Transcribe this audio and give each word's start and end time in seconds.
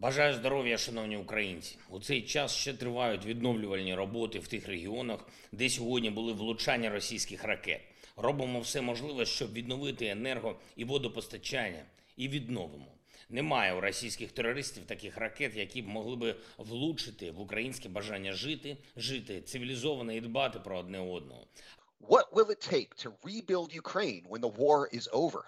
Бажаю 0.00 0.34
здоров'я, 0.34 0.78
шановні 0.78 1.16
українці. 1.16 1.76
У 1.90 2.00
цей 2.00 2.22
час 2.22 2.52
ще 2.52 2.74
тривають 2.74 3.26
відновлювальні 3.26 3.94
роботи 3.94 4.38
в 4.38 4.48
тих 4.48 4.68
регіонах, 4.68 5.20
де 5.52 5.68
сьогодні 5.68 6.10
були 6.10 6.32
влучання 6.32 6.90
російських 6.90 7.44
ракет. 7.44 7.80
Робимо 8.16 8.60
все 8.60 8.80
можливе, 8.80 9.26
щоб 9.26 9.52
відновити 9.52 10.06
енерго 10.06 10.56
і 10.76 10.84
водопостачання, 10.84 11.84
і 12.16 12.28
відновимо. 12.28 12.86
Немає 13.28 13.74
у 13.74 13.80
російських 13.80 14.32
терористів 14.32 14.84
таких 14.84 15.16
ракет, 15.16 15.56
які 15.56 15.82
б 15.82 15.88
могли 15.88 16.16
би 16.16 16.36
влучити 16.58 17.30
в 17.30 17.40
українське 17.40 17.88
бажання 17.88 18.32
жити, 18.32 18.76
жити 18.96 19.40
цивілізовано 19.40 20.12
і 20.12 20.20
дбати 20.20 20.58
про 20.58 20.78
одне 20.78 20.98
одного. 20.98 21.46
What 22.08 22.32
will 22.32 22.50
it 22.50 22.72
take 22.72 22.94
to 23.04 23.12
rebuild 23.22 23.74
Ukraine 23.74 24.22
when 24.30 24.40
the 24.40 24.56
war 24.58 24.88
is 24.98 25.08
over? 25.12 25.42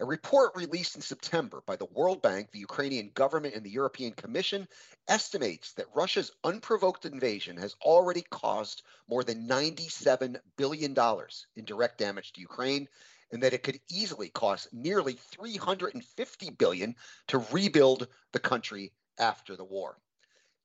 A 0.00 0.06
report 0.06 0.56
released 0.56 0.96
in 0.96 1.02
September 1.02 1.62
by 1.66 1.76
the 1.76 1.84
World 1.84 2.22
Bank, 2.22 2.50
the 2.50 2.58
Ukrainian 2.58 3.10
government, 3.10 3.54
and 3.54 3.62
the 3.62 3.68
European 3.68 4.14
Commission 4.14 4.66
estimates 5.06 5.74
that 5.74 5.94
Russia's 5.94 6.32
unprovoked 6.42 7.04
invasion 7.04 7.58
has 7.58 7.76
already 7.82 8.22
caused 8.22 8.82
more 9.08 9.22
than 9.22 9.46
$97 9.46 10.40
billion 10.56 10.96
in 11.54 11.64
direct 11.66 11.98
damage 11.98 12.32
to 12.32 12.40
Ukraine, 12.40 12.88
and 13.30 13.42
that 13.42 13.52
it 13.52 13.62
could 13.62 13.78
easily 13.90 14.30
cost 14.30 14.72
nearly 14.72 15.12
350 15.12 16.50
billion 16.52 16.96
to 17.26 17.44
rebuild 17.52 18.08
the 18.32 18.40
country 18.40 18.94
after 19.18 19.54
the 19.54 19.64
war. 19.64 19.98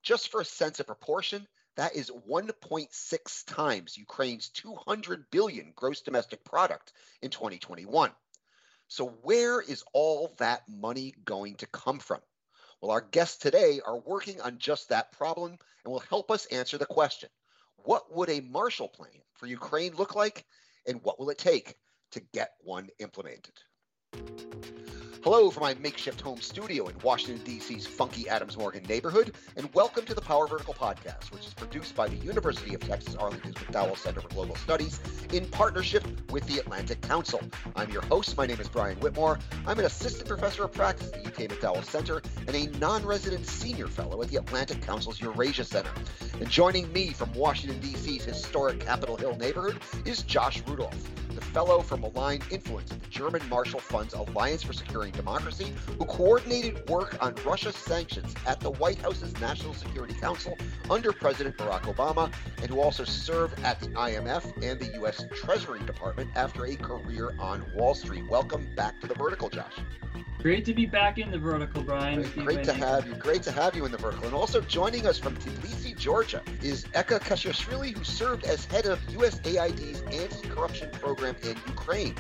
Just 0.02 0.30
for 0.30 0.40
a 0.40 0.46
sense 0.46 0.80
of 0.80 0.88
proportion, 0.88 1.46
that 1.76 1.94
is 1.94 2.10
1.6 2.10 3.46
times 3.48 3.98
Ukraine's 3.98 4.48
200 4.48 5.30
billion 5.30 5.74
gross 5.76 6.00
domestic 6.00 6.46
product 6.46 6.94
in 7.22 7.32
2021. 7.32 8.12
So, 8.88 9.08
where 9.24 9.62
is 9.62 9.84
all 9.94 10.34
that 10.38 10.62
money 10.70 11.14
going 11.26 11.56
to 11.56 11.68
come 11.68 12.00
from? 12.00 12.22
Well, 12.82 12.92
our 12.92 13.02
guests 13.02 13.38
today 13.38 13.82
are 13.86 14.00
working 14.00 14.42
on 14.42 14.58
just 14.60 14.90
that 14.90 15.12
problem 15.12 15.58
and 15.84 15.92
will 15.92 16.04
help 16.10 16.30
us 16.30 16.46
answer 16.48 16.78
the 16.78 16.86
question 16.86 17.30
what 17.84 18.14
would 18.14 18.30
a 18.30 18.42
Marshall 18.42 18.88
Plan 18.88 19.22
for 19.34 19.48
Ukraine 19.48 19.96
look 19.96 20.16
like, 20.16 20.46
and 20.88 21.02
what 21.04 21.20
will 21.20 21.30
it 21.30 21.38
take 21.38 21.76
to 22.12 22.20
get 22.34 22.52
one 22.62 22.90
implemented? 23.00 23.54
Hello 25.26 25.50
from 25.50 25.64
my 25.64 25.74
makeshift 25.82 26.22
home 26.22 26.40
studio 26.40 26.86
in 26.86 26.96
Washington, 27.02 27.44
D.C.'s 27.44 27.88
funky 27.88 28.30
Adams 28.30 28.58
Morgan 28.58 28.84
neighborhood, 28.84 29.34
and 29.56 29.74
welcome 29.74 30.06
to 30.06 30.14
the 30.14 30.22
Power 30.22 30.46
Vertical 30.46 30.76
Podcast, 30.76 31.32
which 31.32 31.48
is 31.48 31.54
produced 31.56 31.96
by 31.96 32.08
the 32.08 32.16
University 32.18 32.76
of 32.76 32.82
Texas 32.82 33.16
Arlington's 33.16 33.56
McDowell 33.56 33.98
Center 33.98 34.22
for 34.22 34.28
Global 34.28 34.56
Studies 34.56 35.00
in 35.34 35.48
partnership 35.48 36.06
with 36.30 36.46
the 36.46 36.60
Atlantic 36.60 37.02
Council. 37.02 37.42
I'm 37.76 37.90
your 37.90 38.04
host. 38.04 38.38
My 38.38 38.46
name 38.46 38.60
is 38.60 38.70
Brian 38.70 39.00
Whitmore. 39.00 39.40
I'm 39.66 39.80
an 39.80 39.86
assistant 39.86 40.28
professor 40.30 40.66
of 40.66 40.74
practice 40.74 41.12
at 41.12 41.24
the 41.24 41.28
UK 41.28 41.50
McDowell 41.50 41.84
Center 41.84 42.22
and 42.46 42.56
a 42.56 42.68
non 42.78 43.04
resident 43.04 43.48
senior 43.48 43.88
fellow 43.88 44.22
at 44.22 44.30
the 44.30 44.38
Atlantic 44.38 44.84
Council's 44.84 45.20
Eurasia 45.20 45.64
Center. 45.64 45.90
And 46.40 46.48
joining 46.52 46.94
me 46.94 47.14
from 47.14 47.34
Washington, 47.34 47.80
D.C.'s 47.80 48.26
historic 48.26 48.82
Capitol 48.82 49.18
Hill 49.18 49.36
neighborhood 49.38 49.80
is 50.06 50.22
Josh 50.22 50.62
Rudolph 50.68 51.10
the 51.36 51.42
fellow 51.42 51.82
from 51.82 52.02
Malign 52.02 52.42
Influence 52.50 52.92
at 52.92 53.02
the 53.02 53.10
German 53.10 53.48
Marshall 53.50 53.80
Fund's 53.80 54.14
Alliance 54.14 54.64
for 54.64 54.74
Securing 54.74 55.12
Democracy, 55.16 55.74
who 55.98 56.06
coordinated 56.06 56.88
work 56.90 57.18
on 57.24 57.36
Russia 57.46 57.72
sanctions 57.72 58.34
at 58.46 58.60
the 58.60 58.72
White 58.72 58.98
House's 59.00 59.34
National 59.40 59.74
Security 59.74 60.14
Council 60.14 60.58
under 60.90 61.12
President 61.12 61.58
Barack 61.58 61.84
Obama, 61.84 62.32
and 62.62 62.70
who 62.70 62.80
also 62.80 63.04
served 63.04 63.60
at 63.64 63.80
the 63.80 63.88
IMF 63.88 64.52
and 64.64 64.80
the 64.80 64.94
U.S. 64.96 65.24
Treasury 65.34 65.80
Department 65.86 66.30
after 66.36 66.66
a 66.66 66.76
career 66.76 67.36
on 67.40 67.66
Wall 67.76 67.96
Street. 67.96 68.24
Welcome 68.30 68.74
back 68.76 69.00
to 69.02 69.08
the 69.08 69.16
Vertical, 69.16 69.50
Josh. 69.50 69.74
Great 70.40 70.66
to 70.66 70.74
be 70.74 70.86
back 70.86 71.18
in 71.18 71.32
the 71.32 71.40
vertical, 71.40 71.82
Brian. 71.82 72.22
Great, 72.22 72.46
great 72.46 72.64
to 72.64 72.74
have 72.74 73.08
you. 73.08 73.16
Great 73.16 73.42
to 73.44 73.52
have 73.52 73.76
you 73.76 73.86
in 73.86 73.92
the 73.92 73.98
vertical. 73.98 74.26
And 74.26 74.36
also 74.36 74.62
joining 74.62 75.08
us 75.08 75.18
from 75.18 75.36
Tbilisi, 75.38 75.98
Georgia, 75.98 76.44
is 76.62 76.86
Eka 76.94 77.20
Tkeshelashvili, 77.20 77.98
who 77.98 78.04
served 78.04 78.44
as 78.44 78.66
head 78.66 78.86
of 78.86 79.00
USAID's 79.08 80.02
anti-corruption 80.02 80.92
program 80.92 81.36
in 81.44 81.58
Ukraine. 81.68 82.16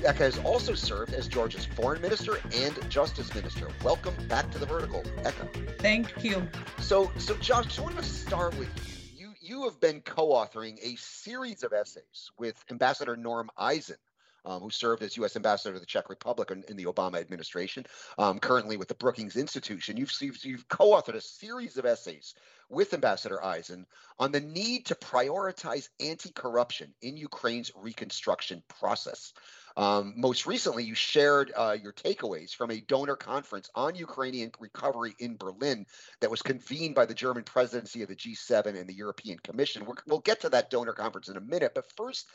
Eka 0.00 0.16
has 0.16 0.38
also 0.38 0.74
served 0.74 1.14
as 1.14 1.28
Georgia's 1.28 1.64
foreign 1.64 2.02
minister 2.02 2.40
and 2.52 2.90
justice 2.90 3.32
minister. 3.34 3.68
Welcome 3.84 4.14
back 4.26 4.50
to 4.50 4.58
the 4.58 4.66
vertical, 4.66 5.02
Eka. 5.18 5.78
Thank 5.78 6.24
you. 6.24 6.48
So, 6.80 7.12
so 7.16 7.36
Josh, 7.36 7.78
I 7.78 7.82
want 7.82 7.96
to 7.96 8.02
start 8.02 8.58
with 8.58 8.68
you. 9.16 9.28
You, 9.28 9.34
you 9.40 9.64
have 9.64 9.78
been 9.78 10.00
co-authoring 10.00 10.78
a 10.82 10.96
series 10.96 11.62
of 11.62 11.72
essays 11.72 12.32
with 12.36 12.64
Ambassador 12.70 13.16
Norm 13.16 13.50
Eisen 13.56 13.96
um, 14.44 14.60
who 14.60 14.70
served 14.70 15.02
as 15.02 15.16
U.S. 15.18 15.36
ambassador 15.36 15.74
to 15.74 15.80
the 15.80 15.86
Czech 15.86 16.08
Republic 16.08 16.50
in, 16.50 16.64
in 16.68 16.76
the 16.76 16.84
Obama 16.84 17.20
administration, 17.20 17.86
um, 18.18 18.38
currently 18.38 18.76
with 18.76 18.88
the 18.88 18.94
Brookings 18.94 19.36
Institution. 19.36 19.96
You've, 19.96 20.12
you've, 20.20 20.44
you've 20.44 20.68
co-authored 20.68 21.14
a 21.14 21.20
series 21.20 21.76
of 21.76 21.86
essays 21.86 22.34
with 22.68 22.94
Ambassador 22.94 23.42
Eisen 23.44 23.86
on 24.18 24.32
the 24.32 24.40
need 24.40 24.86
to 24.86 24.94
prioritize 24.94 25.88
anti-corruption 26.00 26.94
in 27.02 27.16
Ukraine's 27.16 27.70
reconstruction 27.76 28.62
process. 28.80 29.32
Um, 29.76 30.14
most 30.16 30.46
recently, 30.46 30.84
you 30.84 30.94
shared 30.94 31.52
uh, 31.56 31.76
your 31.80 31.92
takeaways 31.92 32.54
from 32.54 32.70
a 32.70 32.80
donor 32.80 33.16
conference 33.16 33.70
on 33.74 33.94
Ukrainian 33.94 34.52
recovery 34.60 35.14
in 35.18 35.36
Berlin 35.36 35.86
that 36.20 36.30
was 36.30 36.42
convened 36.42 36.94
by 36.94 37.06
the 37.06 37.14
German 37.14 37.44
presidency 37.44 38.02
of 38.02 38.08
the 38.08 38.16
G7 38.16 38.78
and 38.78 38.86
the 38.86 38.94
European 38.94 39.38
Commission. 39.38 39.86
we 39.86 39.94
will 40.06 40.20
get 40.20 40.40
to 40.42 40.50
that 40.50 40.70
donor 40.70 40.92
conference 40.92 41.28
in 41.28 41.36
a 41.36 41.40
minute, 41.40 41.72
but 41.74 41.90
first, 41.96 42.26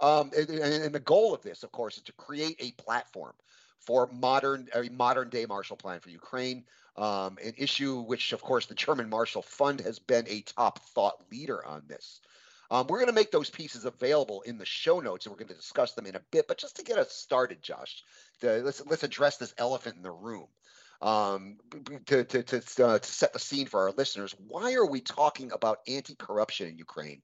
um, 0.00 0.30
and, 0.36 0.50
and, 0.50 0.94
the 0.94 1.00
goal 1.00 1.34
of 1.34 1.42
this, 1.42 1.62
of 1.62 1.72
course, 1.72 1.96
is 1.96 2.02
to 2.04 2.12
create 2.12 2.56
a 2.60 2.70
platform 2.82 3.32
for 3.80 4.08
modern 4.12 4.68
a 4.74 4.88
modern 4.90 5.30
day 5.30 5.46
Marshall 5.46 5.76
Plan 5.76 6.00
for 6.00 6.10
Ukraine, 6.10 6.64
um, 6.96 7.38
an 7.42 7.54
issue 7.56 8.02
which, 8.02 8.32
of 8.32 8.42
course, 8.42 8.66
the 8.66 8.74
German 8.74 9.08
Marshall 9.08 9.42
Fund 9.42 9.80
has 9.80 9.98
been 9.98 10.26
a 10.28 10.42
top 10.42 10.80
thought 10.90 11.22
leader 11.30 11.64
on 11.64 11.82
this. 11.86 12.20
Um, 12.70 12.86
we're 12.88 12.98
going 12.98 13.08
to 13.08 13.14
make 13.14 13.30
those 13.30 13.48
pieces 13.48 13.84
available 13.84 14.42
in 14.42 14.58
the 14.58 14.66
show 14.66 15.00
notes, 15.00 15.24
and 15.24 15.32
we're 15.32 15.38
going 15.38 15.48
to 15.48 15.54
discuss 15.54 15.92
them 15.92 16.06
in 16.06 16.16
a 16.16 16.20
bit. 16.32 16.48
But 16.48 16.58
just 16.58 16.76
to 16.76 16.82
get 16.82 16.98
us 16.98 17.12
started, 17.12 17.62
Josh, 17.62 18.02
to, 18.40 18.60
let's 18.62 18.84
let's 18.86 19.04
address 19.04 19.36
this 19.36 19.54
elephant 19.56 19.96
in 19.96 20.02
the 20.02 20.10
room. 20.10 20.48
Um, 21.00 21.58
to 22.06 22.24
to 22.24 22.42
to, 22.42 22.86
uh, 22.86 22.98
to 22.98 23.08
set 23.08 23.32
the 23.32 23.38
scene 23.38 23.66
for 23.66 23.82
our 23.82 23.92
listeners, 23.92 24.34
why 24.48 24.74
are 24.74 24.86
we 24.86 25.00
talking 25.00 25.52
about 25.52 25.78
anti-corruption 25.86 26.68
in 26.68 26.78
Ukraine 26.78 27.22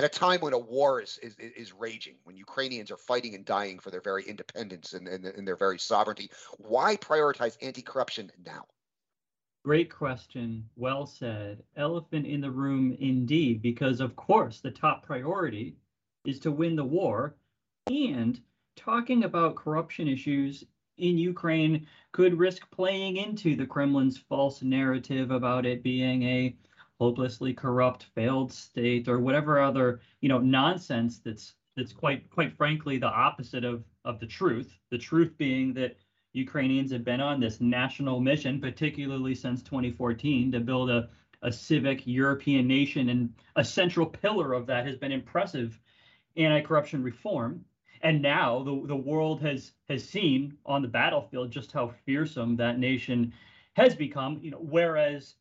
at 0.00 0.16
a 0.16 0.18
time 0.18 0.40
when 0.40 0.54
a 0.54 0.58
war 0.58 1.02
is, 1.02 1.18
is, 1.18 1.36
is 1.38 1.74
raging, 1.74 2.14
when 2.24 2.34
Ukrainians 2.34 2.90
are 2.90 2.96
fighting 2.96 3.34
and 3.34 3.44
dying 3.44 3.78
for 3.78 3.90
their 3.90 4.00
very 4.00 4.24
independence 4.24 4.94
and, 4.94 5.06
and, 5.06 5.26
and 5.26 5.46
their 5.46 5.56
very 5.56 5.78
sovereignty, 5.78 6.30
why 6.56 6.96
prioritize 6.96 7.58
anti-corruption 7.60 8.32
now? 8.46 8.64
Great 9.62 9.94
question. 9.94 10.66
Well 10.76 11.04
said. 11.04 11.62
Elephant 11.76 12.26
in 12.26 12.40
the 12.40 12.50
room 12.50 12.96
indeed, 12.98 13.60
because 13.60 14.00
of 14.00 14.16
course 14.16 14.60
the 14.60 14.70
top 14.70 15.04
priority 15.04 15.76
is 16.24 16.38
to 16.40 16.50
win 16.50 16.76
the 16.76 16.84
war. 16.84 17.34
And 17.88 18.40
talking 18.76 19.24
about 19.24 19.54
corruption 19.54 20.08
issues 20.08 20.64
in 20.96 21.18
Ukraine 21.18 21.86
could 22.12 22.38
risk 22.38 22.70
playing 22.70 23.18
into 23.18 23.54
the 23.54 23.66
Kremlin's 23.66 24.16
false 24.16 24.62
narrative 24.62 25.30
about 25.30 25.66
it 25.66 25.82
being 25.82 26.22
a 26.22 26.56
hopelessly 27.00 27.54
corrupt 27.54 28.04
failed 28.14 28.52
state 28.52 29.08
or 29.08 29.18
whatever 29.18 29.58
other 29.60 30.00
you 30.20 30.28
know 30.28 30.38
nonsense 30.38 31.18
that's 31.18 31.54
that's 31.76 31.92
quite 31.92 32.28
quite 32.30 32.52
frankly 32.56 32.98
the 32.98 33.06
opposite 33.06 33.64
of 33.64 33.84
of 34.04 34.20
the 34.20 34.26
truth. 34.26 34.78
The 34.90 34.98
truth 34.98 35.32
being 35.38 35.72
that 35.74 35.96
ukrainians 36.32 36.92
have 36.92 37.04
been 37.04 37.20
on 37.20 37.40
this 37.40 37.60
national 37.60 38.20
mission 38.20 38.60
particularly 38.60 39.34
since 39.34 39.62
2014 39.62 40.52
to 40.52 40.60
build 40.60 40.90
a 40.90 41.08
a 41.42 41.50
civic 41.50 42.06
european 42.06 42.68
nation 42.68 43.08
and 43.08 43.32
a 43.56 43.64
central 43.64 44.06
pillar 44.06 44.52
of 44.52 44.66
that 44.66 44.86
has 44.86 44.96
been 44.96 45.10
impressive 45.10 45.80
anti-corruption 46.36 47.02
reform. 47.02 47.64
And 48.02 48.22
now 48.22 48.62
the, 48.62 48.86
the 48.86 48.96
world 48.96 49.42
has 49.42 49.72
has 49.88 50.08
seen 50.08 50.56
on 50.64 50.82
the 50.82 50.88
battlefield 50.88 51.50
just 51.50 51.72
how 51.72 51.92
fearsome 52.06 52.56
that 52.56 52.78
nation 52.78 53.32
has 53.74 53.94
become 53.94 54.38
you 54.42 54.50
know 54.50 54.58
whereas 54.58 55.34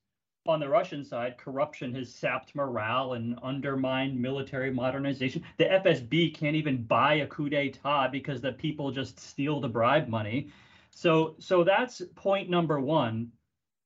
on 0.49 0.59
the 0.59 0.67
Russian 0.67 1.03
side, 1.03 1.37
corruption 1.37 1.93
has 1.95 2.13
sapped 2.13 2.55
morale 2.55 3.13
and 3.13 3.37
undermined 3.43 4.19
military 4.19 4.71
modernization. 4.71 5.43
The 5.57 5.65
FSB 5.65 6.35
can't 6.35 6.55
even 6.55 6.83
buy 6.83 7.15
a 7.15 7.27
coup 7.27 7.49
d'etat 7.49 8.09
because 8.09 8.41
the 8.41 8.53
people 8.53 8.91
just 8.91 9.19
steal 9.19 9.59
the 9.59 9.69
bribe 9.69 10.07
money. 10.07 10.49
So, 10.91 11.35
so 11.39 11.63
that's 11.63 12.01
point 12.15 12.49
number 12.49 12.79
one. 12.79 13.31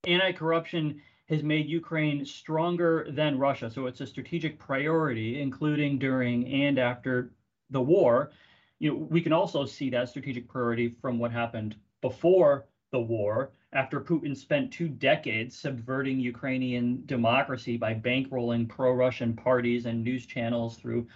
Anti-corruption 0.05 1.01
has 1.29 1.43
made 1.43 1.69
Ukraine 1.69 2.25
stronger 2.25 3.07
than 3.09 3.39
Russia. 3.39 3.69
So 3.69 3.85
it's 3.85 4.01
a 4.01 4.07
strategic 4.07 4.59
priority, 4.59 5.41
including 5.41 5.99
during 5.99 6.47
and 6.51 6.77
after 6.79 7.33
the 7.69 7.81
war. 7.81 8.31
You 8.79 8.91
know, 8.91 8.95
we 9.09 9.21
can 9.21 9.33
also 9.33 9.65
see 9.65 9.89
that 9.91 10.09
strategic 10.09 10.47
priority 10.49 10.95
from 11.01 11.19
what 11.19 11.31
happened 11.31 11.75
before 12.01 12.65
the 12.93 12.99
war 13.17 13.51
after 13.81 13.97
Putin 13.99 14.35
spent 14.37 14.71
two 14.71 14.87
decades 14.87 15.53
subverting 15.65 16.19
Ukrainian 16.33 16.87
democracy 17.15 17.75
by 17.85 17.93
bankrolling 17.93 18.63
pro-Russian 18.75 19.31
parties 19.47 19.85
and 19.87 19.97
news 20.03 20.25
channels 20.35 20.77
through 20.77 21.07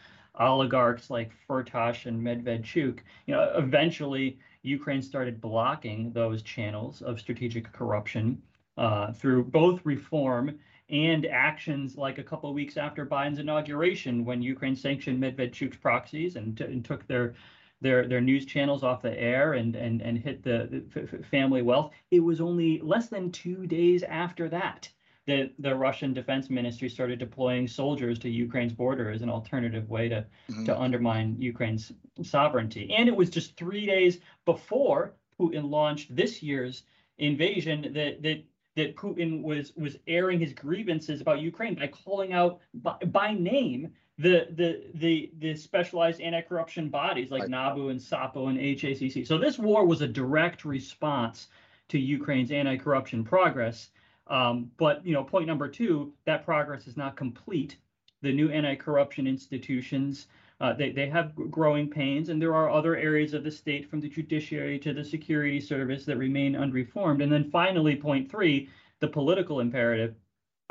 oligarchs 0.50 1.10
like 1.16 1.32
Firtash 1.48 2.06
and 2.10 2.18
Medvedchuk. 2.28 3.00
You 3.28 3.34
know, 3.36 3.46
eventually 3.56 4.26
Ukraine 4.64 5.04
started 5.12 5.42
blocking 5.50 6.00
those 6.22 6.42
channels 6.54 7.02
of 7.10 7.20
strategic 7.26 7.66
corruption. 7.80 8.42
uh, 8.78 9.12
through 9.12 9.44
both 9.46 9.82
reform 9.86 10.60
and 10.90 11.26
actions 11.26 11.98
like 11.98 12.18
a 12.18 12.24
couple 12.24 12.50
of 12.50 12.56
weeks 12.56 12.78
after 12.78 13.06
Biden's 13.06 13.40
inauguration, 13.40 14.24
when 14.24 14.42
Ukraine 14.42 14.76
sanctioned 14.76 15.22
Medvedchuk's 15.22 15.78
proxies 15.78 16.36
and, 16.38 16.60
and 16.62 16.86
took 16.86 17.06
their 17.08 17.34
their 17.82 18.08
their 18.08 18.22
news 18.22 18.46
channels 18.46 18.84
off 18.84 19.02
the 19.02 19.20
air 19.20 19.54
and 19.54 19.76
and 19.76 20.02
and 20.02 20.18
hit 20.18 20.44
the, 20.44 20.84
the 20.94 21.24
family 21.24 21.62
wealth. 21.62 21.92
It 22.12 22.20
was 22.20 22.42
only 22.42 22.80
less 22.80 23.08
than 23.08 23.32
two 23.32 23.68
days 23.68 24.04
after 24.04 24.50
that 24.50 24.90
that 25.28 25.52
the 25.60 25.76
Russian 25.76 26.14
Defense 26.14 26.50
Ministry 26.50 26.90
started 26.90 27.20
deploying 27.20 27.68
soldiers 27.68 28.18
to 28.20 28.30
Ukraine's 28.30 28.72
border 28.72 29.12
as 29.12 29.22
an 29.22 29.30
alternative 29.30 29.90
way 29.90 30.10
to 30.10 30.26
mm-hmm. 30.50 30.66
to 30.66 30.80
undermine 30.80 31.36
Ukraine's 31.38 31.92
sovereignty. 32.24 32.94
And 32.98 33.08
it 33.08 33.16
was 33.16 33.30
just 33.30 33.58
three 33.58 33.86
days 33.86 34.20
before 34.46 35.14
Putin 35.40 35.70
launched 35.70 36.16
this 36.16 36.42
year's 36.42 36.84
invasion 37.20 37.94
that 37.94 38.24
that 38.24 38.44
that 38.76 38.96
Putin 38.96 39.44
was 39.44 39.74
was 39.76 39.98
airing 40.08 40.40
his 40.40 40.54
grievances 40.54 41.22
about 41.22 41.42
Ukraine 41.42 41.76
by 41.76 41.88
calling 41.88 42.34
out 42.34 42.60
by, 42.74 42.96
by 43.06 43.34
name 43.34 43.92
the 44.18 44.48
the 44.56 44.84
the 44.96 45.32
the 45.40 45.56
specialized 45.56 46.22
anti-corruption 46.22 46.90
bodies 46.90 47.32
like 47.32 47.44
NABU 47.44 47.92
and 47.92 48.02
SAPO 48.02 48.48
and 48.48 48.58
HACC. 48.58 49.28
So 49.28 49.38
this 49.38 49.60
war 49.60 49.86
was 49.86 50.02
a 50.02 50.08
direct 50.08 50.66
response 50.66 51.48
to 51.90 52.00
Ukraine's 52.00 52.52
anti-corruption 52.52 53.24
progress. 53.24 53.90
Um, 54.28 54.72
but 54.78 55.06
you 55.06 55.14
know, 55.14 55.24
point 55.24 55.48
number 55.48 55.68
two, 55.68 56.14
that 56.26 56.44
progress 56.44 56.88
is 56.88 56.98
not 56.98 57.16
complete. 57.16 57.78
The 58.22 58.34
new 58.34 58.50
anti-corruption 58.50 59.28
institutions 59.28 60.28
uh, 60.60 60.74
they, 60.74 60.92
they 60.92 61.08
have 61.08 61.36
growing 61.52 61.88
pains, 61.88 62.30
and 62.30 62.42
there 62.42 62.56
are 62.56 62.72
other 62.72 62.96
areas 62.96 63.34
of 63.34 63.44
the 63.44 63.52
state, 63.52 63.88
from 63.90 64.02
the 64.02 64.10
judiciary 64.10 64.80
to 64.80 64.94
the 64.94 65.04
security 65.04 65.60
service, 65.60 66.04
that 66.06 66.18
remain 66.18 66.56
unreformed. 66.56 67.22
And 67.22 67.32
then 67.32 67.52
finally, 67.52 67.96
point 67.96 68.30
three, 68.30 68.70
the 69.00 69.08
political 69.08 69.60
imperative. 69.60 70.16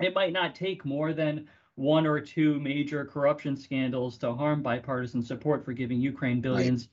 It 0.03 0.15
might 0.15 0.33
not 0.33 0.57
take 0.57 0.85
more 0.85 1.13
than 1.13 1.49
one 1.77 2.07
or 2.07 2.21
two 2.21 2.59
major 2.59 3.05
corruption 3.05 3.57
scandals 3.57 4.19
to 4.19 4.33
harm 4.33 4.63
bipartisan 4.63 5.23
support 5.23 5.65
for 5.65 5.73
giving 5.73 6.01
Ukraine 6.01 6.41
billions 6.41 6.89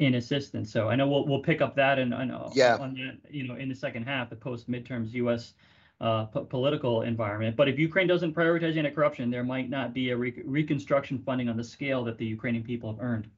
right. 0.00 0.06
in 0.06 0.14
assistance. 0.14 0.70
So 0.70 0.88
I 0.88 0.94
know 0.94 1.08
we'll 1.08 1.26
we'll 1.26 1.42
pick 1.42 1.60
up 1.60 1.74
that 1.76 1.98
and 1.98 2.12
yeah. 2.54 2.76
on 2.76 2.94
that, 2.94 3.32
you 3.32 3.48
know, 3.48 3.56
in 3.56 3.68
the 3.68 3.74
second 3.74 4.04
half, 4.04 4.30
the 4.30 4.36
post 4.36 4.70
midterms 4.70 5.12
U.S. 5.14 5.54
Uh, 5.98 6.26
p- 6.26 6.44
political 6.50 7.02
environment. 7.02 7.56
But 7.56 7.70
if 7.70 7.78
Ukraine 7.78 8.06
doesn't 8.06 8.34
prioritize 8.34 8.76
anti-corruption, 8.76 9.30
there 9.30 9.42
might 9.42 9.70
not 9.70 9.94
be 9.94 10.10
a 10.10 10.16
re- 10.16 10.42
reconstruction 10.44 11.18
funding 11.18 11.48
on 11.48 11.56
the 11.56 11.64
scale 11.64 12.04
that 12.04 12.18
the 12.18 12.26
Ukrainian 12.26 12.62
people 12.62 12.92
have 12.92 13.00
earned. 13.00 13.30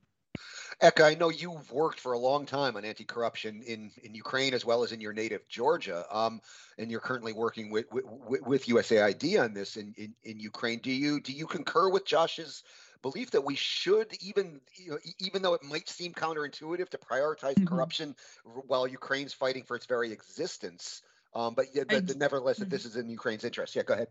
Eka, 0.81 1.05
I 1.05 1.15
know 1.15 1.29
you've 1.29 1.73
worked 1.73 1.99
for 1.99 2.13
a 2.13 2.19
long 2.19 2.47
time 2.47 2.77
on 2.77 2.85
anti-corruption 2.85 3.63
in, 3.67 3.91
in 4.05 4.15
Ukraine 4.15 4.55
as 4.55 4.65
well 4.65 4.85
as 4.85 4.93
in 4.93 5.01
your 5.01 5.13
native 5.13 5.47
Georgia, 5.49 6.05
um, 6.17 6.41
and 6.79 6.89
you're 6.89 7.01
currently 7.01 7.33
working 7.33 7.71
with, 7.71 7.87
with, 7.91 8.43
with 8.47 8.67
USAID 8.67 9.43
on 9.43 9.55
this 9.55 9.77
in, 9.77 9.93
in, 9.97 10.15
in 10.23 10.39
Ukraine. 10.39 10.79
Do 10.79 10.93
you 10.93 11.21
do 11.21 11.33
you 11.33 11.47
concur 11.47 11.91
with 11.91 12.07
Josh's 12.07 12.63
belief 13.03 13.33
that 13.33 13.45
we 13.45 13.57
should 13.57 14.17
even 14.21 14.61
you 14.77 14.93
know, 14.93 14.99
even 15.19 15.43
though 15.43 15.55
it 15.55 15.65
might 15.65 15.89
seem 15.89 16.13
counterintuitive 16.13 16.89
to 16.91 16.99
prioritize 16.99 17.55
mm-hmm. 17.55 17.67
corruption 17.67 18.15
while 18.45 18.87
Ukraine's 18.87 19.35
fighting 19.35 19.65
for 19.65 19.75
its 19.75 19.87
very 19.87 20.13
existence, 20.13 21.03
um, 21.35 21.55
but, 21.55 21.67
but, 21.89 22.17
nevertheless, 22.17 22.57
mm-hmm. 22.57 22.65
that 22.65 22.71
this 22.71 22.85
is 22.85 22.95
in 22.95 23.09
Ukraine's 23.09 23.43
interest. 23.43 23.75
Yeah, 23.75 23.83
go 23.83 23.95
ahead. 23.95 24.09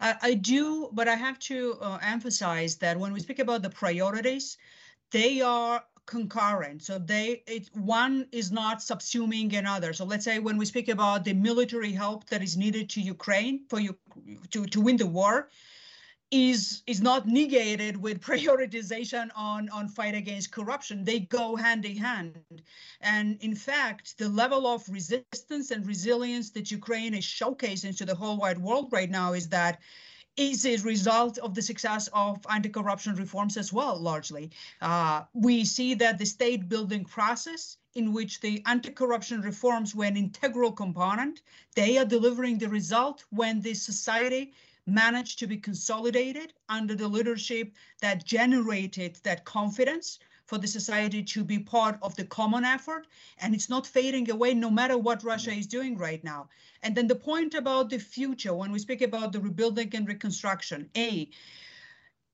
I, 0.00 0.14
I 0.22 0.34
do, 0.34 0.88
but 0.92 1.08
I 1.08 1.14
have 1.14 1.38
to 1.40 1.78
uh, 1.80 1.98
emphasize 2.02 2.76
that 2.76 2.98
when 2.98 3.12
we 3.12 3.20
speak 3.20 3.40
about 3.40 3.62
the 3.62 3.70
priorities, 3.70 4.56
they 5.10 5.40
are 5.40 5.84
concurrent. 6.06 6.82
So 6.82 6.98
they 6.98 7.42
it 7.46 7.70
one 7.74 8.26
is 8.32 8.50
not 8.50 8.78
subsuming 8.78 9.56
another. 9.56 9.92
So 9.92 10.04
let's 10.04 10.24
say 10.24 10.38
when 10.38 10.56
we 10.56 10.66
speak 10.66 10.88
about 10.88 11.24
the 11.24 11.32
military 11.32 11.92
help 11.92 12.26
that 12.30 12.42
is 12.42 12.56
needed 12.56 12.90
to 12.90 13.00
Ukraine 13.00 13.64
for 13.68 13.78
you 13.80 13.96
to, 14.50 14.66
to 14.66 14.80
win 14.80 14.96
the 14.96 15.06
war, 15.06 15.48
is 16.30 16.82
is 16.86 17.00
not 17.00 17.26
negated 17.26 17.96
with 17.96 18.20
prioritization 18.30 19.30
on 19.34 19.68
on 19.70 19.88
fight 19.88 20.14
against 20.14 20.52
corruption 20.52 21.04
they 21.04 21.20
go 21.20 21.56
hand 21.56 21.84
in 21.84 21.96
hand 21.96 22.62
and 23.00 23.36
in 23.40 23.54
fact 23.54 24.16
the 24.18 24.28
level 24.28 24.66
of 24.66 24.88
resistance 24.88 25.72
and 25.72 25.86
resilience 25.86 26.50
that 26.50 26.70
ukraine 26.70 27.14
is 27.14 27.24
showcasing 27.24 27.96
to 27.96 28.04
the 28.04 28.14
whole 28.14 28.36
wide 28.36 28.58
world 28.58 28.88
right 28.92 29.10
now 29.10 29.32
is 29.32 29.48
that 29.48 29.80
is 30.36 30.64
a 30.64 30.76
result 30.78 31.38
of 31.38 31.54
the 31.54 31.62
success 31.62 32.08
of 32.12 32.38
anti-corruption 32.48 33.14
reforms 33.16 33.56
as 33.56 33.72
well, 33.72 33.98
largely. 33.98 34.50
Uh, 34.80 35.22
we 35.34 35.64
see 35.64 35.94
that 35.94 36.18
the 36.18 36.24
state 36.24 36.68
building 36.68 37.04
process 37.04 37.76
in 37.94 38.12
which 38.12 38.40
the 38.40 38.62
anti-corruption 38.66 39.40
reforms 39.40 39.94
were 39.94 40.04
an 40.04 40.16
integral 40.16 40.72
component, 40.72 41.42
they 41.74 41.98
are 41.98 42.04
delivering 42.04 42.58
the 42.58 42.68
result 42.68 43.24
when 43.30 43.60
the 43.60 43.74
society 43.74 44.52
managed 44.86 45.38
to 45.38 45.46
be 45.46 45.56
consolidated 45.56 46.52
under 46.68 46.94
the 46.94 47.08
leadership 47.08 47.72
that 48.00 48.24
generated 48.24 49.18
that 49.22 49.44
confidence 49.44 50.18
for 50.50 50.58
the 50.58 50.66
society 50.66 51.22
to 51.22 51.44
be 51.44 51.60
part 51.60 51.96
of 52.02 52.16
the 52.16 52.24
common 52.24 52.64
effort 52.64 53.06
and 53.38 53.54
it's 53.54 53.70
not 53.70 53.86
fading 53.86 54.28
away 54.32 54.52
no 54.52 54.68
matter 54.68 54.98
what 54.98 55.22
russia 55.22 55.52
is 55.52 55.68
doing 55.68 55.96
right 55.96 56.24
now. 56.24 56.48
And 56.82 56.92
then 56.96 57.06
the 57.06 57.22
point 57.30 57.54
about 57.54 57.88
the 57.88 58.00
future 58.00 58.52
when 58.52 58.72
we 58.72 58.80
speak 58.80 59.00
about 59.00 59.30
the 59.30 59.38
rebuilding 59.38 59.94
and 59.94 60.08
reconstruction 60.08 60.90
a 60.96 61.30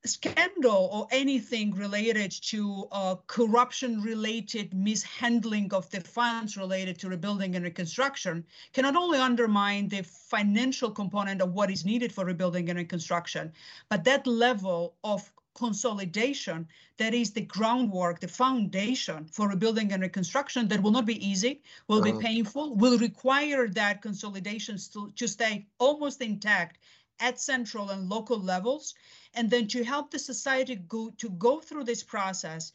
scandal 0.06 0.88
or 0.92 1.06
anything 1.10 1.72
related 1.72 2.30
to 2.30 2.86
uh, 2.90 3.16
corruption 3.26 4.00
related 4.00 4.72
mishandling 4.72 5.74
of 5.74 5.90
the 5.90 6.00
funds 6.00 6.56
related 6.56 6.98
to 7.00 7.10
rebuilding 7.10 7.54
and 7.54 7.64
reconstruction 7.64 8.44
can 8.72 8.84
not 8.84 8.96
only 8.96 9.18
undermine 9.18 9.88
the 9.88 10.02
financial 10.02 10.90
component 10.90 11.42
of 11.42 11.52
what 11.52 11.70
is 11.70 11.84
needed 11.84 12.12
for 12.12 12.24
rebuilding 12.24 12.70
and 12.70 12.78
reconstruction, 12.78 13.52
but 13.90 14.04
that 14.04 14.26
level 14.26 14.94
of 15.04 15.30
consolidation 15.56 16.68
that 16.98 17.14
is 17.14 17.32
the 17.32 17.40
groundwork, 17.40 18.20
the 18.20 18.28
foundation 18.28 19.26
for 19.32 19.48
rebuilding 19.48 19.92
and 19.92 20.02
reconstruction 20.02 20.68
that 20.68 20.82
will 20.82 20.90
not 20.92 21.06
be 21.06 21.26
easy, 21.26 21.62
will 21.88 22.02
uh-huh. 22.02 22.12
be 22.12 22.24
painful, 22.24 22.76
will 22.76 22.98
require 22.98 23.66
that 23.68 24.02
consolidation 24.02 24.76
to, 24.92 25.10
to 25.16 25.26
stay 25.26 25.66
almost 25.78 26.20
intact 26.20 26.78
at 27.20 27.40
central 27.40 27.90
and 27.90 28.08
local 28.08 28.38
levels, 28.38 28.94
and 29.34 29.50
then 29.50 29.66
to 29.68 29.82
help 29.82 30.10
the 30.10 30.18
society 30.18 30.74
go 30.74 31.10
to 31.16 31.30
go 31.30 31.60
through 31.60 31.84
this 31.84 32.02
process 32.02 32.72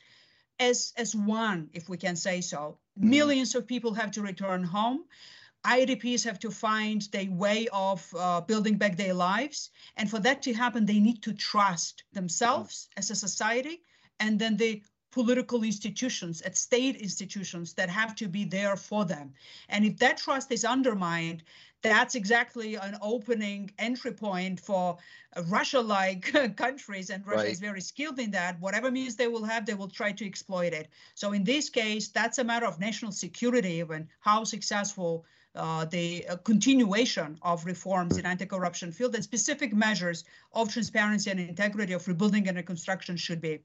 as 0.59 0.93
as 0.97 1.15
one, 1.15 1.69
if 1.73 1.87
we 1.87 1.97
can 1.97 2.15
say 2.15 2.41
so. 2.41 2.77
Mm-hmm. 2.99 3.09
Millions 3.09 3.55
of 3.55 3.67
people 3.67 3.93
have 3.93 4.11
to 4.11 4.21
return 4.21 4.63
home. 4.63 5.05
IDPs 5.65 6.23
have 6.23 6.39
to 6.39 6.49
find 6.49 7.03
their 7.11 7.29
way 7.29 7.67
of 7.71 8.07
uh, 8.17 8.41
building 8.41 8.77
back 8.77 8.97
their 8.97 9.13
lives. 9.13 9.69
And 9.95 10.09
for 10.09 10.19
that 10.19 10.41
to 10.43 10.53
happen, 10.53 10.85
they 10.85 10.99
need 10.99 11.21
to 11.23 11.33
trust 11.33 12.03
themselves 12.13 12.89
as 12.97 13.11
a 13.11 13.15
society 13.15 13.83
and 14.19 14.39
then 14.39 14.57
the 14.57 14.81
political 15.11 15.63
institutions, 15.63 16.41
at 16.41 16.57
state 16.57 16.95
institutions 16.95 17.73
that 17.73 17.89
have 17.89 18.15
to 18.15 18.27
be 18.27 18.45
there 18.45 18.75
for 18.77 19.05
them. 19.05 19.33
And 19.67 19.85
if 19.85 19.97
that 19.97 20.17
trust 20.17 20.51
is 20.51 20.63
undermined, 20.63 21.43
that's 21.81 22.15
exactly 22.15 22.75
an 22.75 22.97
opening 23.01 23.71
entry 23.77 24.13
point 24.13 24.59
for 24.59 24.97
Russia-like 25.47 26.55
countries, 26.55 27.09
and 27.09 27.25
Russia 27.25 27.43
right. 27.43 27.51
is 27.51 27.59
very 27.59 27.81
skilled 27.81 28.19
in 28.19 28.31
that. 28.31 28.59
Whatever 28.61 28.91
means 28.91 29.15
they 29.15 29.27
will 29.27 29.43
have, 29.43 29.65
they 29.65 29.73
will 29.73 29.89
try 29.89 30.11
to 30.11 30.25
exploit 30.25 30.73
it. 30.73 30.87
So 31.15 31.33
in 31.33 31.43
this 31.43 31.69
case, 31.69 32.07
that's 32.09 32.37
a 32.37 32.43
matter 32.43 32.67
of 32.67 32.79
national 32.79 33.11
security 33.11 33.73
even 33.73 34.07
how 34.19 34.43
successful 34.43 35.25
uh, 35.55 35.85
the 35.85 36.25
uh, 36.27 36.37
continuation 36.37 37.37
of 37.41 37.65
reforms 37.65 38.17
in 38.17 38.25
anti-corruption 38.25 38.91
field 38.91 39.15
and 39.15 39.23
specific 39.23 39.73
measures 39.73 40.23
of 40.53 40.71
transparency 40.71 41.29
and 41.29 41.39
integrity 41.39 41.93
of 41.93 42.07
rebuilding 42.07 42.47
and 42.47 42.57
reconstruction 42.57 43.17
should 43.17 43.41
be. 43.41 43.59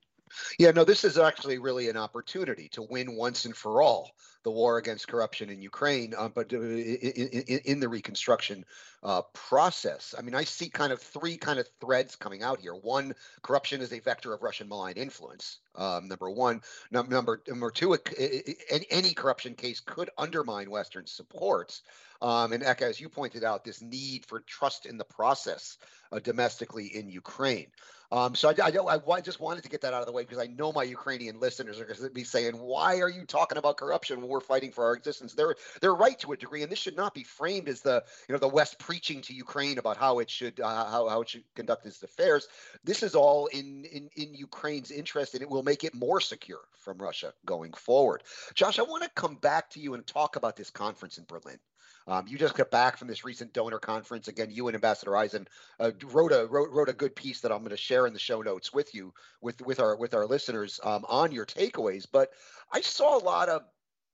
Yeah, 0.58 0.72
no, 0.72 0.84
this 0.84 1.04
is 1.04 1.18
actually 1.18 1.58
really 1.58 1.88
an 1.88 1.96
opportunity 1.96 2.68
to 2.70 2.82
win 2.82 3.14
once 3.14 3.44
and 3.44 3.56
for 3.56 3.80
all 3.82 4.10
the 4.46 4.50
war 4.52 4.78
against 4.78 5.08
corruption 5.08 5.50
in 5.50 5.60
Ukraine, 5.60 6.14
uh, 6.16 6.28
but 6.28 6.52
uh, 6.52 6.60
in, 6.60 7.42
in, 7.48 7.60
in, 7.64 7.80
the 7.80 7.88
reconstruction 7.88 8.64
uh, 9.02 9.22
process. 9.32 10.14
I 10.16 10.22
mean, 10.22 10.36
I 10.36 10.44
see 10.44 10.68
kind 10.68 10.92
of 10.92 11.02
three 11.02 11.36
kind 11.36 11.58
of 11.58 11.68
threads 11.80 12.14
coming 12.14 12.44
out 12.44 12.60
here. 12.60 12.72
One, 12.72 13.12
corruption 13.42 13.80
is 13.80 13.92
a 13.92 13.98
vector 13.98 14.32
of 14.32 14.44
Russian 14.44 14.68
malign 14.68 14.94
influence. 14.94 15.58
Um, 15.74 16.06
number 16.06 16.30
one, 16.30 16.62
num- 16.92 17.08
number 17.08 17.42
number 17.48 17.72
two, 17.72 17.94
it, 17.94 18.08
it, 18.16 18.56
it, 18.70 18.86
any 18.88 19.14
corruption 19.14 19.56
case 19.56 19.80
could 19.80 20.10
undermine 20.16 20.70
Western 20.70 21.08
supports. 21.08 21.82
Um, 22.22 22.52
and 22.52 22.62
Eka, 22.62 22.82
as 22.82 23.00
you 23.00 23.08
pointed 23.08 23.42
out, 23.42 23.64
this 23.64 23.82
need 23.82 24.26
for 24.26 24.38
trust 24.40 24.86
in 24.86 24.96
the 24.96 25.04
process 25.04 25.76
uh, 26.12 26.20
domestically 26.20 26.86
in 26.86 27.10
Ukraine. 27.10 27.66
Um, 28.12 28.34
so 28.36 28.50
I, 28.50 28.54
I, 28.62 29.00
I, 29.10 29.20
just 29.20 29.40
wanted 29.40 29.64
to 29.64 29.68
get 29.68 29.80
that 29.80 29.92
out 29.92 30.00
of 30.00 30.06
the 30.06 30.12
way 30.12 30.22
because 30.22 30.38
I 30.38 30.46
know 30.46 30.72
my 30.72 30.84
Ukrainian 30.84 31.40
listeners 31.40 31.80
are 31.80 31.84
going 31.84 31.98
to 31.98 32.10
be 32.10 32.22
saying, 32.22 32.54
"Why 32.54 33.00
are 33.00 33.08
you 33.08 33.24
talking 33.24 33.58
about 33.58 33.78
corruption 33.78 34.22
we're 34.36 34.40
fighting 34.40 34.70
for 34.70 34.84
our 34.84 34.94
existence?" 34.94 35.34
They're 35.34 35.56
they're 35.80 35.94
right 35.94 36.18
to 36.20 36.32
a 36.32 36.36
degree, 36.36 36.62
and 36.62 36.70
this 36.70 36.78
should 36.78 36.96
not 36.96 37.14
be 37.14 37.24
framed 37.24 37.68
as 37.68 37.80
the 37.80 38.04
you 38.28 38.32
know 38.32 38.38
the 38.38 38.48
West 38.48 38.78
preaching 38.78 39.20
to 39.22 39.34
Ukraine 39.34 39.78
about 39.78 39.96
how 39.96 40.18
it 40.18 40.30
should 40.30 40.60
uh, 40.60 40.84
how 40.86 41.08
how 41.08 41.22
it 41.22 41.28
should 41.28 41.44
conduct 41.54 41.86
its 41.86 42.02
affairs. 42.02 42.48
This 42.84 43.02
is 43.02 43.14
all 43.14 43.46
in 43.46 43.84
in 43.84 44.10
in 44.16 44.34
Ukraine's 44.34 44.90
interest, 44.90 45.34
and 45.34 45.42
it 45.42 45.50
will 45.50 45.62
make 45.62 45.84
it 45.84 45.94
more 45.94 46.20
secure 46.20 46.64
from 46.76 46.98
Russia 46.98 47.32
going 47.44 47.72
forward. 47.72 48.22
Josh, 48.54 48.78
I 48.78 48.82
want 48.82 49.02
to 49.02 49.10
come 49.10 49.36
back 49.36 49.70
to 49.70 49.80
you 49.80 49.94
and 49.94 50.06
talk 50.06 50.36
about 50.36 50.56
this 50.56 50.70
conference 50.70 51.18
in 51.18 51.24
Berlin. 51.24 51.58
Um, 52.08 52.26
you 52.28 52.38
just 52.38 52.54
got 52.54 52.70
back 52.70 52.96
from 52.96 53.08
this 53.08 53.24
recent 53.24 53.52
donor 53.52 53.78
conference. 53.78 54.28
Again, 54.28 54.48
you 54.50 54.68
and 54.68 54.76
Ambassador 54.76 55.16
Eisen 55.16 55.48
uh, 55.80 55.90
wrote 56.04 56.32
a 56.32 56.46
wrote, 56.46 56.70
wrote 56.70 56.88
a 56.88 56.92
good 56.92 57.16
piece 57.16 57.40
that 57.40 57.50
I'm 57.50 57.58
going 57.58 57.70
to 57.70 57.76
share 57.76 58.06
in 58.06 58.12
the 58.12 58.18
show 58.18 58.42
notes 58.42 58.72
with 58.72 58.94
you 58.94 59.12
with 59.40 59.60
with 59.62 59.80
our 59.80 59.96
with 59.96 60.14
our 60.14 60.26
listeners 60.26 60.78
um, 60.84 61.04
on 61.08 61.32
your 61.32 61.46
takeaways. 61.46 62.06
But 62.10 62.30
I 62.72 62.80
saw 62.80 63.18
a 63.18 63.24
lot 63.24 63.48
of 63.48 63.62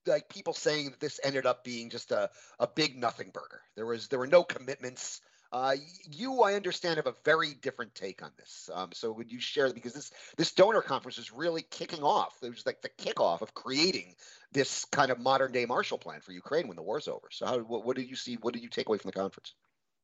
like 0.07 0.29
people 0.29 0.53
saying 0.53 0.91
that 0.91 0.99
this 0.99 1.19
ended 1.23 1.45
up 1.45 1.63
being 1.63 1.89
just 1.89 2.11
a, 2.11 2.29
a 2.59 2.67
big 2.67 2.97
nothing 2.97 3.31
burger. 3.33 3.61
There 3.75 3.85
was 3.85 4.07
there 4.07 4.19
were 4.19 4.27
no 4.27 4.43
commitments. 4.43 5.21
Uh, 5.51 5.75
you, 6.09 6.41
I 6.41 6.55
understand, 6.55 6.97
have 6.97 7.05
a 7.05 7.13
very 7.23 7.53
different 7.53 7.93
take 7.93 8.23
on 8.23 8.31
this. 8.37 8.71
Um, 8.73 8.89
so 8.91 9.11
would 9.11 9.31
you 9.31 9.39
share 9.39 9.71
because 9.71 9.93
this 9.93 10.11
this 10.35 10.51
donor 10.51 10.81
conference 10.81 11.19
is 11.19 11.31
really 11.31 11.61
kicking 11.61 12.01
off. 12.01 12.35
It 12.41 12.49
was 12.49 12.65
like 12.65 12.81
the 12.81 12.89
kickoff 12.89 13.41
of 13.41 13.53
creating 13.53 14.15
this 14.51 14.85
kind 14.85 15.11
of 15.11 15.19
modern 15.19 15.51
day 15.51 15.65
Marshall 15.65 15.99
Plan 15.99 16.21
for 16.21 16.31
Ukraine 16.31 16.67
when 16.67 16.75
the 16.75 16.81
war's 16.81 17.07
over. 17.07 17.27
So 17.29 17.45
how 17.45 17.59
what, 17.59 17.85
what 17.85 17.95
did 17.95 18.09
you 18.09 18.15
see? 18.15 18.35
What 18.41 18.53
did 18.53 18.63
you 18.63 18.69
take 18.69 18.87
away 18.87 18.97
from 18.97 19.09
the 19.09 19.19
conference? 19.19 19.53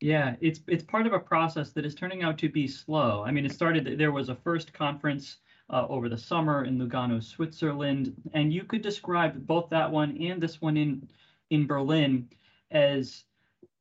Yeah, 0.00 0.36
it's 0.40 0.60
it's 0.66 0.84
part 0.84 1.06
of 1.06 1.12
a 1.12 1.18
process 1.18 1.72
that 1.72 1.84
is 1.84 1.94
turning 1.94 2.22
out 2.22 2.38
to 2.38 2.48
be 2.48 2.66
slow. 2.68 3.24
I 3.26 3.32
mean, 3.32 3.44
it 3.44 3.52
started. 3.52 3.98
There 3.98 4.12
was 4.12 4.28
a 4.28 4.36
first 4.36 4.72
conference 4.72 5.38
uh, 5.70 5.86
over 5.88 6.08
the 6.08 6.18
summer 6.18 6.64
in 6.64 6.78
Lugano, 6.78 7.22
Switzerland, 7.22 8.14
and 8.32 8.52
you 8.52 8.64
could 8.64 8.82
describe 8.82 9.46
both 9.46 9.70
that 9.70 9.90
one 9.90 10.16
and 10.20 10.42
this 10.42 10.60
one 10.60 10.76
in 10.76 11.08
in 11.50 11.66
Berlin 11.66 12.28
as 12.70 13.24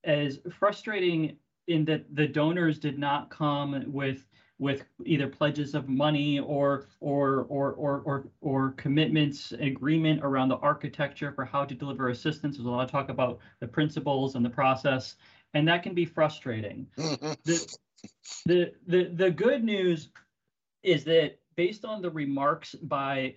as 0.04 0.40
frustrating 0.58 1.38
in 1.68 1.86
that 1.86 2.16
the 2.16 2.28
donors 2.28 2.80
did 2.80 2.98
not 2.98 3.30
come 3.30 3.84
with 3.92 4.26
with 4.58 4.84
either 5.06 5.28
pledges 5.28 5.74
of 5.74 5.88
money 5.88 6.40
or 6.40 6.88
or 7.00 7.46
or 7.50 7.74
or 7.74 8.02
or, 8.06 8.28
or 8.42 8.72
commitments 8.72 9.52
agreement 9.54 10.22
around 10.24 10.50
the 10.50 10.58
architecture 10.58 11.32
for 11.32 11.46
how 11.46 11.64
to 11.66 11.76
deliver 11.76 12.10
assistance. 12.10 12.58
There's 12.58 12.68
a 12.68 12.70
lot 12.70 12.84
of 12.84 12.92
talk 12.92 13.10
about 13.10 13.40
the 13.60 13.68
principles 13.68 14.36
and 14.36 14.44
the 14.44 14.50
process 14.50 15.16
and 15.54 15.68
that 15.68 15.84
can 15.84 15.94
be 15.94 16.06
frustrating. 16.06 16.88
The, 17.46 17.78
the 18.46 18.74
the 18.88 19.04
the 19.14 19.32
good 19.32 19.64
news 19.64 20.10
is 20.84 21.04
that 21.04 21.39
based 21.60 21.84
on 21.84 22.02
the 22.02 22.10
remarks 22.10 22.74
by 22.74 23.36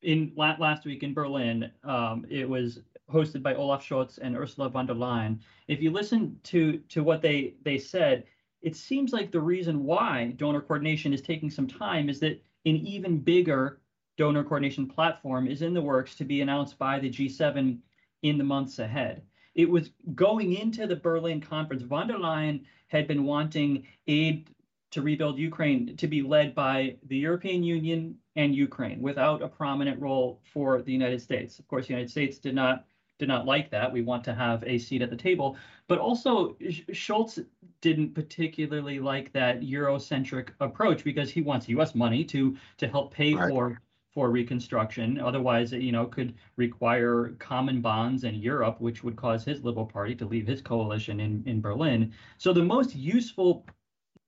in 0.00 0.32
last 0.34 0.86
week 0.86 1.02
in 1.02 1.12
Berlin, 1.12 1.70
um, 1.84 2.24
it 2.30 2.48
was 2.48 2.80
hosted 3.12 3.42
by 3.42 3.54
Olaf 3.54 3.86
Scholz 3.86 4.18
and 4.22 4.34
Ursula 4.34 4.70
von 4.70 4.86
der 4.86 4.94
Leyen. 4.94 5.38
If 5.68 5.82
you 5.82 5.90
listen 5.90 6.40
to 6.44 6.78
to 6.88 7.04
what 7.04 7.20
they 7.20 7.56
they 7.62 7.76
said, 7.76 8.24
it 8.62 8.74
seems 8.74 9.12
like 9.12 9.30
the 9.30 9.46
reason 9.54 9.84
why 9.84 10.32
donor 10.38 10.62
coordination 10.62 11.12
is 11.12 11.20
taking 11.20 11.50
some 11.50 11.66
time 11.66 12.08
is 12.08 12.20
that 12.20 12.42
an 12.64 12.76
even 12.76 13.18
bigger 13.18 13.82
donor 14.16 14.42
coordination 14.42 14.86
platform 14.86 15.46
is 15.46 15.60
in 15.60 15.74
the 15.74 15.82
works 15.92 16.14
to 16.14 16.24
be 16.24 16.40
announced 16.40 16.78
by 16.78 16.98
the 16.98 17.10
G7 17.10 17.76
in 18.22 18.38
the 18.38 18.44
months 18.44 18.78
ahead. 18.78 19.20
It 19.54 19.68
was 19.68 19.90
going 20.14 20.54
into 20.54 20.86
the 20.86 20.96
Berlin 20.96 21.42
conference. 21.42 21.82
Von 21.82 22.08
der 22.08 22.16
Leyen 22.16 22.64
had 22.88 23.06
been 23.06 23.24
wanting 23.24 23.86
aid 24.06 24.48
to 24.90 25.02
rebuild 25.02 25.38
Ukraine 25.38 25.96
to 25.96 26.06
be 26.06 26.22
led 26.22 26.54
by 26.54 26.96
the 27.06 27.16
European 27.16 27.62
Union 27.62 28.16
and 28.36 28.54
Ukraine 28.54 29.00
without 29.00 29.42
a 29.42 29.48
prominent 29.48 30.00
role 30.00 30.40
for 30.52 30.82
the 30.82 30.92
United 30.92 31.22
States. 31.22 31.58
Of 31.58 31.68
course, 31.68 31.86
the 31.86 31.94
United 31.94 32.10
States 32.10 32.38
did 32.38 32.54
not 32.54 32.84
did 33.18 33.28
not 33.28 33.44
like 33.44 33.70
that. 33.70 33.92
We 33.92 34.00
want 34.00 34.24
to 34.24 34.34
have 34.34 34.64
a 34.64 34.78
seat 34.78 35.02
at 35.02 35.10
the 35.10 35.16
table, 35.16 35.56
but 35.88 35.98
also 35.98 36.54
Scholz 36.90 37.44
didn't 37.82 38.14
particularly 38.14 38.98
like 38.98 39.30
that 39.32 39.60
Eurocentric 39.60 40.48
approach 40.60 41.04
because 41.04 41.30
he 41.30 41.42
wants 41.42 41.68
U.S. 41.68 41.94
money 41.94 42.24
to 42.24 42.56
to 42.78 42.88
help 42.88 43.12
pay 43.12 43.34
right. 43.34 43.50
for 43.50 43.80
for 44.12 44.30
reconstruction. 44.30 45.20
Otherwise, 45.20 45.72
you 45.72 45.92
know, 45.92 46.06
could 46.06 46.34
require 46.56 47.36
common 47.38 47.80
bonds 47.80 48.24
in 48.24 48.34
Europe, 48.34 48.80
which 48.80 49.04
would 49.04 49.16
cause 49.16 49.44
his 49.44 49.62
Liberal 49.62 49.86
Party 49.86 50.16
to 50.16 50.26
leave 50.26 50.46
his 50.46 50.62
coalition 50.62 51.20
in 51.20 51.42
in 51.46 51.60
Berlin. 51.60 52.12
So 52.38 52.52
the 52.52 52.64
most 52.64 52.96
useful 52.96 53.66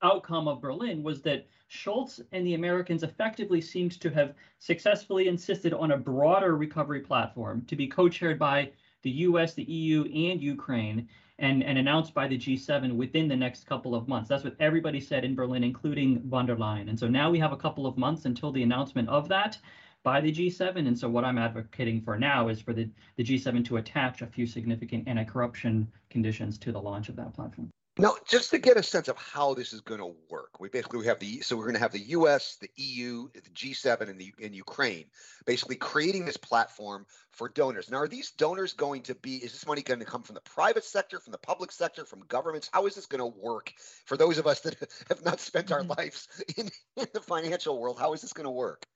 outcome 0.02 0.48
of 0.48 0.60
Berlin 0.60 1.02
was 1.02 1.22
that 1.22 1.46
Scholz 1.70 2.20
and 2.32 2.46
the 2.46 2.54
Americans 2.54 3.02
effectively 3.02 3.60
seemed 3.60 4.00
to 4.00 4.10
have 4.10 4.34
successfully 4.58 5.28
insisted 5.28 5.72
on 5.72 5.92
a 5.92 5.96
broader 5.96 6.56
recovery 6.56 7.00
platform 7.00 7.64
to 7.66 7.76
be 7.76 7.86
co 7.86 8.08
chaired 8.08 8.38
by 8.38 8.70
the 9.02 9.10
US, 9.10 9.54
the 9.54 9.64
EU, 9.64 10.04
and 10.04 10.42
Ukraine, 10.42 11.08
and, 11.38 11.64
and 11.64 11.78
announced 11.78 12.14
by 12.14 12.28
the 12.28 12.38
G7 12.38 12.94
within 12.94 13.26
the 13.26 13.36
next 13.36 13.66
couple 13.66 13.94
of 13.94 14.06
months. 14.06 14.28
That's 14.28 14.44
what 14.44 14.56
everybody 14.60 15.00
said 15.00 15.24
in 15.24 15.34
Berlin, 15.34 15.64
including 15.64 16.20
von 16.28 16.46
der 16.46 16.56
Leyen. 16.56 16.88
And 16.88 16.98
so 16.98 17.08
now 17.08 17.30
we 17.30 17.38
have 17.38 17.52
a 17.52 17.56
couple 17.56 17.86
of 17.86 17.96
months 17.96 18.26
until 18.26 18.52
the 18.52 18.62
announcement 18.62 19.08
of 19.08 19.28
that 19.28 19.58
by 20.02 20.20
the 20.20 20.32
G7. 20.32 20.86
And 20.86 20.98
so 20.98 21.08
what 21.08 21.24
I'm 21.24 21.38
advocating 21.38 22.00
for 22.00 22.18
now 22.18 22.48
is 22.48 22.60
for 22.60 22.72
the, 22.72 22.88
the 23.16 23.24
G7 23.24 23.64
to 23.66 23.78
attach 23.78 24.22
a 24.22 24.26
few 24.26 24.46
significant 24.46 25.08
anti 25.08 25.24
corruption 25.24 25.90
conditions 26.10 26.58
to 26.58 26.72
the 26.72 26.80
launch 26.80 27.08
of 27.08 27.16
that 27.16 27.34
platform. 27.34 27.70
Now, 27.98 28.14
just 28.26 28.50
to 28.50 28.58
get 28.58 28.78
a 28.78 28.82
sense 28.82 29.08
of 29.08 29.18
how 29.18 29.52
this 29.52 29.74
is 29.74 29.82
going 29.82 30.00
to 30.00 30.14
work, 30.30 30.58
we 30.58 30.70
basically 30.70 31.00
we 31.00 31.06
have 31.06 31.18
the 31.18 31.42
so 31.42 31.56
we're 31.56 31.64
going 31.64 31.74
to 31.74 31.80
have 31.80 31.92
the 31.92 32.08
U.S., 32.08 32.56
the 32.58 32.70
EU, 32.76 33.28
the 33.34 33.42
G7, 33.50 34.08
and 34.08 34.18
the 34.18 34.32
in 34.38 34.54
Ukraine, 34.54 35.04
basically 35.44 35.76
creating 35.76 36.24
this 36.24 36.38
platform 36.38 37.04
for 37.32 37.50
donors. 37.50 37.90
Now, 37.90 37.98
are 37.98 38.08
these 38.08 38.30
donors 38.30 38.72
going 38.72 39.02
to 39.02 39.14
be? 39.16 39.36
Is 39.36 39.52
this 39.52 39.66
money 39.66 39.82
going 39.82 40.00
to 40.00 40.06
come 40.06 40.22
from 40.22 40.36
the 40.36 40.40
private 40.40 40.84
sector, 40.84 41.20
from 41.20 41.32
the 41.32 41.38
public 41.38 41.70
sector, 41.70 42.06
from 42.06 42.20
governments? 42.28 42.70
How 42.72 42.86
is 42.86 42.94
this 42.94 43.04
going 43.04 43.18
to 43.18 43.38
work 43.38 43.74
for 44.06 44.16
those 44.16 44.38
of 44.38 44.46
us 44.46 44.60
that 44.60 44.76
have 45.10 45.22
not 45.22 45.38
spent 45.38 45.70
our 45.70 45.80
mm-hmm. 45.80 45.92
lives 45.98 46.28
in, 46.56 46.70
in 46.96 47.06
the 47.12 47.20
financial 47.20 47.78
world? 47.78 47.98
How 47.98 48.14
is 48.14 48.22
this 48.22 48.32
going 48.32 48.46
to 48.46 48.50
work? 48.50 48.86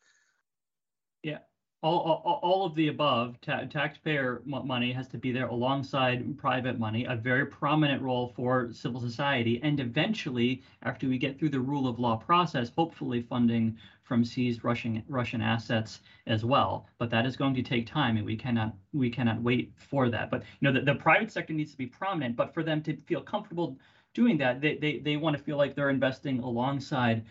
Yeah, 1.22 1.40
all, 1.82 2.22
all, 2.24 2.40
all 2.42 2.64
of 2.64 2.74
the 2.74 2.88
above, 2.88 3.40
ta- 3.40 3.64
taxpayer 3.64 4.42
money 4.44 4.92
has 4.92 5.08
to 5.08 5.18
be 5.18 5.30
there 5.30 5.46
alongside 5.48 6.36
private 6.38 6.78
money, 6.78 7.04
a 7.04 7.14
very 7.14 7.46
prominent 7.46 8.02
role 8.02 8.32
for 8.34 8.72
civil 8.72 9.00
society, 9.00 9.60
and 9.62 9.78
eventually, 9.78 10.62
after 10.82 11.06
we 11.06 11.18
get 11.18 11.38
through 11.38 11.50
the 11.50 11.60
rule 11.60 11.86
of 11.86 11.98
law 11.98 12.16
process, 12.16 12.70
hopefully 12.76 13.22
funding 13.22 13.76
from 14.02 14.24
seized 14.24 14.64
Russian 14.64 15.02
Russian 15.08 15.42
assets 15.42 16.00
as 16.26 16.44
well. 16.44 16.88
But 16.98 17.10
that 17.10 17.26
is 17.26 17.36
going 17.36 17.54
to 17.54 17.62
take 17.62 17.86
time, 17.86 18.16
and 18.16 18.24
we 18.24 18.36
cannot 18.36 18.74
we 18.92 19.10
cannot 19.10 19.42
wait 19.42 19.72
for 19.76 20.08
that. 20.08 20.30
But 20.30 20.44
you 20.60 20.70
know, 20.70 20.72
the, 20.72 20.84
the 20.84 20.94
private 20.94 21.30
sector 21.30 21.52
needs 21.52 21.72
to 21.72 21.78
be 21.78 21.86
prominent, 21.86 22.36
but 22.36 22.54
for 22.54 22.62
them 22.62 22.82
to 22.84 22.96
feel 23.02 23.20
comfortable 23.20 23.78
doing 24.14 24.38
that, 24.38 24.60
they 24.60 24.76
they, 24.76 24.98
they 24.98 25.16
want 25.16 25.36
to 25.36 25.42
feel 25.42 25.56
like 25.58 25.74
they're 25.74 25.90
investing 25.90 26.40
alongside 26.40 27.24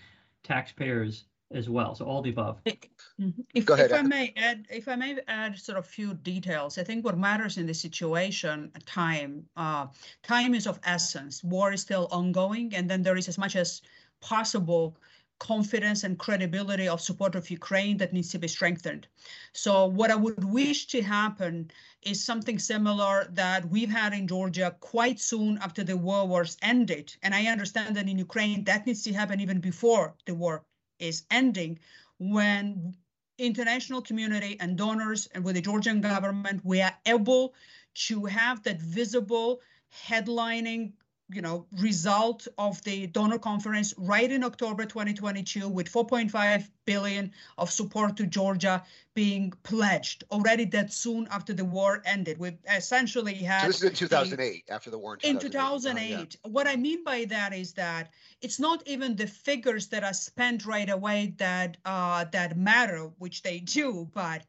taxpayers 0.43 1.25
as 1.55 1.69
well. 1.69 1.95
So 1.95 2.05
all 2.05 2.21
the 2.21 2.29
above. 2.29 2.59
Mm-hmm. 2.65 3.41
If, 3.53 3.65
Go 3.65 3.75
ahead, 3.75 3.91
if 3.91 3.97
I 3.97 4.01
may 4.01 4.33
add, 4.35 4.67
if 4.69 4.87
I 4.87 4.95
may 4.95 5.17
add 5.27 5.57
sort 5.57 5.77
of 5.77 5.87
few 5.87 6.13
details, 6.15 6.77
I 6.77 6.83
think 6.83 7.05
what 7.05 7.17
matters 7.17 7.57
in 7.57 7.65
this 7.65 7.79
situation, 7.79 8.71
time, 8.85 9.45
uh, 9.55 9.87
time 10.21 10.53
is 10.53 10.67
of 10.67 10.79
essence. 10.83 11.43
War 11.43 11.71
is 11.71 11.81
still 11.81 12.07
ongoing, 12.11 12.75
and 12.75 12.89
then 12.89 13.01
there 13.01 13.15
is 13.15 13.27
as 13.29 13.37
much 13.37 13.55
as 13.55 13.81
possible 14.19 14.97
confidence 15.39 16.03
and 16.03 16.17
credibility 16.17 16.87
of 16.87 17.01
support 17.01 17.35
of 17.35 17.49
Ukraine 17.49 17.97
that 17.97 18.13
needs 18.13 18.31
to 18.31 18.39
be 18.39 18.47
strengthened. 18.47 19.07
So 19.53 19.85
what 19.85 20.11
I 20.11 20.15
would 20.15 20.43
wish 20.43 20.87
to 20.87 21.01
happen 21.01 21.71
is 22.01 22.23
something 22.23 22.57
similar 22.57 23.27
that 23.31 23.69
we've 23.69 23.89
had 23.89 24.13
in 24.13 24.27
Georgia 24.27 24.75
quite 24.79 25.19
soon 25.19 25.57
after 25.57 25.83
the 25.83 25.97
war 25.97 26.27
was 26.27 26.57
ended. 26.61 27.15
And 27.21 27.35
I 27.35 27.47
understand 27.47 27.95
that 27.95 28.07
in 28.07 28.17
Ukraine 28.17 28.63
that 28.65 28.85
needs 28.85 29.03
to 29.03 29.13
happen 29.13 29.41
even 29.41 29.59
before 29.59 30.15
the 30.25 30.35
war 30.35 30.63
is 30.99 31.23
ending 31.31 31.79
when 32.19 32.95
international 33.37 34.01
community 34.01 34.57
and 34.59 34.77
donors 34.77 35.27
and 35.33 35.43
with 35.43 35.55
the 35.55 35.61
Georgian 35.61 36.01
government, 36.01 36.61
we 36.63 36.81
are 36.81 36.95
able 37.05 37.53
to 37.93 38.25
have 38.25 38.63
that 38.63 38.81
visible 38.81 39.61
headlining 40.07 40.93
you 41.29 41.41
know, 41.41 41.65
result 41.79 42.47
of 42.57 42.81
the 42.83 43.07
donor 43.07 43.39
conference 43.39 43.93
right 43.97 44.31
in 44.31 44.43
October 44.43 44.85
2022 44.85 45.67
with 45.67 45.91
4.5 45.91 46.69
billion 46.85 47.31
of 47.57 47.71
support 47.71 48.15
to 48.17 48.27
Georgia 48.27 48.83
being 49.15 49.51
pledged 49.63 50.23
already 50.31 50.65
that 50.65 50.93
soon 50.93 51.27
after 51.31 51.51
the 51.51 51.65
war 51.65 52.03
ended. 52.05 52.37
We 52.37 52.51
essentially 52.71 53.33
had. 53.33 53.61
So 53.61 53.67
this 53.67 53.77
is 53.77 53.83
in 53.83 53.93
2008, 53.95 54.65
after 54.69 54.91
the 54.91 54.99
war 54.99 55.17
in 55.23 55.39
2008. 55.39 55.45
In 55.45 55.51
2008. 55.51 56.37
Yeah. 56.45 56.51
What 56.51 56.67
I 56.67 56.75
mean 56.75 57.03
by 57.03 57.25
that 57.25 57.53
is 57.53 57.73
that 57.73 58.11
it's 58.41 58.59
not 58.59 58.83
even 58.85 59.15
the 59.15 59.27
figures 59.27 59.87
that 59.87 60.03
are 60.03 60.13
spent 60.13 60.65
right 60.65 60.89
away 60.89 61.33
that 61.37 61.77
uh, 61.85 62.25
that 62.31 62.55
matter, 62.55 63.09
which 63.17 63.41
they 63.41 63.59
do, 63.59 64.07
but 64.13 64.43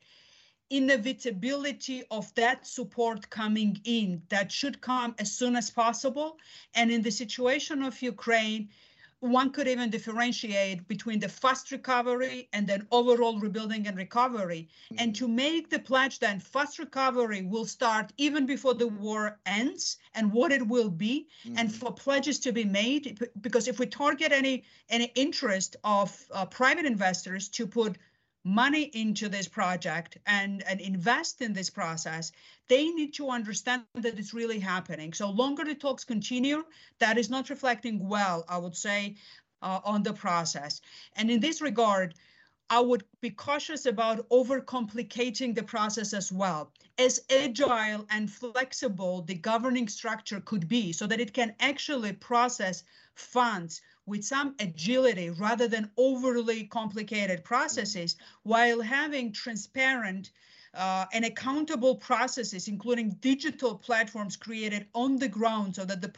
inevitability 0.71 2.03
of 2.11 2.35
that 2.35 2.67
support 2.67 3.31
coming 3.31 3.81
in 3.85 4.23
that 4.29 4.51
should 4.51 4.81
come 4.81 5.15
as 5.19 5.33
soon 5.33 5.57
as 5.57 5.71
possible. 5.71 6.39
And 6.75 6.91
in 6.91 7.03
the 7.03 7.11
situation 7.11 7.83
of 7.83 8.03
Ukraine, 8.03 8.69
one 9.21 9.51
could 9.51 9.67
even 9.67 9.89
differentiate 9.91 10.87
between 10.89 11.19
the 11.21 11.29
fast 11.29 11.71
recovery 11.71 12.49
and 12.53 12.67
then 12.67 12.87
overall 12.91 13.39
rebuilding 13.39 13.87
and 13.87 13.97
recovery. 13.97 14.69
Mm-hmm. 14.69 14.97
And 14.99 15.17
to 15.17 15.27
make 15.27 15.71
the 15.71 15.79
pledge 15.79 16.19
then 16.19 16.39
fast 16.39 16.79
recovery 16.79 17.43
will 17.43 17.65
start 17.65 18.13
even 18.19 18.45
before 18.47 18.75
the 18.75 18.89
war 18.89 19.39
ends 19.47 19.97
and 20.15 20.33
what 20.33 20.53
it 20.53 20.67
will 20.67 20.91
be, 20.91 21.29
mm-hmm. 21.45 21.59
and 21.59 21.75
for 21.75 21.93
pledges 21.93 22.39
to 22.41 22.53
be 22.53 22.65
made, 22.65 23.19
because 23.41 23.69
if 23.69 23.79
we 23.79 23.87
target 23.87 24.33
any 24.33 24.65
any 24.91 25.13
interest 25.15 25.77
of 25.83 26.25
uh, 26.33 26.45
private 26.45 26.85
investors 26.85 27.49
to 27.49 27.67
put 27.67 27.97
money 28.47 28.85
into 28.95 29.29
this 29.29 29.49
project 29.49 30.19
and, 30.25 30.63
and 30.69 30.81
invest 30.81 31.43
in 31.43 31.53
this 31.53 31.69
process, 31.69 32.31
they 32.69 32.87
need 32.91 33.13
to 33.13 33.29
understand 33.29 33.83
that 33.95 34.17
it's 34.21 34.33
really 34.33 34.61
happening. 34.61 35.13
So 35.13 35.31
longer 35.31 35.65
the 35.65 35.75
talks 35.75 36.05
continue, 36.05 36.65
that 37.01 37.19
is 37.19 37.29
not 37.29 37.51
reflecting 37.51 38.09
well, 38.09 38.45
I 38.49 38.59
would 38.59 38.77
say, 38.77 39.17
uh, 39.63 39.81
on 39.85 40.05
the 40.05 40.13
process. 40.13 40.81
And 41.17 41.29
in 41.29 41.41
this 41.41 41.61
regard, 41.61 42.15
I 42.71 42.79
would 42.79 43.03
be 43.21 43.31
cautious 43.31 43.85
about 43.85 44.29
overcomplicating 44.29 45.53
the 45.57 45.65
process 45.65 46.13
as 46.13 46.31
well. 46.31 46.71
As 46.99 47.21
agile 47.29 48.07
and 48.11 48.31
flexible 48.31 49.23
the 49.23 49.35
governing 49.35 49.89
structure 49.89 50.41
could 50.41 50.69
be 50.69 50.93
so 50.93 51.09
that 51.09 51.21
it 51.21 51.33
can 51.33 51.55
actually 51.59 52.13
process 52.13 52.85
funds 53.15 53.83
with 54.07 54.25
some 54.25 54.55
agility 54.61 55.31
rather 55.31 55.69
than 55.69 55.91
overly 55.97 56.65
complicated 56.65 57.45
processes 57.45 58.17
while 58.45 58.81
having 58.81 59.33
transparent 59.33 60.31
uh, 60.75 61.07
and 61.13 61.25
accountable 61.25 61.97
processes, 61.97 62.69
including 62.69 63.11
digital 63.21 63.75
platforms 63.75 64.37
created 64.37 64.87
on 64.95 65.17
the 65.17 65.29
ground 65.29 65.75
so 65.75 65.85
that 65.85 66.01
the 66.01 66.13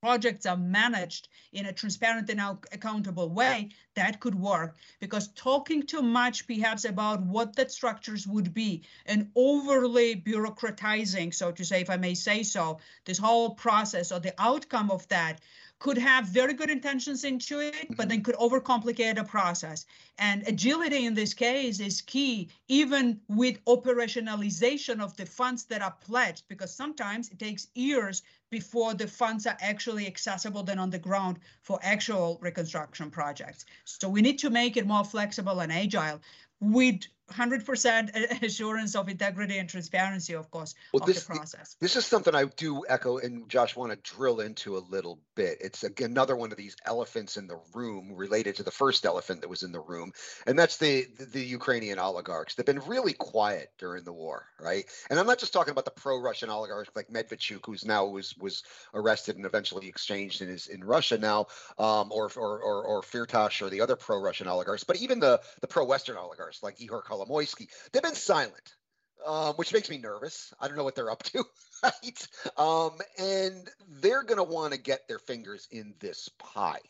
projects 0.00 0.46
are 0.46 0.56
managed 0.56 1.28
in 1.52 1.66
a 1.66 1.72
transparent 1.72 2.30
and 2.30 2.40
accountable 2.72 3.28
way, 3.28 3.68
that 3.94 4.20
could 4.20 4.34
work. 4.34 4.76
Because 5.00 5.28
talking 5.28 5.82
too 5.82 6.02
much, 6.02 6.46
perhaps, 6.46 6.84
about 6.84 7.22
what 7.22 7.56
that 7.56 7.72
structures 7.72 8.26
would 8.26 8.54
be 8.54 8.84
and 9.06 9.30
overly 9.34 10.14
bureaucratizing, 10.14 11.34
so 11.34 11.50
to 11.50 11.64
say, 11.64 11.80
if 11.80 11.90
I 11.90 11.96
may 11.96 12.14
say 12.14 12.42
so, 12.42 12.78
this 13.04 13.18
whole 13.18 13.50
process 13.50 14.12
or 14.12 14.20
the 14.20 14.34
outcome 14.38 14.90
of 14.90 15.06
that 15.08 15.40
could 15.78 15.98
have 15.98 16.24
very 16.26 16.54
good 16.54 16.70
intentions 16.70 17.24
into 17.24 17.60
it, 17.60 17.88
but 17.90 17.96
mm-hmm. 17.96 18.08
then 18.08 18.22
could 18.22 18.34
overcomplicate 18.36 19.18
a 19.18 19.24
process. 19.24 19.86
And 20.18 20.46
agility 20.48 21.06
in 21.06 21.14
this 21.14 21.34
case 21.34 21.78
is 21.78 22.00
key, 22.00 22.48
even 22.66 23.20
with 23.28 23.64
operationalization 23.64 25.00
of 25.00 25.16
the 25.16 25.26
funds 25.26 25.64
that 25.66 25.82
are 25.82 25.94
pledged, 26.00 26.44
because 26.48 26.74
sometimes 26.74 27.28
it 27.28 27.38
takes 27.38 27.68
years 27.74 28.22
before 28.50 28.94
the 28.94 29.06
funds 29.06 29.46
are 29.46 29.58
actually 29.60 30.06
accessible 30.06 30.62
then 30.62 30.78
on 30.78 30.90
the 30.90 30.98
ground 30.98 31.38
for 31.62 31.78
actual 31.82 32.38
reconstruction 32.40 33.10
projects. 33.10 33.64
So 33.84 34.08
we 34.08 34.22
need 34.22 34.38
to 34.40 34.50
make 34.50 34.76
it 34.76 34.86
more 34.86 35.04
flexible 35.04 35.60
and 35.60 35.70
agile 35.70 36.20
with 36.60 37.02
100% 37.28 38.42
assurance 38.42 38.94
of 38.94 39.08
integrity 39.08 39.58
and 39.58 39.68
transparency, 39.68 40.34
of 40.34 40.50
course, 40.50 40.74
well, 40.92 41.02
of 41.02 41.06
this, 41.06 41.24
the 41.24 41.34
process. 41.34 41.76
This 41.80 41.96
is 41.96 42.06
something 42.06 42.34
I 42.34 42.44
do 42.44 42.84
echo 42.88 43.18
and 43.18 43.48
Josh 43.48 43.76
want 43.76 43.92
to 43.92 44.14
drill 44.14 44.40
into 44.40 44.76
a 44.76 44.82
little 44.90 45.18
bit. 45.34 45.58
It's 45.60 45.84
another 46.00 46.36
one 46.36 46.50
of 46.50 46.58
these 46.58 46.76
elephants 46.86 47.36
in 47.36 47.46
the 47.46 47.58
room 47.74 48.12
related 48.14 48.56
to 48.56 48.62
the 48.62 48.70
first 48.70 49.04
elephant 49.04 49.40
that 49.42 49.48
was 49.48 49.62
in 49.62 49.72
the 49.72 49.80
room, 49.80 50.12
and 50.46 50.58
that's 50.58 50.78
the, 50.78 51.06
the, 51.18 51.24
the 51.26 51.44
Ukrainian 51.44 51.98
oligarchs. 51.98 52.54
They've 52.54 52.66
been 52.66 52.80
really 52.80 53.12
quiet 53.12 53.70
during 53.78 54.04
the 54.04 54.12
war, 54.12 54.46
right? 54.60 54.84
And 55.10 55.18
I'm 55.18 55.26
not 55.26 55.38
just 55.38 55.52
talking 55.52 55.72
about 55.72 55.84
the 55.84 55.90
pro-Russian 55.90 56.50
oligarchs 56.50 56.90
like 56.94 57.08
Medvedchuk, 57.08 57.60
who's 57.66 57.84
now 57.84 58.06
was 58.06 58.36
was 58.38 58.62
arrested 58.94 59.36
and 59.36 59.46
eventually 59.46 59.88
exchanged 59.88 60.42
in 60.42 60.48
his 60.48 60.66
in 60.68 60.82
Russia 60.82 61.18
now, 61.18 61.46
um, 61.78 62.10
or, 62.10 62.30
or 62.36 62.60
or 62.60 62.84
or 62.84 63.02
Firtash 63.02 63.62
or 63.62 63.70
the 63.70 63.80
other 63.80 63.96
pro-Russian 63.96 64.48
oligarchs, 64.48 64.84
but 64.84 64.96
even 64.96 65.20
the 65.20 65.40
the 65.60 65.66
pro-Western 65.66 66.16
oligarchs 66.16 66.62
like 66.62 66.78
Ihor 66.78 67.02
Kolomoisky, 67.18 67.68
they've 67.92 68.02
been 68.02 68.14
silent, 68.14 68.74
um, 69.26 69.54
which 69.54 69.72
makes 69.72 69.90
me 69.90 69.98
nervous. 69.98 70.52
I 70.60 70.68
don't 70.68 70.76
know 70.76 70.84
what 70.84 70.94
they're 70.94 71.10
up 71.10 71.22
to, 71.24 71.44
right? 71.82 72.28
Um, 72.56 72.92
and 73.18 73.68
they're 74.00 74.22
going 74.22 74.38
to 74.38 74.44
want 74.44 74.72
to 74.72 74.78
get 74.78 75.08
their 75.08 75.18
fingers 75.18 75.66
in 75.70 75.94
this 76.00 76.28
pie. 76.38 76.80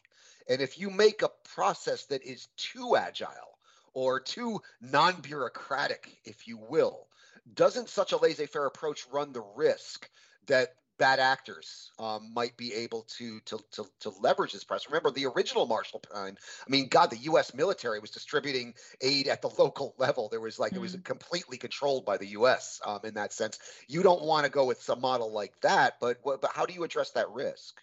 And 0.48 0.60
if 0.60 0.78
you 0.78 0.90
make 0.90 1.22
a 1.22 1.30
process 1.54 2.04
that 2.06 2.22
is 2.22 2.48
too 2.56 2.96
agile 2.96 3.58
or 3.92 4.20
too 4.20 4.60
non 4.80 5.20
bureaucratic, 5.20 6.18
if 6.24 6.48
you 6.48 6.58
will, 6.58 7.06
doesn't 7.54 7.88
such 7.88 8.12
a 8.12 8.16
laissez 8.16 8.46
faire 8.46 8.66
approach 8.66 9.06
run 9.12 9.32
the 9.32 9.44
risk 9.56 10.08
that 10.46 10.74
bad 10.98 11.20
actors 11.20 11.90
um, 11.98 12.32
might 12.34 12.56
be 12.56 12.74
able 12.74 13.02
to, 13.16 13.40
to 13.46 13.58
to 13.72 13.86
to 14.00 14.10
leverage 14.20 14.52
this 14.52 14.64
press. 14.64 14.86
Remember 14.86 15.10
the 15.10 15.26
original 15.26 15.66
Marshall 15.66 16.00
Plan. 16.00 16.36
I 16.66 16.70
mean, 16.70 16.88
God, 16.88 17.10
the 17.10 17.18
U.S. 17.18 17.54
military 17.54 18.00
was 18.00 18.10
distributing 18.10 18.74
aid 19.00 19.28
at 19.28 19.42
the 19.42 19.50
local 19.58 19.94
level. 19.98 20.28
There 20.28 20.40
was 20.40 20.58
like 20.58 20.72
mm-hmm. 20.72 20.78
it 20.78 20.82
was 20.82 20.96
mm. 20.96 21.04
completely 21.04 21.56
controlled 21.56 22.04
by 22.04 22.16
the 22.16 22.26
U.S. 22.28 22.80
Um, 22.84 23.00
in 23.04 23.14
that 23.14 23.32
sense. 23.32 23.58
You 23.88 24.02
don't 24.02 24.22
want 24.22 24.44
to 24.44 24.50
go 24.50 24.64
with 24.64 24.82
some 24.82 25.00
model 25.00 25.32
like 25.32 25.58
that, 25.62 25.94
but 26.00 26.18
but 26.24 26.50
how 26.52 26.66
do 26.66 26.74
you 26.74 26.84
address 26.84 27.10
that 27.12 27.30
risk? 27.30 27.80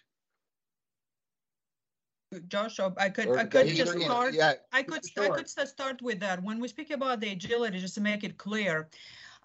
Joshua, 2.48 2.92
I 2.98 3.08
could 3.08 3.28
or 3.28 3.38
I 3.38 3.44
could 3.44 3.68
just 3.68 3.98
start. 4.00 4.34
Yeah, 4.34 4.54
I 4.72 4.82
could 4.82 5.08
sure. 5.08 5.24
I 5.24 5.36
could 5.36 5.48
start 5.48 6.02
with 6.02 6.20
that. 6.20 6.42
When 6.42 6.60
we 6.60 6.68
speak 6.68 6.90
about 6.90 7.20
the 7.20 7.30
agility, 7.30 7.78
just 7.78 7.94
to 7.94 8.00
make 8.00 8.24
it 8.24 8.36
clear, 8.36 8.88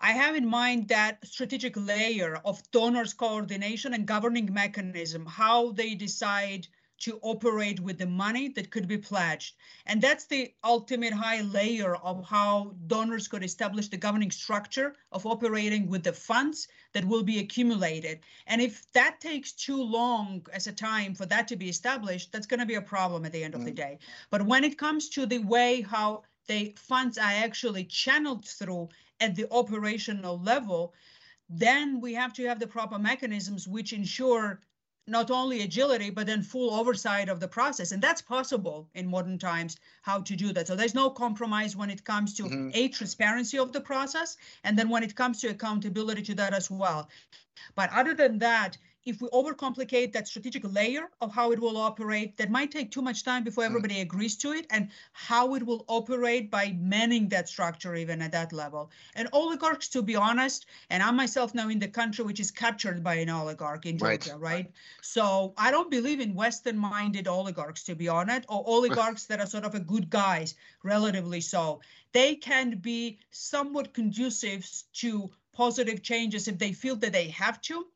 I 0.04 0.14
have 0.14 0.36
in 0.36 0.48
mind 0.48 0.88
that 0.88 1.24
strategic 1.26 1.78
layer 1.78 2.42
of 2.44 2.64
donors 2.72 3.14
coordination 3.14 3.94
and 3.94 4.08
governing 4.08 4.52
mechanism, 4.52 5.28
how 5.28 5.74
they 5.74 5.94
decide 5.94 6.68
to 7.02 7.20
operate 7.22 7.80
with 7.80 8.00
the 8.00 8.08
money 8.08 8.48
that 8.50 8.72
could 8.72 8.88
be 8.88 8.98
pledged. 8.98 9.56
And 9.86 10.02
that's 10.02 10.26
the 10.26 10.54
ultimate 10.64 11.14
high 11.14 11.42
layer 11.42 11.96
of 11.96 12.26
how 12.26 12.76
donors 12.88 13.28
could 13.28 13.44
establish 13.44 13.90
the 13.90 13.98
governing 13.98 14.32
structure 14.32 14.96
of 15.12 15.26
operating 15.28 15.88
with 15.88 16.04
the 16.04 16.14
funds 16.14 16.68
that 16.94 17.06
will 17.06 17.24
be 17.24 17.40
accumulated. 17.40 18.22
And 18.48 18.60
if 18.60 18.92
that 18.94 19.22
takes 19.22 19.52
too 19.52 19.82
long 19.82 20.46
as 20.52 20.66
a 20.66 20.72
time 20.72 21.14
for 21.14 21.28
that 21.28 21.48
to 21.50 21.56
be 21.56 21.70
established, 21.70 22.32
that's 22.32 22.48
going 22.48 22.60
to 22.60 22.66
be 22.66 22.76
a 22.76 22.82
problem 22.82 23.26
at 23.26 23.34
the 23.34 23.44
end 23.44 23.54
mm. 23.54 23.58
of 23.58 23.66
the 23.66 23.72
mm. 23.72 23.76
day. 23.76 24.00
But 24.32 24.46
when 24.46 24.64
it 24.64 24.80
comes 24.80 25.10
to 25.10 25.28
the 25.28 25.40
way 25.40 25.82
how 25.82 26.24
the 26.48 26.76
funds 26.78 27.18
are 27.18 27.24
actually 27.24 27.86
channeled 27.86 28.46
through 28.46 28.90
at 29.22 29.36
the 29.36 29.48
operational 29.52 30.40
level, 30.40 30.94
then 31.50 32.02
we 32.02 32.14
have 32.14 32.34
to 32.34 32.48
have 32.48 32.60
the 32.60 32.68
proper 32.68 33.00
mechanisms 33.00 33.68
which 33.68 33.94
ensure 33.94 34.60
not 35.08 35.32
only 35.32 35.62
agility, 35.62 36.10
but 36.10 36.28
then 36.28 36.42
full 36.42 36.74
oversight 36.74 37.28
of 37.28 37.40
the 37.40 37.48
process. 37.48 37.92
And 37.92 38.02
that's 38.02 38.22
possible 38.22 38.88
in 38.94 39.08
modern 39.08 39.38
times, 39.38 39.78
how 40.04 40.22
to 40.22 40.36
do 40.36 40.54
that. 40.54 40.68
So 40.68 40.76
there's 40.76 40.96
no 40.96 41.10
compromise 41.10 41.76
when 41.76 41.90
it 41.90 42.04
comes 42.04 42.36
to 42.36 42.44
mm-hmm. 42.44 42.70
a 42.74 42.88
transparency 42.90 43.58
of 43.58 43.74
the 43.74 43.82
process, 43.82 44.38
and 44.64 44.78
then 44.78 44.90
when 44.90 45.04
it 45.04 45.16
comes 45.16 45.42
to 45.42 45.48
accountability 45.48 46.22
to 46.24 46.36
that 46.36 46.54
as 46.54 46.70
well. 46.70 47.10
But 47.76 47.92
other 47.94 48.14
than 48.14 48.40
that, 48.40 48.78
if 49.04 49.20
we 49.20 49.28
overcomplicate 49.30 50.14
that 50.14 50.28
strategic 50.28 50.64
layer 50.64 51.10
of 51.22 51.34
how 51.34 51.52
it 51.52 51.60
will 51.60 51.78
operate, 51.78 52.38
that 52.38 52.52
might 52.52 52.72
take 52.72 52.92
too 52.92 53.02
much 53.02 53.24
time 53.24 53.44
before 53.44 53.64
mm. 53.64 53.68
everybody 53.68 53.96
mm. 53.96 54.02
agrees 54.02 54.36
to 54.38 54.52
it 54.52 54.68
and 54.70 54.90
how 55.14 55.56
it 55.56 55.66
will 55.66 55.84
operate 55.88 56.52
by 56.52 56.76
manning 56.80 57.28
that 57.30 57.50
structure 57.50 57.96
even 57.96 58.22
at 58.22 58.32
that 58.32 58.54
level. 58.54 58.92
And 59.16 59.28
oligarchs, 59.34 59.88
to 59.90 60.04
be 60.04 60.16
honest, 60.16 60.68
and 60.90 61.02
I 61.02 61.10
myself 61.12 61.56
now 61.56 61.70
in 61.70 61.80
the 61.80 61.88
country 61.88 62.24
which 62.24 62.40
is 62.40 62.52
captured 62.52 63.04
by 63.04 63.16
an 63.16 63.30
oligarch 63.30 63.86
in 63.88 63.98
Georgia, 63.98 64.32
right? 64.32 64.42
right? 64.42 64.72
So 65.02 65.54
I 65.58 65.72
don't 65.72 65.90
believe 65.90 66.20
in 66.20 66.36
Western-minded 66.36 67.28
oligarchs, 67.28 67.84
to 67.86 67.96
be 67.96 68.08
honest, 68.08 68.46
or 68.50 68.64
oligarchs 68.68 69.26
that 69.26 69.40
are 69.40 69.48
sort 69.48 69.64
of 69.64 69.74
a 69.74 69.80
good 69.80 70.10
guys, 70.10 70.54
relatively 70.84 71.42
so. 71.42 71.82
They 72.12 72.36
can 72.36 72.78
be 72.78 73.20
somewhat 73.32 73.94
conducive 73.94 74.70
to 74.94 75.32
positive 75.54 76.04
changes 76.04 76.48
if 76.48 76.58
they 76.58 76.74
feel 76.74 76.96
that 76.98 77.14
they 77.14 77.30
have 77.30 77.62
to 77.62 77.88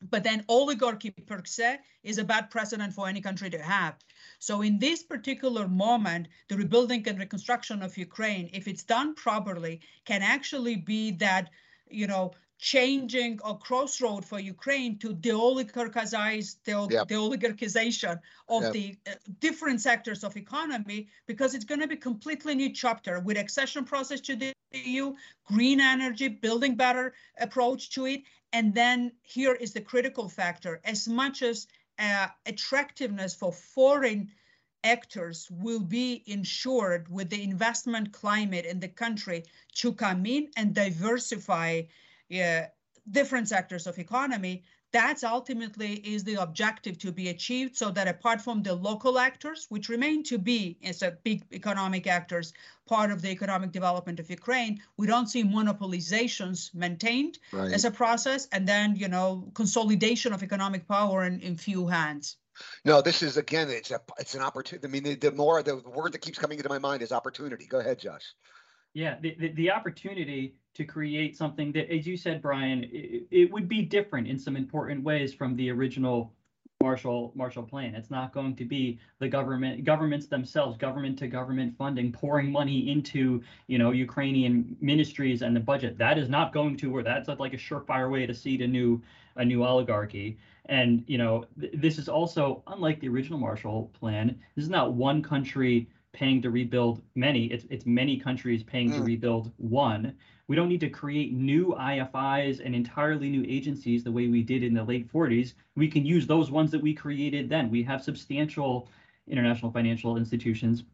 but 0.00 0.22
then 0.22 0.44
oligarchy 0.48 1.10
per 1.10 1.44
se 1.44 1.78
is 2.02 2.18
a 2.18 2.24
bad 2.24 2.50
precedent 2.50 2.92
for 2.92 3.08
any 3.08 3.20
country 3.20 3.50
to 3.50 3.62
have. 3.62 3.96
So 4.38 4.62
in 4.62 4.78
this 4.78 5.02
particular 5.02 5.66
moment, 5.68 6.28
the 6.48 6.56
rebuilding 6.56 7.06
and 7.08 7.18
reconstruction 7.18 7.82
of 7.82 7.96
Ukraine, 7.96 8.48
if 8.52 8.68
it's 8.68 8.84
done 8.84 9.14
properly, 9.14 9.80
can 10.04 10.22
actually 10.22 10.76
be 10.76 11.12
that, 11.12 11.50
you 11.90 12.06
know, 12.06 12.32
changing 12.58 13.38
a 13.44 13.54
crossroad 13.54 14.24
for 14.24 14.40
Ukraine 14.40 14.98
to 14.98 15.14
de-oligarchize 15.14 16.56
the, 16.64 16.88
yep. 16.90 17.08
oligarchization 17.08 18.18
of 18.48 18.62
yep. 18.64 18.72
the 18.72 18.96
uh, 19.06 19.14
different 19.38 19.80
sectors 19.80 20.24
of 20.24 20.36
economy 20.36 21.08
because 21.26 21.54
it's 21.54 21.64
going 21.64 21.80
to 21.80 21.86
be 21.86 21.96
completely 21.96 22.56
new 22.56 22.72
chapter 22.72 23.20
with 23.20 23.38
accession 23.38 23.84
process 23.84 24.20
to 24.20 24.34
the 24.34 24.52
EU, 24.72 25.14
green 25.46 25.80
energy, 25.80 26.28
building 26.28 26.74
better 26.74 27.14
approach 27.40 27.90
to 27.90 28.06
it, 28.06 28.22
and 28.52 28.74
then 28.74 29.12
here 29.22 29.54
is 29.54 29.72
the 29.72 29.80
critical 29.80 30.28
factor: 30.28 30.80
as 30.84 31.08
much 31.08 31.42
as 31.42 31.66
uh, 31.98 32.28
attractiveness 32.46 33.34
for 33.34 33.52
foreign 33.52 34.30
actors 34.84 35.48
will 35.50 35.80
be 35.80 36.22
ensured 36.26 37.08
with 37.08 37.28
the 37.30 37.42
investment 37.42 38.12
climate 38.12 38.64
in 38.64 38.80
the 38.80 38.88
country 38.88 39.44
to 39.74 39.92
come 39.92 40.24
in 40.24 40.48
and 40.56 40.74
diversify 40.74 41.82
uh, 42.40 42.62
different 43.10 43.48
sectors 43.48 43.86
of 43.86 43.98
economy, 43.98 44.62
that's 44.92 45.22
ultimately 45.22 45.94
is 45.96 46.24
the 46.24 46.34
objective 46.34 46.98
to 46.98 47.12
be 47.12 47.28
achieved 47.28 47.76
so 47.76 47.90
that 47.90 48.08
apart 48.08 48.40
from 48.40 48.62
the 48.62 48.74
local 48.74 49.18
actors 49.18 49.66
which 49.68 49.88
remain 49.88 50.22
to 50.22 50.38
be 50.38 50.78
as 50.82 51.02
a 51.02 51.16
big 51.22 51.42
economic 51.52 52.06
actors 52.06 52.52
part 52.86 53.10
of 53.10 53.20
the 53.20 53.28
economic 53.28 53.70
development 53.70 54.18
of 54.18 54.30
ukraine 54.30 54.80
we 54.96 55.06
don't 55.06 55.28
see 55.28 55.44
monopolizations 55.44 56.74
maintained 56.74 57.38
right. 57.52 57.72
as 57.72 57.84
a 57.84 57.90
process 57.90 58.48
and 58.52 58.66
then 58.66 58.96
you 58.96 59.08
know 59.08 59.50
consolidation 59.54 60.32
of 60.32 60.42
economic 60.42 60.86
power 60.88 61.24
in, 61.24 61.40
in 61.40 61.56
few 61.56 61.86
hands. 61.86 62.36
No 62.84 63.02
this 63.02 63.22
is 63.22 63.36
again 63.36 63.68
it's 63.70 63.90
a 63.90 64.00
it's 64.18 64.34
an 64.34 64.42
opportunity 64.42 64.86
i 64.86 64.90
mean 64.90 65.04
the, 65.04 65.14
the 65.14 65.32
more 65.32 65.62
the 65.62 65.76
word 65.76 66.12
that 66.12 66.20
keeps 66.20 66.38
coming 66.38 66.58
into 66.58 66.68
my 66.68 66.78
mind 66.78 67.02
is 67.02 67.12
opportunity. 67.12 67.66
Go 67.66 67.78
ahead 67.78 67.98
josh. 67.98 68.34
Yeah, 68.94 69.16
the, 69.20 69.36
the, 69.38 69.48
the 69.52 69.70
opportunity 69.70 70.54
to 70.78 70.84
create 70.84 71.36
something 71.36 71.72
that, 71.72 71.92
as 71.92 72.06
you 72.06 72.16
said, 72.16 72.40
Brian, 72.40 72.84
it, 72.84 73.26
it 73.32 73.50
would 73.52 73.68
be 73.68 73.82
different 73.82 74.28
in 74.28 74.38
some 74.38 74.56
important 74.56 75.02
ways 75.02 75.34
from 75.34 75.56
the 75.56 75.70
original 75.70 76.32
Marshall 76.80 77.32
Marshall 77.34 77.64
Plan. 77.64 77.96
It's 77.96 78.12
not 78.12 78.32
going 78.32 78.54
to 78.54 78.64
be 78.64 79.00
the 79.18 79.28
government 79.28 79.82
governments 79.82 80.26
themselves, 80.28 80.76
government 80.78 81.18
to 81.18 81.26
government 81.26 81.76
funding, 81.76 82.12
pouring 82.12 82.52
money 82.52 82.92
into 82.92 83.42
you 83.66 83.76
know 83.78 83.90
Ukrainian 83.90 84.76
ministries 84.80 85.42
and 85.42 85.54
the 85.56 85.60
budget. 85.60 85.98
That 85.98 86.16
is 86.16 86.28
not 86.28 86.52
going 86.52 86.76
to 86.76 86.92
work. 86.92 87.04
That's 87.04 87.28
like 87.28 87.54
a 87.54 87.56
surefire 87.56 88.08
way 88.08 88.24
to 88.26 88.32
seed 88.32 88.62
a 88.62 88.68
new 88.68 89.02
a 89.34 89.44
new 89.44 89.64
oligarchy. 89.64 90.38
And 90.66 91.02
you 91.08 91.18
know 91.18 91.46
th- 91.60 91.72
this 91.76 91.98
is 91.98 92.08
also 92.08 92.62
unlike 92.68 93.00
the 93.00 93.08
original 93.08 93.40
Marshall 93.40 93.90
Plan. 93.98 94.38
This 94.54 94.64
is 94.64 94.70
not 94.70 94.92
one 94.92 95.20
country 95.20 95.88
paying 96.12 96.40
to 96.42 96.50
rebuild 96.50 97.02
many. 97.16 97.46
It's 97.46 97.66
it's 97.70 97.86
many 97.86 98.16
countries 98.16 98.62
paying 98.62 98.92
to 98.92 99.00
Mm. 99.00 99.06
rebuild 99.06 99.50
one. 99.56 100.14
We 100.48 100.56
don't 100.56 100.68
need 100.68 100.80
to 100.80 100.88
create 100.88 101.32
new 101.34 101.74
IFIs 101.78 102.64
and 102.64 102.74
entirely 102.74 103.28
new 103.28 103.44
agencies 103.46 104.02
the 104.02 104.12
way 104.12 104.28
we 104.28 104.42
did 104.42 104.64
in 104.64 104.74
the 104.74 104.82
late 104.82 105.12
40s. 105.12 105.52
We 105.76 105.88
can 105.88 106.06
use 106.06 106.26
those 106.26 106.50
ones 106.50 106.70
that 106.70 106.80
we 106.80 106.94
created 106.94 107.48
then. 107.50 107.70
We 107.70 107.82
have 107.84 108.02
substantial 108.02 108.88
international 109.26 109.70
financial 109.70 110.16
institutions 110.16 110.84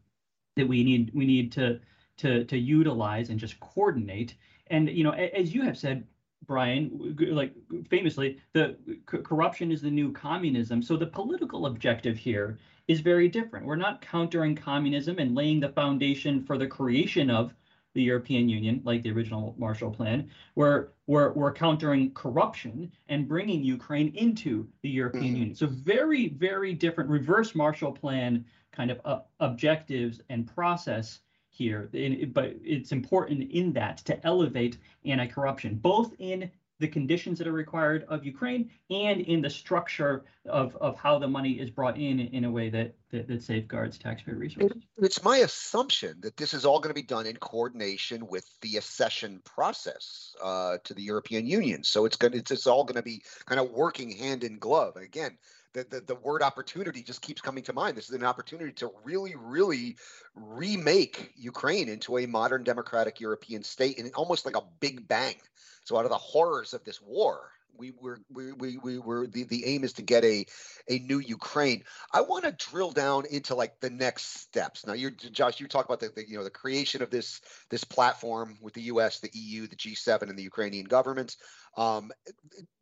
that 0.57 0.67
we 0.67 0.83
need 0.83 1.11
we 1.13 1.25
need 1.25 1.51
to 1.53 1.79
to 2.17 2.43
to 2.45 2.57
utilize 2.57 3.29
and 3.29 3.39
just 3.39 3.59
coordinate. 3.61 4.35
And 4.67 4.89
you 4.89 5.03
know, 5.03 5.11
as 5.11 5.53
you 5.53 5.61
have 5.63 5.77
said, 5.77 6.05
Brian, 6.47 7.15
like 7.31 7.53
famously, 7.89 8.39
the 8.53 8.75
c- 9.09 9.19
corruption 9.19 9.71
is 9.71 9.81
the 9.81 9.89
new 9.89 10.11
communism. 10.11 10.81
So 10.81 10.97
the 10.97 11.07
political 11.07 11.65
objective 11.65 12.17
here 12.17 12.57
is 12.87 12.99
very 12.99 13.27
different. 13.27 13.65
We're 13.65 13.75
not 13.77 14.01
countering 14.01 14.55
communism 14.55 15.17
and 15.19 15.33
laying 15.33 15.59
the 15.59 15.69
foundation 15.69 16.43
for 16.43 16.57
the 16.57 16.67
creation 16.67 17.29
of 17.29 17.53
the 17.95 18.03
European 18.03 18.47
Union, 18.47 18.81
like 18.83 19.01
the 19.01 19.11
original 19.11 19.55
Marshall 19.57 19.89
Plan. 19.89 20.29
We're 20.53 20.89
we're 21.07 21.31
we're 21.31 21.53
countering 21.53 22.11
corruption 22.13 22.91
and 23.07 23.27
bringing 23.27 23.63
Ukraine 23.63 24.13
into 24.15 24.67
the 24.81 24.89
European 24.89 25.33
Mhm. 25.33 25.39
Union. 25.39 25.55
So 25.55 25.65
very 25.67 26.27
very 26.27 26.73
different 26.73 27.09
reverse 27.09 27.55
Marshall 27.55 27.93
Plan 27.93 28.45
kind 28.71 28.91
of 28.91 28.99
uh, 29.05 29.21
objectives 29.39 30.21
and 30.29 30.45
process 30.45 31.21
here. 31.49 31.89
But 32.33 32.55
it's 32.63 32.91
important 32.91 33.49
in 33.49 33.71
that 33.73 33.97
to 33.99 34.23
elevate 34.27 34.77
anti-corruption, 35.05 35.75
both 35.75 36.13
in 36.19 36.51
the 36.79 36.87
conditions 36.87 37.37
that 37.37 37.47
are 37.47 37.53
required 37.53 38.05
of 38.09 38.25
Ukraine 38.25 38.69
and 38.89 39.21
in 39.21 39.41
the 39.41 39.49
structure 39.49 40.25
of, 40.45 40.75
of 40.77 40.97
how 40.97 41.17
the 41.17 41.27
money 41.27 41.53
is 41.53 41.69
brought 41.69 41.97
in 41.97 42.19
in 42.19 42.45
a 42.45 42.51
way 42.51 42.69
that 42.69 42.93
that, 43.11 43.27
that 43.27 43.41
safeguards 43.41 43.97
taxpayer 43.97 44.35
resources. 44.35 44.83
It's 44.97 45.23
my 45.23 45.37
assumption 45.37 46.17
that 46.21 46.35
this 46.37 46.53
is 46.53 46.65
all 46.65 46.79
going 46.79 46.93
to 46.93 47.01
be 47.01 47.05
done 47.05 47.25
in 47.25 47.37
coordination 47.37 48.27
with 48.27 48.45
the 48.61 48.77
accession 48.77 49.41
process 49.45 50.35
uh, 50.43 50.77
to 50.83 50.93
the 50.93 51.01
European 51.01 51.47
Union. 51.47 51.83
So 51.83 52.05
it's 52.05 52.17
going 52.17 52.33
to, 52.33 52.39
it's, 52.39 52.51
it's 52.51 52.67
all 52.67 52.83
going 52.83 52.97
to 52.97 53.03
be 53.03 53.23
kind 53.45 53.61
of 53.61 53.71
working 53.71 54.11
hand 54.11 54.43
in 54.43 54.59
glove. 54.59 54.97
Again, 54.97 55.37
the, 55.75 55.83
the, 55.83 56.01
the 56.01 56.15
word 56.15 56.41
opportunity 56.41 57.03
just 57.03 57.21
keeps 57.21 57.41
coming 57.41 57.63
to 57.63 57.73
mind. 57.73 57.97
This 57.97 58.09
is 58.09 58.15
an 58.15 58.23
opportunity 58.23 58.71
to 58.73 58.91
really, 59.03 59.35
really 59.35 59.97
remake 60.33 61.33
Ukraine 61.35 61.89
into 61.89 62.17
a 62.17 62.25
modern 62.25 62.63
democratic 62.63 63.19
European 63.19 63.61
state 63.61 63.99
and 63.99 64.09
almost 64.15 64.45
like 64.45 64.55
a 64.55 64.63
big 64.79 65.05
bang. 65.07 65.35
So 65.83 65.97
out 65.97 66.05
of 66.05 66.11
the 66.11 66.17
horrors 66.17 66.73
of 66.73 66.83
this 66.85 67.01
war, 67.01 67.51
we 67.77 67.91
were 67.99 68.21
we 68.31 68.53
we, 68.53 68.77
we 68.77 68.97
were 68.99 69.27
the, 69.27 69.43
the 69.43 69.65
aim 69.65 69.83
is 69.83 69.91
to 69.93 70.01
get 70.01 70.23
a 70.23 70.45
a 70.89 70.99
new 70.99 71.19
Ukraine. 71.19 71.83
I 72.13 72.21
want 72.21 72.45
to 72.45 72.51
drill 72.53 72.91
down 72.91 73.25
into 73.29 73.53
like 73.53 73.81
the 73.81 73.89
next 73.89 74.41
steps. 74.41 74.85
Now, 74.85 74.93
you're 74.93 75.11
Josh. 75.11 75.59
You 75.59 75.67
talk 75.67 75.83
about 75.83 75.99
the, 75.99 76.09
the 76.15 76.27
you 76.27 76.37
know 76.37 76.43
the 76.45 76.49
creation 76.49 77.01
of 77.01 77.09
this 77.09 77.41
this 77.69 77.83
platform 77.83 78.57
with 78.61 78.73
the 78.73 78.83
U.S., 78.83 79.19
the 79.19 79.29
EU, 79.33 79.67
the 79.67 79.75
G7, 79.75 80.23
and 80.23 80.37
the 80.37 80.43
Ukrainian 80.43 80.85
governments. 80.85 81.35
Um, 81.77 82.11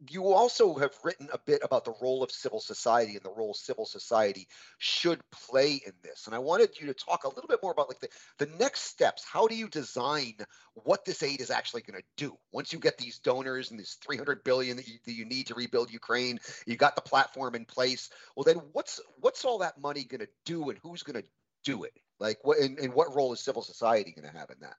you 0.09 0.27
also 0.27 0.75
have 0.75 0.93
written 1.03 1.29
a 1.33 1.39
bit 1.39 1.61
about 1.63 1.85
the 1.85 1.95
role 2.01 2.21
of 2.21 2.31
civil 2.31 2.59
society 2.59 3.15
and 3.15 3.23
the 3.23 3.33
role 3.33 3.53
civil 3.53 3.85
society 3.85 4.47
should 4.77 5.19
play 5.31 5.81
in 5.85 5.93
this. 6.03 6.27
And 6.27 6.35
I 6.35 6.39
wanted 6.39 6.79
you 6.79 6.87
to 6.87 6.93
talk 6.93 7.23
a 7.23 7.29
little 7.29 7.47
bit 7.47 7.59
more 7.63 7.71
about 7.71 7.87
like 7.87 7.99
the, 7.99 8.09
the 8.37 8.51
next 8.57 8.81
steps. 8.81 9.23
How 9.23 9.47
do 9.47 9.55
you 9.55 9.67
design 9.67 10.35
what 10.75 11.05
this 11.05 11.23
aid 11.23 11.41
is 11.41 11.49
actually 11.49 11.81
going 11.81 11.99
to 11.99 12.05
do 12.17 12.37
once 12.51 12.71
you 12.71 12.79
get 12.79 12.97
these 12.97 13.19
donors 13.19 13.71
and 13.71 13.79
this 13.79 13.95
300 13.95 14.43
billion 14.43 14.77
that 14.77 14.87
you, 14.87 14.99
that 15.05 15.13
you 15.13 15.25
need 15.25 15.47
to 15.47 15.55
rebuild 15.55 15.91
Ukraine? 15.91 16.39
You 16.67 16.75
got 16.75 16.95
the 16.95 17.01
platform 17.01 17.55
in 17.55 17.65
place. 17.65 18.09
Well, 18.35 18.43
then 18.43 18.57
what's 18.73 18.99
what's 19.19 19.45
all 19.45 19.59
that 19.59 19.81
money 19.81 20.03
going 20.03 20.21
to 20.21 20.29
do, 20.45 20.69
and 20.69 20.79
who's 20.83 21.03
going 21.03 21.21
to 21.21 21.27
do 21.63 21.83
it? 21.83 21.93
Like 22.19 22.37
what 22.43 22.59
and, 22.59 22.77
and 22.77 22.93
what 22.93 23.15
role 23.15 23.33
is 23.33 23.39
civil 23.39 23.63
society 23.63 24.13
going 24.15 24.31
to 24.31 24.37
have 24.37 24.49
in 24.49 24.57
that? 24.61 24.77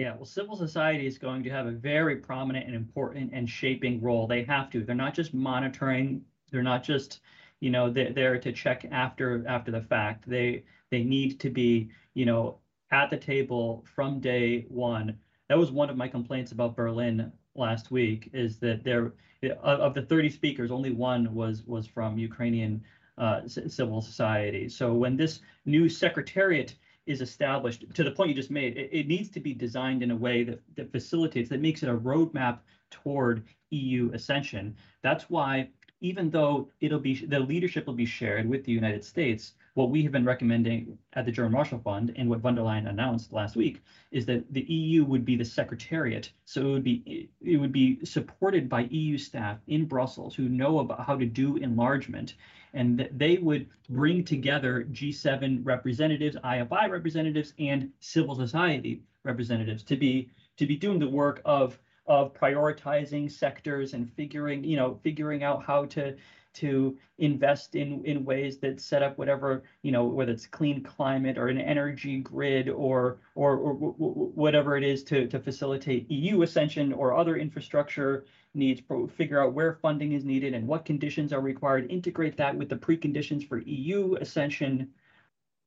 Yeah, 0.00 0.14
well, 0.14 0.26
civil 0.26 0.54
society 0.54 1.08
is 1.08 1.18
going 1.18 1.42
to 1.42 1.50
have 1.50 1.66
a 1.66 1.72
very 1.72 2.14
prominent 2.14 2.66
and 2.66 2.74
important 2.76 3.32
and 3.32 3.50
shaping 3.50 4.00
role. 4.00 4.28
They 4.28 4.44
have 4.44 4.70
to. 4.70 4.84
They're 4.84 4.94
not 4.94 5.12
just 5.12 5.34
monitoring. 5.34 6.22
They're 6.52 6.62
not 6.62 6.84
just, 6.84 7.18
you 7.58 7.70
know, 7.70 7.90
they're 7.90 8.12
there 8.12 8.38
to 8.38 8.52
check 8.52 8.86
after 8.92 9.44
after 9.48 9.72
the 9.72 9.80
fact. 9.80 10.28
They 10.28 10.62
they 10.90 11.02
need 11.02 11.40
to 11.40 11.50
be, 11.50 11.90
you 12.14 12.26
know, 12.26 12.58
at 12.92 13.10
the 13.10 13.16
table 13.16 13.84
from 13.92 14.20
day 14.20 14.66
one. 14.68 15.18
That 15.48 15.58
was 15.58 15.72
one 15.72 15.90
of 15.90 15.96
my 15.96 16.06
complaints 16.06 16.52
about 16.52 16.76
Berlin 16.76 17.32
last 17.56 17.90
week. 17.90 18.30
Is 18.32 18.60
that 18.60 18.84
there 18.84 19.14
of, 19.62 19.94
the 19.94 20.02
30 20.02 20.30
speakers, 20.30 20.70
only 20.70 20.92
one 20.92 21.34
was 21.34 21.64
was 21.66 21.88
from 21.88 22.18
Ukrainian 22.18 22.84
uh, 23.18 23.48
civil 23.48 24.00
society. 24.00 24.68
So 24.68 24.94
when 24.94 25.16
this 25.16 25.40
new 25.66 25.88
secretariat 25.88 26.76
is 27.08 27.22
established 27.22 27.84
to 27.94 28.04
the 28.04 28.10
point 28.10 28.28
you 28.28 28.34
just 28.34 28.50
made, 28.50 28.76
it, 28.76 28.90
it 28.92 29.08
needs 29.08 29.30
to 29.30 29.40
be 29.40 29.54
designed 29.54 30.02
in 30.02 30.10
a 30.10 30.16
way 30.16 30.44
that, 30.44 30.60
that 30.76 30.92
facilitates, 30.92 31.48
that 31.48 31.60
makes 31.60 31.82
it 31.82 31.88
a 31.88 31.96
roadmap 31.96 32.58
toward 32.90 33.44
EU 33.70 34.10
ascension. 34.12 34.76
That's 35.02 35.28
why, 35.30 35.70
even 36.00 36.30
though 36.30 36.68
it'll 36.80 37.00
be 37.00 37.26
the 37.26 37.40
leadership 37.40 37.86
will 37.86 37.94
be 37.94 38.06
shared 38.06 38.48
with 38.48 38.64
the 38.64 38.72
United 38.72 39.04
States, 39.04 39.52
what 39.74 39.90
we 39.90 40.02
have 40.02 40.12
been 40.12 40.24
recommending 40.24 40.98
at 41.14 41.24
the 41.24 41.32
German 41.32 41.52
Marshall 41.52 41.80
Fund 41.80 42.12
and 42.16 42.28
what 42.28 42.40
von 42.40 42.54
der 42.54 42.62
Leyen 42.62 42.88
announced 42.88 43.32
last 43.32 43.56
week 43.56 43.82
is 44.10 44.26
that 44.26 44.52
the 44.52 44.62
EU 44.62 45.04
would 45.04 45.24
be 45.24 45.36
the 45.36 45.44
secretariat. 45.44 46.30
So 46.44 46.60
it 46.60 46.72
would 46.72 46.84
be 46.84 47.28
it 47.40 47.56
would 47.56 47.72
be 47.72 48.04
supported 48.04 48.68
by 48.68 48.82
EU 48.90 49.18
staff 49.18 49.58
in 49.66 49.86
Brussels 49.86 50.34
who 50.34 50.48
know 50.48 50.78
about 50.80 51.04
how 51.04 51.16
to 51.16 51.26
do 51.26 51.56
enlargement 51.56 52.34
and 52.74 52.98
that 52.98 53.18
they 53.18 53.38
would 53.38 53.66
bring 53.88 54.24
together 54.24 54.86
G7 54.92 55.64
representatives, 55.64 56.36
IFI 56.44 56.90
representatives, 56.90 57.54
and 57.58 57.90
civil 58.00 58.34
society 58.34 59.02
representatives 59.24 59.82
to 59.84 59.96
be 59.96 60.30
to 60.56 60.66
be 60.66 60.76
doing 60.76 60.98
the 60.98 61.08
work 61.08 61.40
of 61.44 61.78
of 62.08 62.32
prioritizing 62.34 63.30
sectors 63.30 63.92
and 63.92 64.10
figuring 64.12 64.64
you 64.64 64.76
know 64.76 64.98
figuring 65.02 65.42
out 65.42 65.62
how 65.62 65.84
to 65.84 66.16
to 66.54 66.98
invest 67.18 67.76
in 67.76 68.04
in 68.04 68.24
ways 68.24 68.58
that 68.58 68.80
set 68.80 69.02
up 69.02 69.16
whatever 69.18 69.62
you 69.82 69.92
know 69.92 70.04
whether 70.04 70.32
it's 70.32 70.46
clean 70.46 70.82
climate 70.82 71.38
or 71.38 71.48
an 71.48 71.60
energy 71.60 72.18
grid 72.18 72.68
or 72.68 73.18
or, 73.34 73.56
or 73.56 73.74
whatever 73.74 74.76
it 74.76 74.82
is 74.82 75.04
to 75.04 75.28
to 75.28 75.38
facilitate 75.38 76.10
EU 76.10 76.42
ascension 76.42 76.92
or 76.92 77.16
other 77.16 77.36
infrastructure 77.36 78.24
needs 78.54 78.82
figure 79.14 79.42
out 79.42 79.52
where 79.52 79.74
funding 79.74 80.12
is 80.12 80.24
needed 80.24 80.54
and 80.54 80.66
what 80.66 80.84
conditions 80.84 81.32
are 81.32 81.40
required 81.40 81.90
integrate 81.90 82.36
that 82.36 82.56
with 82.56 82.68
the 82.68 82.76
preconditions 82.76 83.46
for 83.46 83.58
EU 83.58 84.14
ascension. 84.20 84.88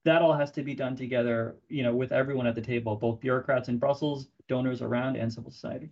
That 0.03 0.23
all 0.23 0.33
has 0.33 0.51
to 0.53 0.63
be 0.63 0.73
done 0.73 0.95
together 0.95 1.55
you 1.69 1.83
know 1.83 1.95
with 1.95 2.11
everyone 2.11 2.47
at 2.47 2.55
the 2.55 2.61
table 2.61 2.95
both 2.95 3.19
bureaucrats 3.21 3.69
in 3.69 3.77
Brussels 3.77 4.27
donors 4.47 4.81
around 4.81 5.15
and 5.15 5.31
civil 5.31 5.51
society 5.51 5.91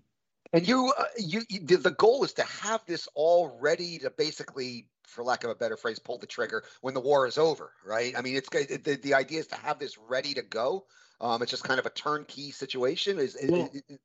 And 0.52 0.68
you, 0.68 0.92
uh, 0.98 1.04
you, 1.18 1.42
you 1.50 1.60
the, 1.60 1.78
the 1.78 1.92
goal 1.92 2.24
is 2.24 2.34
to 2.34 2.44
have 2.44 2.84
this 2.88 3.08
all 3.14 3.58
ready 3.62 4.00
to 4.00 4.10
basically, 4.10 4.88
for 5.06 5.24
lack 5.24 5.44
of 5.44 5.52
a 5.52 5.56
better 5.56 5.78
phrase, 5.78 6.00
pull 6.00 6.18
the 6.18 6.26
trigger 6.26 6.64
when 6.82 6.94
the 6.94 7.00
war 7.00 7.28
is 7.28 7.38
over, 7.38 7.72
right? 7.86 8.18
I 8.18 8.22
mean, 8.22 8.36
it's 8.36 8.50
it, 8.54 8.84
the, 8.84 8.96
the 8.96 9.14
idea 9.14 9.40
is 9.40 9.48
to 9.48 9.56
have 9.56 9.78
this 9.80 9.98
ready 9.98 10.34
to 10.34 10.42
go. 10.42 10.86
Um, 11.22 11.42
it's 11.42 11.52
just 11.52 11.64
kind 11.64 11.80
of 11.80 11.86
a 11.86 11.92
turnkey 11.92 12.52
situation. 12.52 13.20
Is 13.20 13.38
Well, 13.48 13.70
it- 13.74 14.00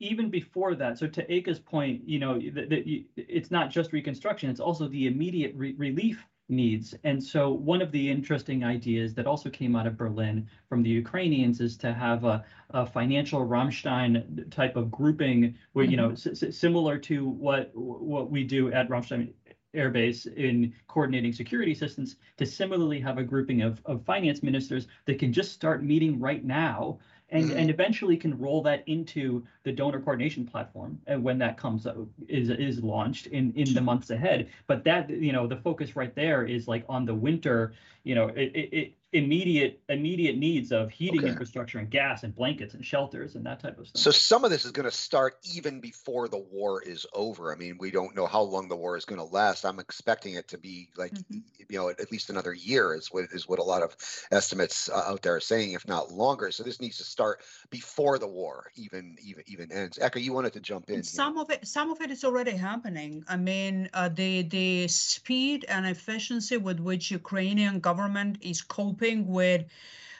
even 0.00 0.30
before 0.30 0.76
that, 0.76 0.96
so 0.96 1.08
to 1.08 1.32
Eka's 1.32 1.58
point, 1.58 2.08
you 2.08 2.20
know, 2.20 2.34
that 2.38 2.86
you, 2.86 3.04
it's 3.16 3.50
not 3.50 3.70
just 3.70 3.92
reconstruction; 3.92 4.48
it's 4.48 4.60
also 4.60 4.86
the 4.86 5.08
immediate 5.08 5.52
re- 5.56 5.74
relief 5.76 6.24
needs. 6.48 6.94
And 7.04 7.22
so, 7.22 7.50
one 7.50 7.82
of 7.82 7.92
the 7.92 8.10
interesting 8.10 8.64
ideas 8.64 9.14
that 9.14 9.26
also 9.26 9.50
came 9.50 9.76
out 9.76 9.86
of 9.86 9.96
Berlin 9.96 10.48
from 10.68 10.82
the 10.82 10.90
Ukrainians 10.90 11.60
is 11.60 11.76
to 11.78 11.92
have 11.92 12.24
a, 12.24 12.44
a 12.70 12.86
financial 12.86 13.40
Ramstein 13.46 14.50
type 14.50 14.76
of 14.76 14.90
grouping, 14.90 15.54
where 15.72 15.84
you 15.84 15.96
know, 15.96 16.10
mm-hmm. 16.10 16.30
s- 16.32 16.42
s- 16.42 16.56
similar 16.56 16.98
to 16.98 17.28
what 17.28 17.70
what 17.74 18.30
we 18.30 18.44
do 18.44 18.72
at 18.72 18.88
Ramstein 18.88 19.32
Air 19.74 19.90
Base 19.90 20.26
in 20.26 20.72
coordinating 20.86 21.32
security 21.32 21.72
assistance, 21.72 22.16
to 22.38 22.46
similarly 22.46 23.00
have 23.00 23.18
a 23.18 23.22
grouping 23.22 23.62
of 23.62 23.80
of 23.84 24.04
finance 24.04 24.42
ministers 24.42 24.86
that 25.04 25.18
can 25.18 25.32
just 25.32 25.52
start 25.52 25.84
meeting 25.84 26.18
right 26.18 26.44
now 26.44 26.98
and 27.30 27.50
Mhm. 27.50 27.56
and 27.56 27.70
eventually 27.70 28.16
can 28.16 28.38
roll 28.38 28.62
that 28.62 28.82
into 28.86 29.44
the 29.62 29.72
donor 29.72 30.00
coordination 30.00 30.46
platform 30.46 30.98
and 31.06 31.22
when 31.22 31.38
that 31.38 31.56
comes 31.56 31.86
up 31.86 31.96
is 32.28 32.50
is 32.50 32.82
launched 32.82 33.26
in 33.26 33.52
in 33.54 33.72
the 33.74 33.80
months 33.80 34.10
ahead 34.10 34.48
but 34.66 34.84
that 34.84 35.10
you 35.10 35.32
know 35.32 35.46
the 35.46 35.56
focus 35.56 35.96
right 35.96 36.14
there 36.14 36.44
is 36.44 36.68
like 36.68 36.84
on 36.88 37.04
the 37.04 37.14
winter 37.14 37.72
you 38.04 38.14
know 38.14 38.28
it, 38.28 38.52
it 38.72 38.94
immediate 39.12 39.80
immediate 39.88 40.36
needs 40.36 40.70
of 40.70 40.90
heating 40.90 41.20
Okay. 41.20 41.30
infrastructure 41.30 41.78
and 41.78 41.90
gas 41.90 42.24
and 42.24 42.34
blankets 42.34 42.74
and 42.74 42.84
shelters 42.84 43.36
and 43.36 43.46
that 43.46 43.58
type 43.58 43.78
of 43.78 43.88
stuff. 43.88 44.02
So 44.02 44.10
some 44.10 44.44
of 44.44 44.50
this 44.50 44.64
is 44.66 44.70
going 44.72 44.84
to 44.84 44.90
start 44.90 45.38
even 45.54 45.80
before 45.80 46.28
the 46.28 46.38
war 46.38 46.82
is 46.82 47.06
over. 47.14 47.52
I 47.52 47.56
mean, 47.56 47.78
we 47.78 47.90
don't 47.90 48.14
know 48.14 48.26
how 48.26 48.42
long 48.42 48.68
the 48.68 48.76
war 48.76 48.96
is 48.96 49.06
going 49.06 49.18
to 49.18 49.24
last. 49.24 49.64
I'm 49.64 49.78
expecting 49.80 50.34
it 50.34 50.48
to 50.48 50.58
be 50.58 50.90
like, 50.96 51.14
Mhm. 51.14 51.42
you 51.70 51.78
know, 51.78 51.88
at 51.88 52.12
least 52.12 52.28
another 52.30 52.52
year 52.52 52.94
is 52.94 53.08
what 53.10 53.24
is 53.32 53.48
what 53.48 53.58
a 53.58 53.62
lot 53.62 53.82
of 53.82 53.96
estimates 54.30 54.88
uh, 54.90 55.04
out 55.06 55.22
there 55.22 55.36
are 55.36 55.40
saying, 55.40 55.72
if 55.72 55.86
not 55.88 56.12
longer. 56.12 56.50
So 56.50 56.62
this 56.62 56.80
needs 56.80 56.98
to 56.98 57.04
start 57.04 57.42
before 57.70 58.18
the 58.18 58.28
war 58.28 58.70
even 58.76 59.16
even 59.22 59.42
even 59.46 59.72
ends. 59.72 59.98
Eka, 59.98 60.20
you 60.22 60.32
wanted 60.32 60.52
to 60.52 60.60
jump 60.60 60.90
in. 60.90 60.96
And 60.96 61.04
here. 61.04 61.04
some 61.04 61.38
of 61.38 61.50
it, 61.50 61.66
some 61.66 61.90
of 61.90 62.00
it 62.00 62.10
is 62.10 62.24
already 62.24 62.50
happening. 62.52 63.24
I 63.28 63.36
mean, 63.36 63.88
uh, 63.94 64.08
the 64.08 64.42
the 64.42 64.88
speed 64.88 65.64
and 65.68 65.86
efficiency 65.86 66.56
with 66.56 66.78
which 66.80 67.10
Ukrainian 67.10 67.80
government 67.80 68.38
is 68.40 68.60
coping 68.62 68.97
with, 69.00 69.64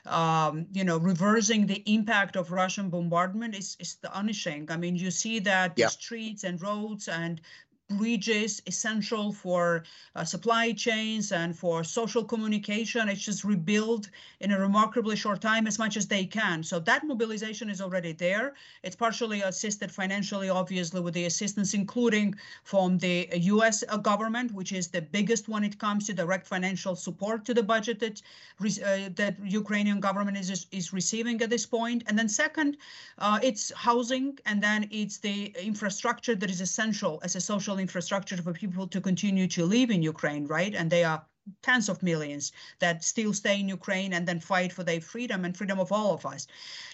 um, 0.07 0.67
you 0.73 0.85
know, 0.85 0.99
reversing 0.99 1.67
the 1.67 1.83
impact 1.87 2.37
of 2.37 2.51
Russian 2.51 2.89
bombardment 2.89 3.55
is 3.55 3.77
is 3.81 3.97
astonishing. 4.05 4.71
I 4.71 4.77
mean, 4.77 4.97
you 4.97 5.11
see 5.11 5.39
that 5.41 5.77
the 5.77 5.89
streets 5.89 6.45
and 6.45 6.61
roads 6.63 7.09
and 7.09 7.41
bridges 7.91 8.61
essential 8.67 9.33
for 9.33 9.83
uh, 10.15 10.23
supply 10.25 10.73
chains 10.73 11.33
and 11.33 11.57
for 11.57 11.83
social 11.83 12.23
communication. 12.23 13.09
It's 13.09 13.23
just 13.23 13.45
rebuilt 13.45 14.11
in 14.41 14.53
a 14.53 14.61
remarkably 14.61 15.17
short 15.17 15.41
time 15.41 15.67
as 15.67 15.79
much 15.79 15.97
as 15.97 16.07
they 16.07 16.27
can. 16.27 16.63
So 16.63 16.79
that 16.81 17.07
mobilization 17.07 17.71
is 17.71 17.81
already 17.81 18.13
there. 18.13 18.55
It's 18.83 18.95
partially 18.95 19.41
assisted 19.41 19.91
financially, 19.91 20.51
obviously, 20.51 21.01
with 21.01 21.15
the 21.15 21.25
assistance, 21.25 21.73
including 21.73 22.35
from 22.63 22.99
the 22.99 23.29
US 23.33 23.83
government, 24.03 24.53
which 24.53 24.73
is 24.73 24.89
the 24.89 25.01
biggest 25.01 25.49
when 25.49 25.65
it 25.65 25.79
comes 25.79 26.07
to 26.07 26.15
direct 26.15 26.47
financial 26.47 26.95
support 26.95 27.45
to 27.47 27.55
the 27.55 27.63
budget 27.63 28.01
that, 28.01 28.21
uh, 28.61 29.09
that 29.17 29.37
Ukrainian 29.45 30.01
government 30.01 30.37
is, 30.37 30.67
is 30.73 30.93
receiving 30.93 31.41
at 31.41 31.49
this 31.49 31.65
point. 31.65 32.03
And 32.07 32.19
then 32.19 32.29
second, 32.29 32.77
uh, 33.19 33.39
it's 33.43 33.73
housing, 33.75 34.39
and 34.45 34.63
then 34.63 34.89
it's 34.91 35.19
the 35.19 35.55
infrastructure 35.61 36.35
that 36.35 36.51
is 36.51 36.61
essential 36.61 37.19
as 37.23 37.35
a 37.35 37.41
social 37.41 37.78
infrastructure 37.79 38.37
for 38.37 38.53
people 38.53 38.87
to 38.89 39.01
continue 39.01 39.47
to 39.49 39.65
live 39.65 39.91
in 39.91 40.03
Ukraine, 40.03 40.47
right? 40.47 40.75
And 40.75 40.91
they 40.91 41.05
are 41.05 41.25
tens 41.63 41.89
of 41.89 42.03
millions 42.03 42.53
that 42.79 43.05
still 43.05 43.33
stay 43.33 43.59
in 43.61 43.69
Ukraine 43.69 44.13
and 44.13 44.27
then 44.29 44.41
fight 44.41 44.73
for 44.73 44.85
their 44.85 45.01
freedom 45.01 45.45
and 45.45 45.57
freedom 45.57 45.79
of 45.81 45.93
all 45.93 46.13
of 46.15 46.27
us. 46.27 46.47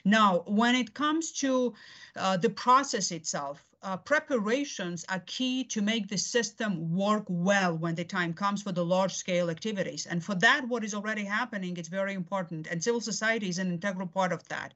Now, 0.05 0.45
when 0.47 0.75
it 0.75 0.95
comes 0.95 1.33
to 1.33 1.75
uh, 2.17 2.37
the 2.37 2.51
process 2.51 3.11
itself, 3.11 3.65
uh, 3.83 3.99
preparations 3.99 5.05
are 5.11 5.23
key 5.27 5.63
to 5.65 5.83
make 5.83 6.09
the 6.09 6.17
system 6.17 6.97
work 6.97 7.25
well 7.29 7.77
when 7.77 7.95
the 7.95 8.05
time 8.05 8.33
comes 8.33 8.63
for 8.63 8.73
the 8.73 8.85
large 8.85 9.13
scale 9.13 9.51
activities. 9.51 10.07
And 10.07 10.25
for 10.25 10.35
that, 10.37 10.67
what 10.69 10.85
is 10.85 10.95
already 10.95 11.25
happening 11.25 11.77
is 11.77 11.89
very 11.89 12.15
important. 12.15 12.67
And 12.69 12.83
civil 12.83 13.03
society 13.03 13.49
is 13.49 13.59
an 13.59 13.71
integral 13.71 14.07
part 14.07 14.33
of 14.33 14.47
that. 14.49 14.73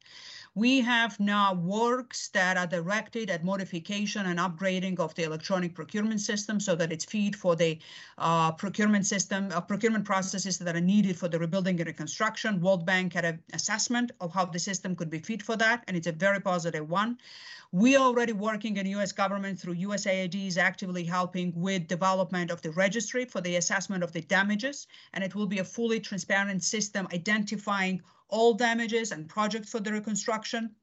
We 0.58 0.80
have 0.80 1.20
now 1.20 1.54
works 1.54 2.30
that 2.30 2.56
are 2.56 2.66
directed 2.66 3.30
at 3.30 3.44
modification 3.44 4.26
and 4.26 4.40
upgrading 4.40 4.98
of 4.98 5.14
the 5.14 5.22
electronic 5.22 5.72
procurement 5.72 6.20
system 6.20 6.58
so 6.58 6.74
that 6.74 6.90
it's 6.90 7.04
feed 7.04 7.36
for 7.36 7.54
the 7.54 7.78
uh, 8.18 8.50
procurement 8.50 9.06
system, 9.06 9.52
uh, 9.54 9.60
procurement 9.60 10.04
processes 10.04 10.58
that 10.58 10.74
are 10.74 10.80
needed 10.80 11.16
for 11.16 11.28
the 11.28 11.38
rebuilding 11.38 11.78
and 11.78 11.86
reconstruction. 11.86 12.60
World 12.60 12.84
Bank 12.84 13.12
had 13.12 13.24
an 13.24 13.40
assessment 13.52 14.10
of 14.20 14.34
how 14.34 14.46
the 14.46 14.58
system 14.58 14.96
could 14.96 15.10
be 15.10 15.20
fit 15.20 15.42
for 15.42 15.54
that, 15.54 15.84
and 15.86 15.96
it's 15.96 16.08
a 16.08 16.12
very 16.26 16.40
positive 16.40 16.90
one. 16.90 17.18
We 17.70 17.94
are 17.94 18.04
already 18.04 18.32
working 18.32 18.78
in 18.78 18.86
U.S. 18.86 19.12
government 19.12 19.60
through 19.60 19.76
USAID 19.76 20.48
is 20.48 20.58
actively 20.58 21.04
helping 21.04 21.52
with 21.54 21.86
development 21.86 22.50
of 22.50 22.62
the 22.62 22.72
registry 22.72 23.26
for 23.26 23.40
the 23.40 23.54
assessment 23.54 24.02
of 24.02 24.10
the 24.10 24.22
damages, 24.22 24.88
and 25.12 25.22
it 25.22 25.36
will 25.36 25.46
be 25.46 25.60
a 25.60 25.64
fully 25.64 26.00
transparent 26.00 26.64
system 26.64 27.06
identifying 27.12 28.02
all 28.28 28.54
damages 28.54 29.12
and 29.12 29.28
projects 29.28 29.70
for 29.70 29.80
the 29.80 29.92
reconstruction. 29.92 30.74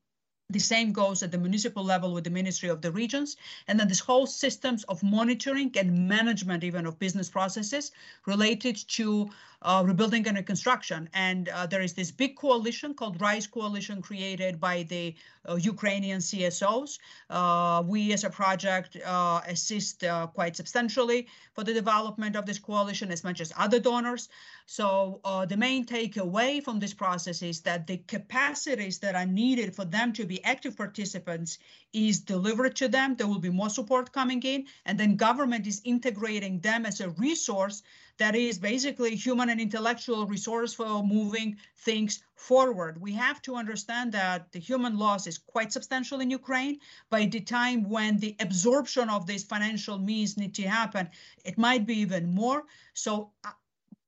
The 0.50 0.60
same 0.60 0.92
goes 0.92 1.24
at 1.24 1.32
the 1.32 1.40
municipal 1.40 1.84
level 1.84 2.14
with 2.14 2.24
the 2.24 2.30
Ministry 2.30 2.70
of 2.70 2.82
the 2.82 2.92
Regions. 2.92 3.36
And 3.68 3.80
then 3.80 3.88
this 3.88 4.00
whole 4.00 4.28
systems 4.28 4.84
of 4.84 5.02
monitoring 5.02 5.72
and 5.76 6.08
management 6.08 6.64
even 6.64 6.86
of 6.86 7.00
business 7.00 7.30
processes 7.30 7.92
related 8.28 8.78
to 8.90 9.30
uh, 9.66 9.84
rebuilding 9.86 10.28
and 10.28 10.38
reconstruction. 10.38 11.10
And 11.14 11.50
uh, 11.50 11.66
there 11.66 11.82
is 11.82 11.94
this 11.94 12.12
big 12.12 12.38
coalition 12.38 12.94
called 12.94 13.20
RISE 13.20 13.48
Coalition 13.48 14.02
created 14.02 14.60
by 14.60 14.84
the 14.84 15.16
uh, 15.50 15.56
Ukrainian 15.56 16.20
CSOs. 16.20 17.00
Uh, 17.30 17.84
we 17.86 18.14
as 18.14 18.24
a 18.24 18.30
project 18.30 18.96
uh, 19.04 19.42
assist 19.48 20.04
uh, 20.04 20.28
quite 20.28 20.56
substantially 20.56 21.28
for 21.54 21.64
the 21.64 21.74
development 21.74 22.36
of 22.36 22.46
this 22.46 22.60
coalition 22.60 23.12
as 23.12 23.24
much 23.24 23.42
as 23.42 23.52
other 23.58 23.80
donors. 23.80 24.30
So 24.68 25.20
the 25.48 25.58
main 25.58 25.86
takeaway 25.86 26.64
from 26.64 26.80
this 26.80 26.94
process 26.94 27.42
is 27.44 27.62
that 27.62 27.86
the 27.86 27.98
capacities 28.08 28.98
that 29.00 29.16
are 29.16 29.26
needed 29.26 29.76
for 29.76 29.86
them 29.86 30.12
to 30.14 30.26
be 30.26 30.44
active 30.44 30.76
participants 30.76 31.60
is 31.96 32.20
delivered 32.20 32.76
to 32.76 32.90
them. 32.90 33.16
There 33.16 33.28
will 33.28 33.40
be 33.40 33.50
more 33.50 33.70
support 33.70 34.12
coming 34.12 34.44
in, 34.44 34.66
and 34.86 35.00
then 35.00 35.16
government 35.16 35.66
is 35.66 35.82
integrating 35.86 36.60
them 36.60 36.86
as 36.86 37.00
a 37.00 37.10
resource 37.12 37.82
that 38.18 38.36
is 38.36 38.58
basically 38.60 39.16
human 39.16 39.50
and 39.50 39.62
intellectual 39.62 40.28
resource 40.28 40.74
for 40.74 41.04
moving 41.04 41.58
things 41.78 42.24
forward. 42.36 43.02
We 43.02 43.14
have 43.14 43.42
to 43.44 43.56
understand 43.56 44.12
that 44.12 44.52
the 44.52 44.60
human 44.60 44.98
loss 44.98 45.26
is 45.26 45.38
quite 45.38 45.72
substantial 45.72 46.20
in 46.20 46.30
Ukraine. 46.30 46.80
By 47.10 47.26
the 47.26 47.40
time 47.40 47.90
when 47.90 48.18
the 48.18 48.36
absorption 48.40 49.10
of 49.10 49.26
these 49.26 49.44
financial 49.44 49.98
means 49.98 50.38
need 50.38 50.54
to 50.56 50.64
happen, 50.64 51.10
it 51.46 51.58
might 51.58 51.86
be 51.86 51.98
even 52.00 52.34
more. 52.34 52.64
So 52.94 53.32
uh, 53.46 53.52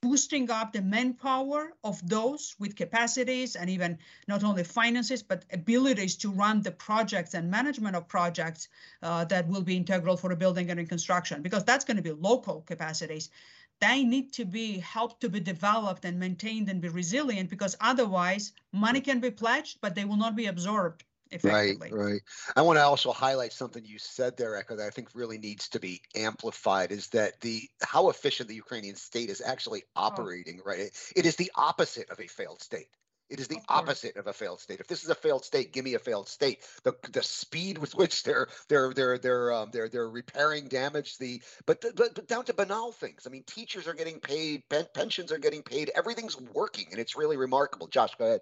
boosting 0.01 0.51
up 0.51 0.73
the 0.73 0.81
manpower 0.81 1.73
of 1.83 2.07
those 2.07 2.55
with 2.59 2.75
capacities 2.75 3.55
and 3.55 3.69
even 3.69 3.97
not 4.27 4.43
only 4.43 4.63
finances 4.63 5.23
but 5.23 5.45
abilities 5.51 6.15
to 6.15 6.31
run 6.31 6.61
the 6.61 6.71
projects 6.71 7.33
and 7.33 7.49
management 7.49 7.95
of 7.95 8.07
projects 8.07 8.67
uh, 9.01 9.25
that 9.25 9.47
will 9.47 9.63
be 9.63 9.75
integral 9.75 10.15
for 10.15 10.29
the 10.29 10.35
building 10.35 10.69
and 10.69 10.79
reconstruction 10.79 11.41
because 11.41 11.63
that's 11.63 11.85
going 11.85 11.97
to 11.97 12.03
be 12.03 12.11
local 12.11 12.61
capacities. 12.61 13.29
They 13.79 14.03
need 14.03 14.33
to 14.33 14.45
be 14.45 14.79
helped 14.79 15.21
to 15.21 15.29
be 15.29 15.39
developed 15.39 16.05
and 16.05 16.19
maintained 16.19 16.69
and 16.69 16.81
be 16.81 16.89
resilient 16.89 17.49
because 17.49 17.75
otherwise 17.79 18.53
money 18.71 19.01
can 19.01 19.19
be 19.19 19.31
pledged 19.31 19.79
but 19.81 19.95
they 19.95 20.05
will 20.05 20.17
not 20.17 20.35
be 20.35 20.45
absorbed 20.45 21.03
Right, 21.43 21.77
right. 21.89 22.21
I 22.55 22.61
want 22.63 22.77
to 22.77 22.83
also 22.83 23.11
highlight 23.13 23.53
something 23.53 23.85
you 23.85 23.99
said 23.99 24.37
there, 24.37 24.61
Eka, 24.61 24.77
that 24.77 24.87
I 24.87 24.89
think 24.89 25.09
really 25.15 25.37
needs 25.37 25.69
to 25.69 25.79
be 25.79 26.01
amplified 26.15 26.91
is 26.91 27.07
that 27.09 27.39
the 27.41 27.69
how 27.81 28.09
efficient 28.09 28.49
the 28.49 28.55
Ukrainian 28.55 28.95
state 28.95 29.29
is 29.29 29.41
actually 29.41 29.83
operating, 29.95 30.61
right? 30.65 30.79
It, 30.79 30.97
it 31.15 31.25
is 31.25 31.37
the 31.37 31.51
opposite 31.55 32.09
of 32.09 32.19
a 32.19 32.27
failed 32.27 32.61
state. 32.61 32.89
It 33.29 33.39
is 33.39 33.47
the 33.47 33.57
Of 33.57 33.65
opposite 33.69 34.17
of 34.17 34.27
a 34.27 34.33
failed 34.33 34.61
state. 34.61 34.79
If 34.79 34.87
this 34.87 35.03
is 35.03 35.09
a 35.09 35.15
failed 35.15 35.45
state, 35.45 35.73
give 35.73 35.85
me 35.85 35.95
a 35.95 35.99
failed 35.99 36.29
state. 36.29 36.59
The 36.83 36.93
the 37.11 37.23
speed 37.23 37.77
with 37.77 37.95
which 37.95 38.23
they're 38.23 38.47
they're 38.69 38.93
they're 38.93 39.17
they're 39.17 39.53
um, 39.53 39.69
they're 39.71 39.89
they're 39.89 40.09
repairing 40.09 40.67
damage. 40.69 41.17
The 41.17 41.41
but, 41.65 41.81
but 41.81 41.95
but 41.95 42.27
down 42.27 42.45
to 42.45 42.53
banal 42.53 42.91
things. 42.93 43.27
I 43.27 43.29
mean, 43.29 43.43
teachers 43.45 43.87
are 43.87 43.93
getting 43.93 44.19
paid, 44.19 44.63
pen, 44.69 44.87
pensions 44.93 45.31
are 45.31 45.39
getting 45.39 45.63
paid. 45.63 45.91
Everything's 45.95 46.39
working, 46.39 46.87
and 46.91 46.99
it's 46.99 47.17
really 47.17 47.37
remarkable. 47.37 47.87
Josh, 47.87 48.15
go 48.17 48.25
ahead. 48.25 48.41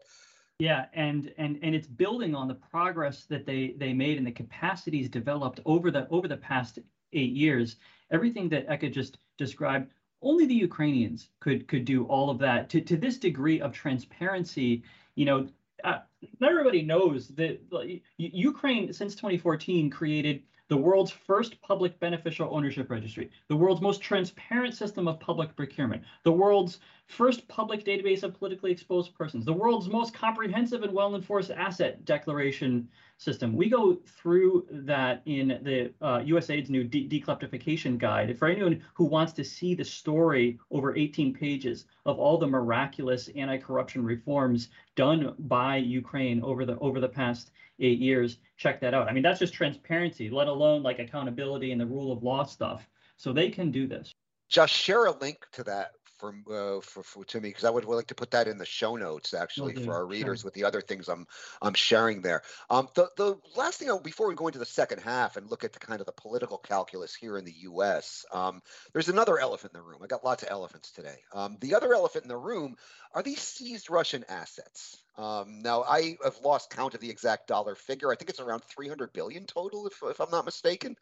Yeah, 0.60 0.86
and 0.94 1.34
and 1.38 1.60
and 1.62 1.76
it's 1.76 1.88
building 1.88 2.34
on 2.34 2.48
the 2.48 2.56
progress 2.56 3.26
that 3.26 3.46
they 3.46 3.76
they 3.78 3.94
made 3.94 4.18
and 4.18 4.26
the 4.26 4.32
capacities 4.32 5.10
developed 5.10 5.60
over 5.66 5.92
the 5.92 6.08
over 6.10 6.28
the 6.30 6.38
past 6.38 6.80
eight 7.12 7.34
years. 7.34 7.76
Everything 8.10 8.48
that 8.50 8.68
Eka 8.68 8.92
just 8.92 9.18
described, 9.38 9.92
only 10.22 10.46
the 10.46 10.54
Ukrainians 10.54 11.30
could 11.42 11.68
could 11.68 11.84
do 11.84 12.06
all 12.06 12.30
of 12.30 12.40
that 12.40 12.70
to 12.70 12.80
to 12.82 12.96
this 12.96 13.18
degree 13.18 13.60
of 13.60 13.74
transparency. 13.74 14.84
You 15.16 15.26
know, 15.26 15.48
uh, 15.84 16.00
not 16.40 16.52
everybody 16.52 16.84
knows 16.84 17.28
that 17.30 17.60
like, 17.72 18.02
Ukraine 18.18 18.94
since 18.94 19.14
2014 19.16 19.90
created 19.90 20.44
the 20.68 20.78
world's 20.78 21.12
first 21.12 21.62
public 21.62 22.00
beneficial 22.00 22.50
ownership 22.52 22.90
registry, 22.90 23.30
the 23.50 23.56
world's 23.56 23.82
most 23.82 24.02
transparent 24.02 24.74
system 24.74 25.08
of 25.08 25.20
public 25.20 25.56
procurement, 25.56 26.04
the 26.24 26.32
world's 26.32 26.80
first 27.08 27.48
public 27.48 27.86
database 27.86 28.24
of 28.24 28.38
politically 28.38 28.72
exposed 28.72 29.14
persons, 29.16 29.46
the 29.46 29.54
world's 29.54 29.88
most 29.88 30.14
comprehensive 30.14 30.84
and 30.84 30.94
well 30.94 31.16
enforced 31.16 31.52
asset 31.52 32.04
declaration 32.06 32.88
system. 33.18 33.56
We 33.56 33.70
go 33.70 33.96
through 34.06 34.68
that 34.72 35.22
in 35.26 35.60
the 35.64 35.94
uh, 36.02 36.20
USAID's 36.20 36.70
new 36.70 36.84
de- 36.84 37.08
dekleptification 37.08 37.98
guide. 37.98 38.38
For 38.38 38.48
anyone 38.48 38.84
who 38.94 39.06
wants 39.06 39.34
to 39.34 39.44
see 39.44 39.74
the 39.74 39.86
story 39.86 40.60
over 40.72 40.96
18 40.96 41.34
pages 41.34 41.86
of 42.06 42.20
all 42.20 42.38
the 42.38 42.48
miraculous 42.48 43.30
anti-corruption 43.36 44.04
reforms 44.04 44.70
done 44.96 45.34
by 45.40 45.78
Ukraine 45.78 46.42
over 46.44 46.66
the 46.66 46.78
over 46.80 47.00
the 47.00 47.08
past 47.08 47.52
eight 47.80 48.00
years, 48.00 48.40
check 48.58 48.82
that 48.82 48.94
out. 48.94 49.08
I 49.08 49.14
mean, 49.14 49.24
that's 49.24 49.40
just 49.40 49.54
transparency, 49.54 50.30
let 50.30 50.48
alone 50.48 50.84
like 50.84 51.00
accountability 51.00 51.72
and 51.72 51.80
the 51.80 51.86
rule 51.86 52.12
of 52.12 52.24
law 52.24 52.44
stuff. 52.44 52.90
So 53.18 53.32
they 53.32 53.50
can 53.50 53.72
do 53.72 53.88
this. 53.88 54.12
Just 54.50 54.74
share 54.74 55.06
a 55.06 55.18
link 55.20 55.46
to 55.54 55.64
that 55.64 55.92
for 56.34 56.78
uh, 56.78 56.82
for, 56.82 57.04
for 57.04 57.26
to 57.26 57.42
me 57.42 57.50
because 57.50 57.64
I 57.64 57.70
would 57.70 57.86
like 57.86 58.08
to 58.08 58.16
put 58.16 58.32
that 58.32 58.48
in 58.48 58.58
the 58.58 58.66
show 58.66 58.96
notes 58.96 59.34
actually 59.34 59.76
for 59.76 59.94
our 59.94 60.00
sure. 60.00 60.06
readers 60.06 60.44
with 60.44 60.54
the 60.54 60.64
other 60.64 60.82
things 60.82 61.08
I'm 61.08 61.28
I'm 61.62 61.74
sharing 61.74 62.22
there. 62.22 62.42
Um, 62.70 62.88
the 62.96 63.10
the 63.18 63.38
last 63.56 63.80
thing 63.80 63.92
I, 63.92 63.98
before 63.98 64.28
we 64.28 64.36
go 64.36 64.48
into 64.48 64.60
the 64.60 64.66
second 64.66 65.02
half 65.02 65.38
and 65.38 65.50
look 65.50 65.64
at 65.64 65.74
the 65.74 65.80
kind 65.80 66.00
of 66.00 66.06
the 66.06 66.14
political 66.14 66.58
calculus 66.58 67.14
here 67.16 67.38
in 67.38 67.46
the 67.46 67.54
U.S. 67.64 68.26
Um, 68.32 68.62
there's 68.94 69.10
another 69.10 69.40
elephant 69.40 69.74
in 69.74 69.80
the 69.80 69.86
room. 69.86 70.00
I 70.04 70.08
got 70.08 70.24
lots 70.24 70.44
of 70.44 70.50
elephants 70.52 70.92
today. 70.92 71.18
Um, 71.34 71.58
the 71.62 71.76
other 71.76 71.94
elephant 71.94 72.26
in 72.26 72.30
the 72.30 72.38
room 72.38 72.76
are 73.14 73.24
these 73.24 73.42
seized 73.42 73.90
Russian 73.90 74.26
assets. 74.30 75.02
Um, 75.18 75.62
now 75.62 75.84
I 75.84 76.18
have 76.24 76.38
lost 76.44 76.76
count 76.76 76.94
of 76.94 77.00
the 77.00 77.10
exact 77.10 77.48
dollar 77.48 77.76
figure. 77.76 78.12
I 78.12 78.16
think 78.16 78.30
it's 78.30 78.40
around 78.40 78.64
300 78.64 79.14
billion 79.14 79.46
total, 79.46 79.88
if 79.88 80.02
if 80.04 80.20
I'm 80.20 80.32
not 80.32 80.46
mistaken 80.46 80.98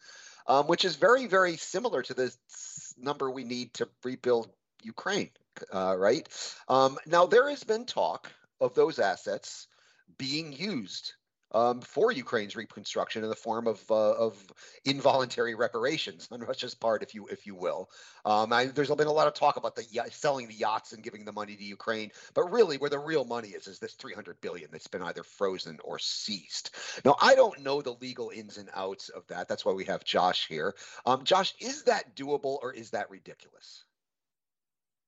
um, 0.47 0.67
which 0.67 0.85
is 0.85 0.95
very, 0.95 1.27
very 1.27 1.57
similar 1.57 2.01
to 2.03 2.13
the 2.13 2.33
number 2.97 3.29
we 3.29 3.43
need 3.43 3.73
to 3.75 3.87
rebuild 4.03 4.49
Ukraine, 4.85 5.31
uh, 5.73 5.95
right? 5.97 6.27
Um, 6.67 6.97
now, 7.05 7.25
there 7.25 7.49
has 7.49 7.63
been 7.63 7.85
talk 7.85 8.31
of 8.59 8.73
those 8.73 8.99
assets 8.99 9.67
being 10.17 10.53
used 10.53 11.13
um, 11.53 11.81
for 11.81 12.11
Ukraine's 12.11 12.55
reconstruction 12.55 13.23
in 13.23 13.29
the 13.29 13.35
form 13.35 13.67
of 13.67 13.79
uh, 13.91 14.13
of 14.13 14.43
involuntary 14.85 15.55
reparations 15.55 16.27
on 16.31 16.39
Russia's 16.41 16.73
part, 16.73 17.03
if 17.03 17.13
you 17.13 17.27
if 17.27 17.45
you 17.45 17.55
will. 17.55 17.89
Um, 18.25 18.51
I, 18.51 18.65
there's 18.65 18.89
been 18.89 19.07
a 19.07 19.11
lot 19.11 19.27
of 19.27 19.33
talk 19.33 19.57
about 19.57 19.75
the 19.75 19.83
selling 20.11 20.47
the 20.47 20.53
yachts 20.53 20.93
and 20.93 21.03
giving 21.03 21.25
the 21.25 21.31
money 21.31 21.55
to 21.55 21.63
Ukraine, 21.63 22.11
but 22.33 22.51
really, 22.51 22.77
where 22.77 22.89
the 22.89 22.99
real 22.99 23.25
money 23.25 23.49
is, 23.49 23.67
is 23.67 23.79
this 23.79 23.93
300 23.93 24.41
billion 24.41 24.69
that's 24.71 24.87
been 24.87 25.03
either 25.03 25.23
frozen 25.23 25.79
or 25.83 25.99
seized. 25.99 26.71
Now, 27.05 27.15
I 27.21 27.35
don't 27.35 27.61
know 27.61 27.81
the 27.81 27.93
legal 28.01 28.31
ins 28.33 28.57
and 28.57 28.69
outs 28.73 29.09
of 29.09 29.27
that. 29.27 29.47
That's 29.47 29.65
why 29.65 29.73
we 29.73 29.85
have 29.85 30.03
Josh 30.03 30.47
here. 30.47 30.73
Um, 31.05 31.23
Josh, 31.23 31.53
is 31.59 31.83
that 31.83 32.15
doable 32.15 32.57
or 32.61 32.73
is 32.73 32.91
that 32.91 33.11
ridiculous? 33.11 33.83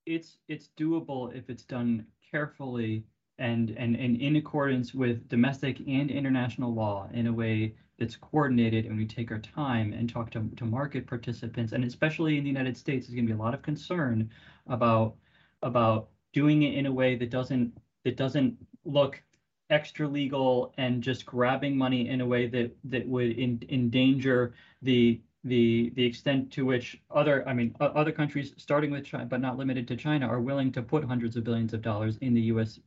It's 0.05 0.37
it's 0.47 0.69
doable 0.77 1.35
if 1.35 1.49
it's 1.49 1.63
done 1.63 2.05
carefully 2.31 3.05
and 3.39 3.71
and 3.71 3.95
and 3.95 4.17
in 4.21 4.35
accordance 4.35 4.93
with 4.93 5.27
domestic 5.27 5.79
and 5.87 6.09
international 6.09 6.73
law 6.73 7.09
in 7.13 7.27
a 7.27 7.33
way 7.33 7.75
that's 7.97 8.15
coordinated 8.17 8.85
and 8.85 8.97
we 8.97 9.05
take 9.05 9.31
our 9.31 9.39
time 9.39 9.93
and 9.93 10.09
talk 10.09 10.29
to, 10.31 10.49
to 10.57 10.65
market 10.65 11.07
participants. 11.07 11.71
And 11.71 11.83
especially 11.85 12.37
in 12.37 12.43
the 12.43 12.49
United 12.49 12.75
States 12.77 13.07
there's 13.07 13.15
going 13.15 13.25
to 13.27 13.33
be 13.33 13.39
a 13.39 13.41
lot 13.41 13.53
of 13.53 13.61
concern 13.61 14.29
about 14.67 15.15
about 15.61 16.09
doing 16.33 16.63
it 16.63 16.73
in 16.75 16.85
a 16.85 16.91
way 16.91 17.15
that 17.15 17.29
doesn't 17.29 17.77
that 18.03 18.17
doesn't 18.17 18.55
look 18.83 19.21
extra 19.69 20.07
legal 20.07 20.73
and 20.77 21.01
just 21.01 21.25
grabbing 21.25 21.75
money 21.75 22.09
in 22.09 22.21
a 22.21 22.25
way 22.25 22.47
that 22.47 22.75
that 22.83 23.07
would 23.07 23.31
in, 23.31 23.59
endanger 23.69 24.53
the 24.81 25.19
the 25.45 25.91
the 25.95 26.03
extent 26.05 26.51
to 26.53 26.65
which 26.65 27.01
other 27.11 27.47
I 27.47 27.53
mean 27.53 27.75
other 27.79 28.11
countries 28.11 28.53
starting 28.57 28.91
with 28.91 29.05
China 29.05 29.25
but 29.25 29.41
not 29.41 29.57
limited 29.57 29.87
to 29.89 29.95
China 29.95 30.27
are 30.27 30.41
willing 30.41 30.71
to 30.73 30.81
put 30.81 31.03
hundreds 31.05 31.37
of 31.37 31.43
billions 31.45 31.73
of 31.73 31.81
dollars 31.83 32.17
in 32.21 32.33
the 32.33 32.41
US 32.53 32.79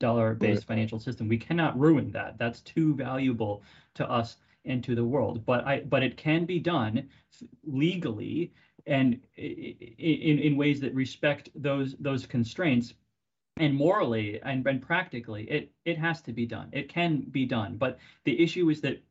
dollar 0.00 0.34
based 0.34 0.62
Right. 0.62 0.68
financial 0.68 1.00
system. 1.00 1.28
We 1.28 1.38
cannot 1.38 1.78
ruin 1.78 2.12
that. 2.12 2.38
That's 2.38 2.60
too 2.62 2.94
valuable 2.94 3.62
to 3.94 4.08
us 4.10 4.38
and 4.64 4.84
to 4.84 4.94
the 4.94 5.04
world. 5.04 5.44
But 5.46 5.66
I 5.66 5.80
but 5.80 6.02
it 6.04 6.16
can 6.16 6.46
be 6.46 6.60
done 6.60 7.08
legally 7.64 8.52
and 8.86 9.20
in 9.36 10.38
in 10.38 10.56
ways 10.56 10.80
that 10.80 10.94
respect 10.94 11.50
those 11.56 11.96
those 11.98 12.26
constraints. 12.26 12.94
And 13.58 13.74
morally 13.74 14.40
and, 14.42 14.66
and 14.66 14.82
practically 14.82 15.44
it 15.50 15.72
it 15.84 15.98
has 15.98 16.22
to 16.22 16.32
be 16.32 16.46
done. 16.46 16.68
It 16.72 16.88
can 16.88 17.22
be 17.22 17.46
done. 17.46 17.76
But 17.78 17.98
the 18.24 18.40
issue 18.42 18.70
is 18.70 18.80
that 18.82 19.02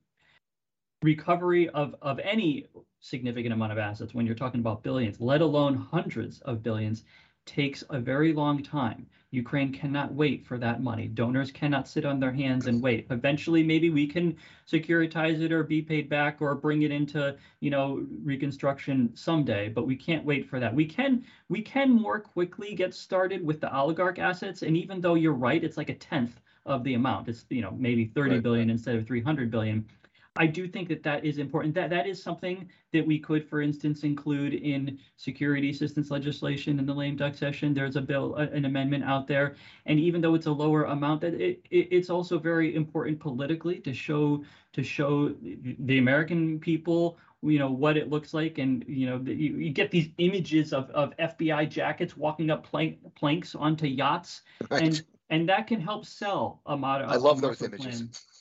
recovery 1.04 1.70
of 1.70 1.96
of 2.02 2.20
any 2.20 2.66
significant 3.00 3.54
amount 3.54 3.72
of 3.72 3.78
assets. 3.78 4.14
When 4.14 4.26
you're 4.26 4.36
talking 4.36 4.60
about 4.60 4.84
billions 4.84 5.20
let 5.22 5.42
alone 5.42 5.76
hundreds 5.76 6.40
of 6.42 6.64
billions 6.64 7.04
takes 7.46 7.84
a 7.92 8.00
very 8.00 8.34
long 8.34 8.64
time. 8.64 9.06
Ukraine 9.30 9.72
cannot 9.72 10.14
wait 10.14 10.44
for 10.46 10.58
that 10.58 10.82
money. 10.82 11.08
Donors 11.08 11.52
cannot 11.52 11.88
sit 11.88 12.04
on 12.06 12.20
their 12.20 12.32
hands 12.32 12.66
and 12.66 12.82
wait. 12.82 13.06
Eventually 13.12 13.62
maybe 13.64 13.90
we 13.92 14.08
can 14.08 14.36
securitize 14.68 15.42
it 15.42 15.52
or 15.52 15.64
be 15.64 15.82
paid 15.82 16.10
back 16.10 16.42
or 16.42 16.56
bring 16.56 16.82
it 16.84 16.92
into 16.92 17.36
you 17.60 17.70
know 17.70 18.06
reconstruction 18.24 19.16
someday 19.16 19.70
but 19.70 19.86
we 19.86 19.96
can't 19.96 20.26
wait 20.26 20.48
for 20.50 20.60
that. 20.60 20.74
We 20.74 20.86
can 20.86 21.24
we 21.50 21.62
can 21.62 21.92
more 21.92 22.20
quickly 22.20 22.74
get 22.74 22.94
started 22.96 23.46
with 23.46 23.62
the 23.62 23.74
oligarch 23.76 24.18
assets 24.20 24.64
and 24.64 24.76
even 24.76 25.00
though 25.02 25.16
you're 25.16 25.34
right 25.34 25.64
it's 25.64 25.78
like 25.78 25.90
a 25.90 25.96
tenth 25.96 26.42
of 26.66 26.84
the 26.84 26.96
amount. 26.96 27.28
It's 27.30 27.46
you 27.50 27.62
know 27.62 27.72
maybe 27.78 28.06
thirty 28.06 28.38
Right, 28.38 28.40
billion 28.40 28.70
instead 28.72 28.96
of 28.96 29.06
300 29.06 29.52
billion 29.52 29.86
I 30.38 30.48
do 30.48 30.68
think 30.68 30.90
that 30.90 31.02
that 31.04 31.24
is 31.24 31.38
important. 31.38 31.74
That 31.76 31.90
that 31.92 32.06
is 32.08 32.22
something 32.22 32.70
that 32.92 33.06
we 33.06 33.20
could, 33.20 33.48
for 33.48 33.62
instance, 33.62 34.04
include 34.04 34.54
in 34.54 35.00
security 35.16 35.70
assistance 35.70 36.12
legislation 36.12 36.78
in 36.78 36.86
the 36.86 36.94
lame 36.94 37.16
duck 37.16 37.36
session. 37.36 37.74
There's 37.74 37.96
a 37.96 38.02
bill, 38.02 38.36
an 38.36 38.66
amendment 38.66 39.06
out 39.06 39.28
there, 39.28 39.56
and 39.86 39.98
even 39.98 40.20
though 40.20 40.36
it's 40.36 40.48
a 40.48 40.52
lower 40.52 40.84
amount, 40.86 41.22
that 41.22 41.36
it, 41.36 41.62
it 41.72 41.88
it's 41.90 42.10
also 42.10 42.38
very 42.38 42.76
important 42.76 43.18
politically 43.20 43.80
to 43.80 43.94
show 43.94 44.44
to 44.74 44.84
show 44.84 45.30
the 45.40 46.00
American 46.00 46.60
people 46.60 47.18
you 47.42 47.60
know 47.60 47.70
what 47.72 47.96
it 47.96 48.10
looks 48.10 48.34
like 48.34 48.58
and 48.58 48.84
you 48.88 49.06
know 49.06 49.18
you, 49.26 49.58
you 49.58 49.70
get 49.72 49.92
these 49.92 50.10
images 50.18 50.74
of, 50.74 50.90
of 50.92 51.16
fbi 51.18 51.70
jackets 51.70 52.18
walking 52.18 52.50
up 52.50 52.64
plank, 52.66 52.98
planks 53.14 53.54
onto 53.54 53.86
yachts 53.86 54.42
Right. 54.72 54.82
and 54.82 55.04
and 55.30 55.48
that 55.50 55.68
can 55.68 55.80
help 55.80 56.06
sell 56.06 56.62
a 56.66 56.76
model 56.76 57.08
I 57.10 57.18
love 57.18 57.42
those 57.42 57.62
images. 57.62 58.26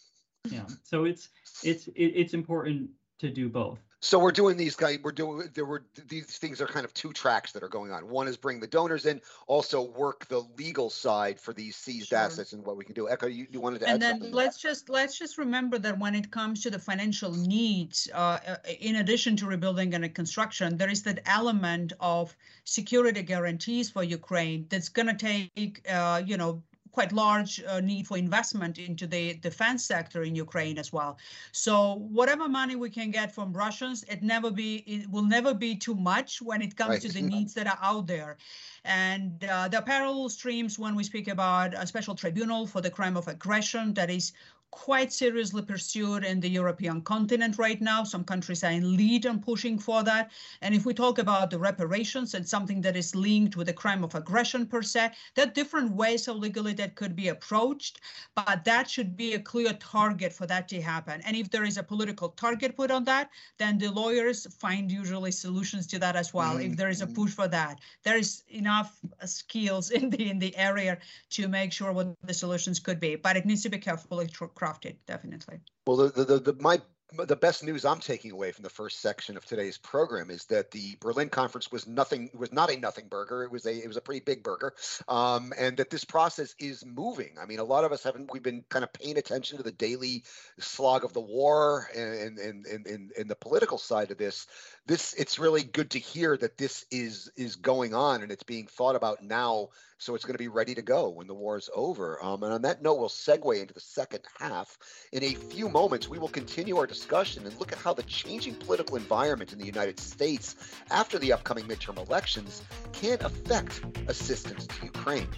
yeah 0.50 0.66
so 0.82 1.04
it's 1.04 1.28
it's 1.62 1.88
it's 1.94 2.34
important 2.34 2.90
to 3.18 3.30
do 3.30 3.48
both 3.48 3.78
So 4.00 4.18
we're 4.18 4.32
doing 4.32 4.58
these 4.58 4.76
guys. 4.76 4.98
We're 5.02 5.12
doing 5.12 5.48
there 5.54 5.64
were 5.64 5.82
these 6.08 6.26
things 6.36 6.60
are 6.60 6.66
kind 6.66 6.84
of 6.84 6.92
two 6.92 7.12
tracks 7.14 7.52
that 7.52 7.62
are 7.62 7.70
going 7.70 7.90
on. 7.90 8.06
One 8.10 8.28
is 8.28 8.36
bring 8.36 8.60
the 8.60 8.66
donors 8.66 9.06
in, 9.06 9.18
also 9.46 9.80
work 9.80 10.26
the 10.28 10.40
legal 10.58 10.90
side 10.90 11.40
for 11.40 11.54
these 11.54 11.74
seized 11.74 12.08
Sure. 12.08 12.18
assets 12.18 12.52
and 12.52 12.62
what 12.66 12.76
we 12.76 12.84
can 12.84 12.94
do. 12.94 13.08
Eka, 13.10 13.34
you, 13.34 13.46
you 13.50 13.60
wanted 13.62 13.78
to 13.80 13.86
add 13.88 13.92
and 13.94 14.02
then 14.02 14.16
something? 14.16 14.34
let's 14.34 14.58
just 14.60 14.90
let's 14.90 15.18
just 15.18 15.38
remember 15.38 15.78
that 15.78 15.98
when 15.98 16.14
it 16.14 16.30
comes 16.30 16.62
to 16.64 16.70
the 16.70 16.78
financial 16.78 17.32
needs 17.32 17.96
uh, 18.12 18.38
uh, 18.46 18.56
in 18.88 18.96
addition 18.96 19.36
to 19.36 19.46
rebuilding 19.46 19.94
and 19.94 20.14
construction 20.14 20.76
there 20.76 20.90
is 20.90 21.02
that 21.02 21.20
element 21.24 21.94
of 21.98 22.36
security 22.64 23.22
guarantees 23.22 23.88
for 23.88 24.02
ukraine 24.02 24.66
that's 24.68 24.90
going 24.90 25.08
to 25.08 25.18
take 25.30 25.80
uh, 25.88 26.20
you 26.26 26.36
know 26.36 26.62
quite 26.94 27.12
large 27.12 27.62
uh, 27.64 27.80
need 27.80 28.06
for 28.06 28.16
investment 28.16 28.78
into 28.78 29.06
the 29.06 29.34
defense 29.48 29.84
sector 29.84 30.22
in 30.22 30.34
ukraine 30.34 30.78
as 30.78 30.92
well. 30.92 31.18
So 31.52 31.72
whatever 32.18 32.48
money 32.48 32.76
we 32.76 32.90
can 32.98 33.10
get 33.10 33.34
from 33.34 33.52
russians 33.52 34.04
it 34.14 34.22
never 34.22 34.50
be 34.50 34.70
it 34.86 35.10
will 35.10 35.28
never 35.36 35.52
be 35.66 35.74
too 35.86 35.96
much 36.12 36.30
when 36.48 36.60
it 36.62 36.72
comes 36.80 37.00
to 37.00 37.08
the 37.16 37.22
needs 37.34 37.52
that 37.54 37.66
are 37.66 37.80
out 37.90 38.06
there. 38.06 38.36
And 38.84 39.42
uh, 39.44 39.68
the 39.68 39.80
parallel 39.82 40.28
streams 40.28 40.78
when 40.78 40.94
we 40.94 41.04
speak 41.04 41.26
about 41.28 41.74
a 41.74 41.86
special 41.86 42.14
tribunal 42.14 42.66
for 42.66 42.80
the 42.80 42.90
crime 42.90 43.16
of 43.16 43.26
aggression 43.28 43.94
that 43.94 44.10
is 44.10 44.32
quite 44.74 45.12
seriously 45.12 45.62
pursued 45.62 46.24
in 46.24 46.40
the 46.40 46.48
European 46.50 47.00
continent 47.00 47.58
right 47.58 47.80
now. 47.80 48.02
Some 48.04 48.24
countries 48.24 48.64
are 48.64 48.72
in 48.72 48.96
lead 48.96 49.24
on 49.24 49.40
pushing 49.40 49.78
for 49.78 50.02
that. 50.02 50.32
And 50.60 50.74
if 50.74 50.84
we 50.84 50.92
talk 50.94 51.18
about 51.18 51.50
the 51.50 51.58
reparations 51.58 52.34
and 52.34 52.46
something 52.48 52.80
that 52.82 52.96
is 52.96 53.14
linked 53.14 53.56
with 53.56 53.68
the 53.68 53.72
crime 53.72 54.02
of 54.04 54.14
aggression 54.14 54.66
per 54.66 54.82
se, 54.82 55.12
there 55.34 55.46
are 55.46 55.50
different 55.50 55.92
ways 55.92 56.26
of 56.28 56.36
legally 56.38 56.74
that 56.74 56.96
could 56.96 57.14
be 57.14 57.28
approached, 57.28 58.00
but 58.34 58.64
that 58.64 58.90
should 58.90 59.16
be 59.16 59.34
a 59.34 59.40
clear 59.40 59.72
target 59.74 60.32
for 60.32 60.46
that 60.46 60.68
to 60.68 60.80
happen. 60.82 61.20
And 61.22 61.36
if 61.36 61.50
there 61.50 61.64
is 61.64 61.76
a 61.78 61.82
political 61.82 62.30
target 62.30 62.76
put 62.76 62.90
on 62.90 63.04
that, 63.04 63.30
then 63.58 63.78
the 63.78 63.90
lawyers 63.90 64.46
find 64.54 64.90
usually 64.90 65.30
solutions 65.30 65.86
to 65.88 65.98
that 66.00 66.16
as 66.16 66.34
well. 66.34 66.56
If 66.58 66.76
there 66.76 66.88
is 66.88 67.00
a 67.00 67.06
Mhm. 67.06 67.14
push 67.14 67.32
for 67.32 67.48
that, 67.48 67.80
there 68.02 68.16
is 68.18 68.42
enough 68.48 69.00
skills 69.24 69.90
in 69.98 70.10
the 70.10 70.28
in 70.30 70.38
the 70.40 70.56
area 70.56 70.98
to 71.30 71.48
make 71.48 71.72
sure 71.72 71.92
what 71.92 72.16
the 72.22 72.34
solutions 72.34 72.80
could 72.80 73.00
be. 73.00 73.16
But 73.16 73.36
it 73.36 73.44
needs 73.46 73.62
to 73.62 73.68
be 73.70 73.78
carefully 73.78 74.26
crafted, 74.64 74.96
definitely. 75.06 75.60
Well, 75.86 75.96
the, 75.96 76.24
the, 76.24 76.38
the, 76.38 76.56
my 76.60 76.80
the 77.26 77.36
best 77.36 77.62
news 77.62 77.84
I'm 77.84 78.00
taking 78.00 78.32
away 78.32 78.50
from 78.50 78.64
the 78.64 78.70
first 78.70 79.00
section 79.00 79.36
of 79.36 79.44
today's 79.44 79.78
program 79.78 80.30
is 80.30 80.46
that 80.46 80.70
the 80.70 80.96
Berlin 81.00 81.28
conference 81.28 81.70
was 81.70 81.86
nothing 81.86 82.30
was 82.34 82.52
not 82.52 82.70
a 82.70 82.76
nothing 82.76 83.06
burger. 83.08 83.44
It 83.44 83.52
was 83.52 83.66
a 83.66 83.72
it 83.72 83.86
was 83.86 83.96
a 83.96 84.00
pretty 84.00 84.20
big 84.20 84.42
burger, 84.42 84.74
um, 85.06 85.52
and 85.56 85.76
that 85.76 85.90
this 85.90 86.04
process 86.04 86.54
is 86.58 86.84
moving. 86.84 87.36
I 87.40 87.46
mean, 87.46 87.60
a 87.60 87.64
lot 87.64 87.84
of 87.84 87.92
us 87.92 88.02
haven't 88.02 88.32
we've 88.32 88.42
been 88.42 88.64
kind 88.68 88.84
of 88.84 88.92
paying 88.92 89.16
attention 89.16 89.58
to 89.58 89.62
the 89.62 89.72
daily 89.72 90.24
slog 90.58 91.04
of 91.04 91.12
the 91.12 91.20
war 91.20 91.88
and 91.94 92.38
and 92.38 92.66
and 92.66 92.86
and, 92.86 93.12
and 93.16 93.30
the 93.30 93.36
political 93.36 93.78
side 93.78 94.10
of 94.10 94.18
this. 94.18 94.46
This 94.86 95.14
it's 95.14 95.38
really 95.38 95.62
good 95.62 95.92
to 95.92 95.98
hear 95.98 96.36
that 96.36 96.58
this 96.58 96.84
is 96.90 97.30
is 97.36 97.56
going 97.56 97.94
on 97.94 98.22
and 98.22 98.30
it's 98.30 98.42
being 98.42 98.66
thought 98.66 98.96
about 98.96 99.22
now. 99.22 99.70
So 99.96 100.14
it's 100.14 100.24
going 100.24 100.34
to 100.34 100.38
be 100.38 100.48
ready 100.48 100.74
to 100.74 100.82
go 100.82 101.08
when 101.08 101.26
the 101.26 101.34
war 101.34 101.56
is 101.56 101.70
over. 101.74 102.22
Um, 102.22 102.42
and 102.42 102.52
on 102.52 102.62
that 102.62 102.82
note, 102.82 102.98
we'll 102.98 103.08
segue 103.08 103.58
into 103.58 103.72
the 103.72 103.80
second 103.80 104.20
half. 104.38 104.76
In 105.12 105.22
a 105.22 105.32
few 105.32 105.70
moments, 105.70 106.08
we 106.08 106.18
will 106.18 106.28
continue 106.28 106.76
our 106.76 106.86
discussion 106.86 107.46
and 107.46 107.58
look 107.58 107.72
at 107.72 107.78
how 107.78 107.94
the 107.94 108.02
changing 108.02 108.56
political 108.56 108.96
environment 108.96 109.54
in 109.54 109.58
the 109.58 109.64
United 109.64 109.98
States 109.98 110.56
after 110.90 111.18
the 111.18 111.32
upcoming 111.32 111.64
midterm 111.64 111.96
elections 112.06 112.60
can 112.92 113.16
affect 113.22 113.80
assistance 114.08 114.66
to 114.66 114.84
Ukraine. 114.84 115.28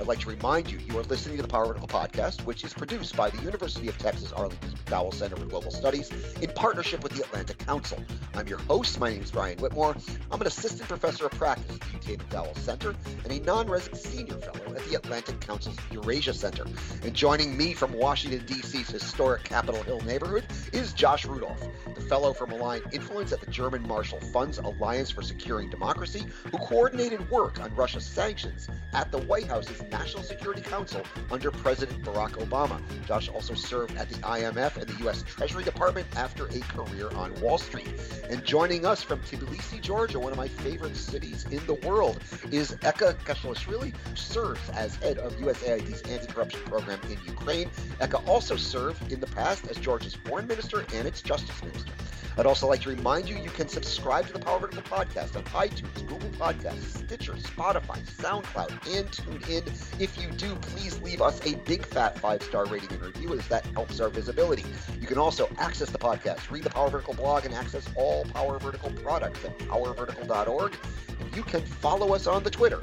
I'd 0.00 0.08
like 0.08 0.20
to 0.20 0.30
remind 0.30 0.72
you 0.72 0.78
you 0.78 0.98
are 0.98 1.04
listening 1.04 1.36
to 1.36 1.42
the 1.42 1.48
Power 1.48 1.66
Vertical 1.66 1.86
podcast, 1.86 2.44
which 2.44 2.64
is 2.64 2.72
produced 2.72 3.14
by 3.14 3.30
the 3.30 3.40
University 3.42 3.86
of 3.88 3.96
Texas 3.98 4.32
Arlington 4.32 4.70
McDowell 4.70 5.14
Center 5.14 5.36
for 5.36 5.44
Global 5.44 5.70
Studies 5.70 6.10
in 6.40 6.50
partnership 6.50 7.04
with 7.04 7.12
the 7.12 7.22
Atlantic 7.22 7.58
Council. 7.58 8.02
I'm 8.34 8.48
your 8.48 8.58
host. 8.60 8.95
My 8.98 9.10
name 9.10 9.20
is 9.20 9.30
Brian 9.30 9.58
Whitmore. 9.58 9.94
I'm 10.30 10.40
an 10.40 10.46
assistant 10.46 10.88
professor 10.88 11.26
of 11.26 11.32
practice 11.32 11.76
at 11.76 11.80
the 11.80 12.12
UTA 12.14 12.24
McDowell 12.24 12.56
Center 12.56 12.94
and 13.24 13.30
a 13.30 13.40
non-resident 13.40 14.00
senior 14.00 14.38
fellow 14.38 14.74
at 14.74 14.86
the 14.86 14.94
Atlantic 14.94 15.38
Council's 15.40 15.76
Eurasia 15.90 16.32
Center. 16.32 16.64
And 17.02 17.12
joining 17.12 17.58
me 17.58 17.74
from 17.74 17.92
Washington, 17.92 18.46
D.C.'s 18.46 18.88
historic 18.88 19.44
Capitol 19.44 19.82
Hill 19.82 20.00
neighborhood 20.00 20.46
is 20.72 20.94
Josh 20.94 21.26
Rudolph, 21.26 21.62
the 21.94 22.00
fellow 22.00 22.32
from 22.32 22.50
Malign 22.50 22.80
Influence 22.90 23.32
at 23.32 23.40
the 23.40 23.50
German 23.50 23.86
Marshall 23.86 24.20
Fund's 24.32 24.56
Alliance 24.56 25.10
for 25.10 25.20
Securing 25.20 25.68
Democracy, 25.68 26.24
who 26.44 26.56
coordinated 26.56 27.30
work 27.30 27.60
on 27.60 27.74
Russia's 27.74 28.06
sanctions 28.06 28.66
at 28.94 29.12
the 29.12 29.18
White 29.18 29.46
House's 29.46 29.82
National 29.90 30.22
Security 30.22 30.62
Council 30.62 31.02
under 31.30 31.50
President 31.50 32.02
Barack 32.02 32.32
Obama. 32.38 32.80
Josh 33.06 33.28
also 33.28 33.52
served 33.52 33.94
at 33.98 34.08
the 34.08 34.16
IMF 34.20 34.78
and 34.78 34.88
the 34.88 34.98
U.S. 35.04 35.22
Treasury 35.22 35.64
Department 35.64 36.06
after 36.16 36.46
a 36.46 36.60
career 36.60 37.10
on 37.10 37.38
Wall 37.42 37.58
Street. 37.58 37.92
And 38.30 38.42
joining 38.42 38.85
us 38.86 39.02
from 39.02 39.18
Tbilisi, 39.20 39.80
Georgia, 39.80 40.20
one 40.20 40.30
of 40.30 40.38
my 40.38 40.46
favorite 40.46 40.96
cities 40.96 41.44
in 41.50 41.64
the 41.66 41.74
world, 41.74 42.22
is 42.52 42.70
Eka 42.70 43.14
Tkeshelashvili, 43.24 43.96
who 43.96 44.16
serves 44.16 44.60
as 44.70 44.94
head 44.96 45.18
of 45.18 45.34
USAID's 45.36 46.02
anti-corruption 46.02 46.60
program 46.60 47.00
in 47.10 47.18
Ukraine. 47.26 47.68
Eka 48.00 48.26
also 48.28 48.54
served 48.56 49.12
in 49.12 49.18
the 49.18 49.26
past 49.26 49.66
as 49.68 49.76
Georgia's 49.76 50.14
foreign 50.14 50.46
minister 50.46 50.86
and 50.94 51.06
its 51.06 51.20
justice 51.20 51.60
minister. 51.62 51.90
I'd 52.37 52.45
also 52.45 52.67
like 52.67 52.81
to 52.81 52.89
remind 52.89 53.29
you 53.29 53.37
you 53.37 53.49
can 53.49 53.67
subscribe 53.67 54.27
to 54.27 54.33
the 54.33 54.39
Power 54.39 54.59
Vertical 54.59 54.83
podcast 54.83 55.35
on 55.35 55.43
iTunes, 55.45 56.07
Google 56.07 56.29
Podcasts, 56.29 57.05
Stitcher, 57.05 57.33
Spotify, 57.33 57.99
SoundCloud, 58.05 58.71
and 58.97 59.07
TuneIn. 59.09 60.01
If 60.01 60.17
you 60.21 60.29
do, 60.31 60.55
please 60.55 61.01
leave 61.01 61.21
us 61.21 61.45
a 61.45 61.55
big 61.65 61.85
fat 61.85 62.17
five 62.17 62.41
star 62.41 62.65
rating 62.65 62.91
and 62.93 63.01
review 63.01 63.33
as 63.33 63.47
that 63.47 63.65
helps 63.67 63.99
our 63.99 64.09
visibility. 64.09 64.65
You 64.99 65.07
can 65.07 65.17
also 65.17 65.49
access 65.57 65.89
the 65.89 65.99
podcast, 65.99 66.49
read 66.49 66.63
the 66.63 66.69
Power 66.69 66.89
Vertical 66.89 67.13
blog, 67.13 67.45
and 67.45 67.53
access 67.53 67.87
all 67.95 68.23
Power 68.25 68.59
Vertical 68.59 68.91
products 68.91 69.43
at 69.43 69.57
powervertical.org. 69.59 70.75
And 71.19 71.35
you 71.35 71.43
can 71.43 71.61
follow 71.61 72.13
us 72.13 72.27
on 72.27 72.43
the 72.43 72.49
Twitter 72.49 72.81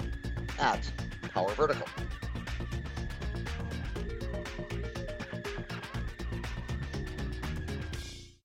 at 0.59 0.91
Power 1.33 1.51
Vertical. 1.55 1.87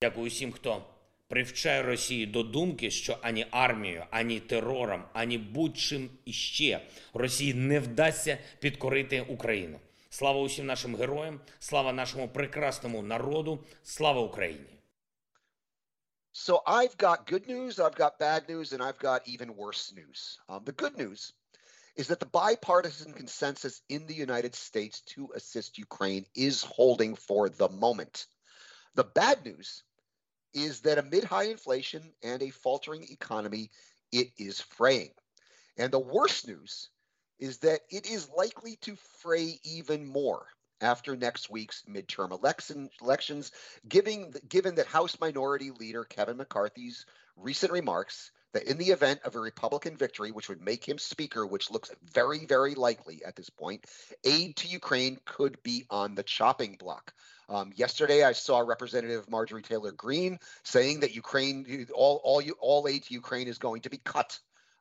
Дякую 0.03 0.27
усім, 0.27 0.51
хто 0.51 0.85
привчає 1.28 1.82
Росію 1.82 2.26
до 2.26 2.42
думки, 2.42 2.90
що 2.90 3.18
ані 3.22 3.46
армією, 3.50 4.04
ані 4.10 4.40
терором, 4.40 5.04
ані 5.12 5.38
будь-чим 5.38 6.10
іще 6.24 6.86
Росії 7.14 7.54
не 7.54 7.80
вдасться 7.80 8.38
підкорити 8.60 9.20
Україну. 9.20 9.80
Слава 10.10 10.40
усім 10.40 10.66
нашим 10.66 10.96
героям, 10.96 11.40
слава 11.58 11.92
нашому 11.92 12.28
прекрасному 12.28 13.02
народу, 13.02 13.64
слава 13.82 14.20
Україні! 14.20 14.74
So 16.32 16.62
I've 16.66 16.96
got 16.96 17.26
good 17.32 17.48
news, 17.48 17.78
I've 17.78 17.98
got 18.04 18.18
bad 18.18 18.48
news, 18.48 18.72
and 18.72 18.80
I've 18.80 19.00
got 19.08 19.20
even 19.34 19.56
worse 19.56 19.92
news. 20.00 20.38
Um, 20.48 20.60
the 20.64 20.76
good 20.82 20.96
news 21.02 21.32
is 22.00 22.06
that 22.08 22.20
the 22.20 22.32
bipartisan 22.42 23.12
consensus 23.12 23.82
in 23.88 24.06
the 24.06 24.18
United 24.26 24.54
States 24.54 24.96
to 25.12 25.20
assist 25.38 25.82
Ukraine 25.88 26.24
is 26.48 26.56
holding 26.62 27.12
for 27.16 27.48
the 27.48 27.68
moment. 27.68 28.14
The 28.94 29.08
bad 29.20 29.44
news 29.44 29.82
is 30.64 30.80
that 30.80 30.98
amid 30.98 31.24
high 31.24 31.44
inflation 31.44 32.12
and 32.22 32.42
a 32.42 32.50
faltering 32.50 33.04
economy, 33.10 33.70
it 34.12 34.28
is 34.38 34.60
fraying. 34.60 35.10
And 35.76 35.92
the 35.92 35.98
worst 35.98 36.48
news 36.48 36.88
is 37.38 37.58
that 37.58 37.80
it 37.90 38.10
is 38.10 38.28
likely 38.36 38.76
to 38.82 38.96
fray 39.20 39.60
even 39.64 40.06
more 40.06 40.46
after 40.80 41.16
next 41.16 41.50
week's 41.50 41.82
midterm 41.88 42.30
election, 42.30 42.88
elections, 43.00 43.52
given, 43.88 44.32
given 44.48 44.76
that 44.76 44.86
House 44.86 45.18
Minority 45.20 45.70
Leader 45.70 46.04
Kevin 46.04 46.36
McCarthy's 46.36 47.06
recent 47.36 47.72
remarks 47.72 48.30
that 48.52 48.64
in 48.64 48.78
the 48.78 48.90
event 48.90 49.20
of 49.24 49.34
a 49.34 49.40
Republican 49.40 49.96
victory, 49.96 50.30
which 50.30 50.48
would 50.48 50.62
make 50.62 50.88
him 50.88 50.98
Speaker, 50.98 51.46
which 51.46 51.70
looks 51.70 51.90
very, 52.12 52.46
very 52.46 52.74
likely 52.74 53.22
at 53.24 53.36
this 53.36 53.50
point, 53.50 53.84
aid 54.24 54.56
to 54.56 54.68
Ukraine 54.68 55.18
could 55.24 55.62
be 55.62 55.84
on 55.90 56.14
the 56.14 56.22
chopping 56.22 56.76
block. 56.78 57.12
Um, 57.48 57.72
yesterday, 57.74 58.24
I 58.24 58.32
saw 58.32 58.60
Representative 58.60 59.28
Marjorie 59.30 59.62
Taylor 59.62 59.92
Greene 59.92 60.38
saying 60.64 61.00
that 61.00 61.14
Ukraine, 61.14 61.86
all 61.94 62.20
all 62.22 62.42
all 62.60 62.86
aid 62.88 63.04
to 63.04 63.14
Ukraine 63.14 63.48
is 63.48 63.58
going 63.58 63.82
to 63.82 63.90
be 63.90 63.98
cut 63.98 64.38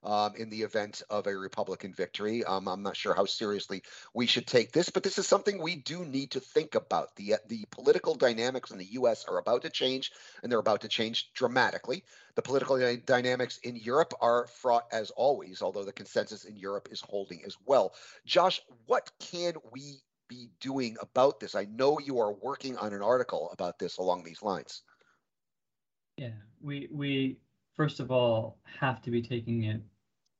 um, 0.07 0.33
in 0.37 0.49
the 0.49 0.61
event 0.61 1.03
of 1.09 1.27
a 1.27 1.35
Republican 1.35 1.93
victory. 1.93 2.43
Um, 2.45 2.69
I'm 2.69 2.81
not 2.81 2.95
sure 2.95 3.13
how 3.13 3.25
seriously 3.25 3.83
we 4.13 4.25
should 4.25 4.47
take 4.47 4.71
this, 4.71 4.89
but 4.89 5.03
this 5.03 5.17
is 5.17 5.27
something 5.27 5.61
we 5.61 5.75
do 5.75 6.05
need 6.05 6.31
to 6.31 6.39
think 6.39 6.75
about. 6.75 7.13
The 7.17 7.35
the 7.49 7.65
political 7.71 8.15
dynamics 8.15 8.71
in 8.71 8.77
the 8.77 8.93
U.S. 8.93 9.25
are 9.25 9.37
about 9.37 9.63
to 9.63 9.69
change, 9.69 10.13
and 10.41 10.51
they're 10.51 10.59
about 10.59 10.81
to 10.81 10.87
change 10.87 11.33
dramatically. 11.33 12.05
The 12.35 12.41
political 12.41 12.77
dynamics 13.05 13.57
in 13.63 13.75
Europe 13.75 14.13
are 14.21 14.47
fraught 14.47 14.87
as 14.93 15.11
always, 15.11 15.61
although 15.61 15.83
the 15.83 15.91
consensus 15.91 16.45
in 16.45 16.55
Europe 16.55 16.87
is 16.89 17.01
holding 17.01 17.43
as 17.45 17.57
well. 17.65 17.93
Josh, 18.25 18.61
what 18.85 19.11
can 19.19 19.55
we 19.73 19.99
be 20.29 20.49
doing 20.61 20.95
about 21.01 21.41
this? 21.41 21.53
I 21.53 21.65
know 21.65 21.99
you 21.99 22.19
are 22.19 22.31
working 22.31 22.77
on 22.77 22.93
an 22.93 23.01
article 23.01 23.49
about 23.51 23.77
this 23.77 23.97
along 23.97 24.23
these 24.23 24.41
lines. 24.41 24.83
Yeah, 26.15 26.31
we 26.61 26.87
we 26.93 27.39
first 27.75 27.99
of 27.99 28.09
all 28.09 28.57
have 28.79 29.01
to 29.01 29.11
be 29.11 29.21
taking 29.21 29.65
it 29.65 29.81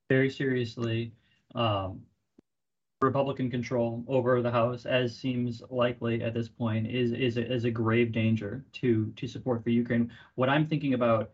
very 0.10 0.30
seriously. 0.30 1.14
Um, 1.56 2.02
Republican 3.00 3.52
control 3.52 4.04
over 4.08 4.42
the 4.42 4.50
House, 4.50 4.86
as 4.86 5.16
seems 5.16 5.62
likely 5.70 6.24
at 6.24 6.34
this 6.34 6.50
point, 6.50 6.88
is 6.88 7.12
is 7.12 7.38
a, 7.38 7.54
is 7.54 7.66
a 7.66 7.72
grave 7.72 8.12
danger 8.12 8.66
to 8.74 9.12
to 9.16 9.28
support 9.28 9.64
for 9.64 9.70
Ukraine. 9.70 10.12
What 10.36 10.50
I'm 10.50 10.68
thinking 10.68 10.96
about 10.96 11.32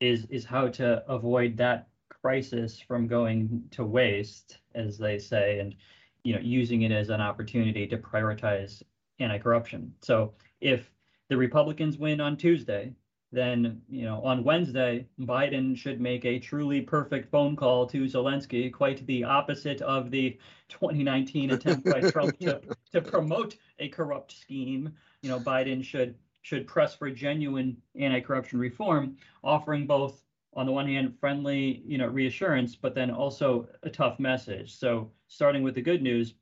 is 0.00 0.26
is 0.26 0.44
how 0.44 0.68
to 0.68 1.02
avoid 1.08 1.56
that 1.56 1.88
crisis 2.10 2.78
from 2.78 3.06
going 3.06 3.62
to 3.70 3.84
waste, 3.84 4.58
as 4.74 4.98
they 4.98 5.18
say, 5.18 5.58
and 5.58 5.74
you 6.22 6.34
know 6.34 6.40
using 6.40 6.82
it 6.82 6.92
as 6.92 7.08
an 7.08 7.22
opportunity 7.22 7.86
to 7.86 7.96
prioritize 7.96 8.82
anti-corruption. 9.18 9.94
So 10.02 10.34
if 10.60 10.90
the 11.28 11.36
Republicans 11.36 11.96
win 11.96 12.20
on 12.20 12.36
Tuesday, 12.36 12.92
then 13.32 13.80
you 13.88 14.04
know 14.04 14.20
on 14.22 14.44
Wednesday 14.44 15.06
Biden 15.20 15.76
should 15.76 16.00
make 16.00 16.24
a 16.24 16.38
truly 16.38 16.80
perfect 16.80 17.30
phone 17.30 17.56
call 17.56 17.86
to 17.86 18.04
Zelensky, 18.04 18.72
quite 18.72 19.04
the 19.06 19.24
opposite 19.24 19.80
of 19.82 20.10
the 20.10 20.38
2019 20.68 21.50
attempt 21.50 21.84
by 21.84 22.00
Trump 22.10 22.38
to, 22.40 22.60
to 22.92 23.00
promote 23.00 23.56
a 23.78 23.88
corrupt 23.88 24.32
scheme. 24.32 24.92
You 25.22 25.30
know 25.30 25.40
Biden 25.40 25.84
should 25.84 26.14
should 26.42 26.66
press 26.66 26.94
for 26.94 27.10
genuine 27.10 27.76
anti-corruption 27.96 28.58
reform, 28.58 29.16
offering 29.42 29.86
both 29.86 30.22
on 30.54 30.64
the 30.64 30.72
one 30.72 30.86
hand 30.86 31.14
friendly 31.18 31.82
you 31.84 31.98
know 31.98 32.06
reassurance, 32.06 32.76
but 32.76 32.94
then 32.94 33.10
also 33.10 33.68
a 33.82 33.90
tough 33.90 34.18
message. 34.20 34.74
So 34.76 35.10
starting 35.26 35.62
with 35.62 35.74
the 35.74 35.82
good 35.82 36.02
news, 36.02 36.34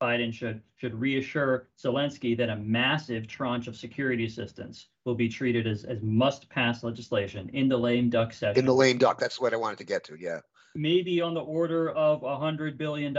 Biden 0.00 0.32
should 0.32 0.62
should 0.76 0.94
reassure 0.94 1.68
Zelensky 1.82 2.36
that 2.36 2.48
a 2.48 2.56
massive 2.56 3.26
tranche 3.26 3.66
of 3.66 3.76
security 3.76 4.26
assistance 4.26 4.86
will 5.04 5.14
be 5.14 5.28
treated 5.28 5.66
as, 5.66 5.84
as 5.84 6.00
must 6.02 6.48
pass 6.48 6.84
legislation 6.84 7.50
in 7.52 7.68
the 7.68 7.76
lame 7.76 8.08
duck 8.10 8.32
session. 8.32 8.58
In 8.60 8.66
the 8.66 8.74
lame 8.74 8.98
duck, 8.98 9.18
that's 9.18 9.40
what 9.40 9.52
I 9.52 9.56
wanted 9.56 9.78
to 9.78 9.84
get 9.84 10.04
to. 10.04 10.16
Yeah. 10.18 10.40
Maybe 10.74 11.20
on 11.20 11.34
the 11.34 11.40
order 11.40 11.90
of 11.90 12.20
$100 12.20 12.76
billion, 12.76 13.14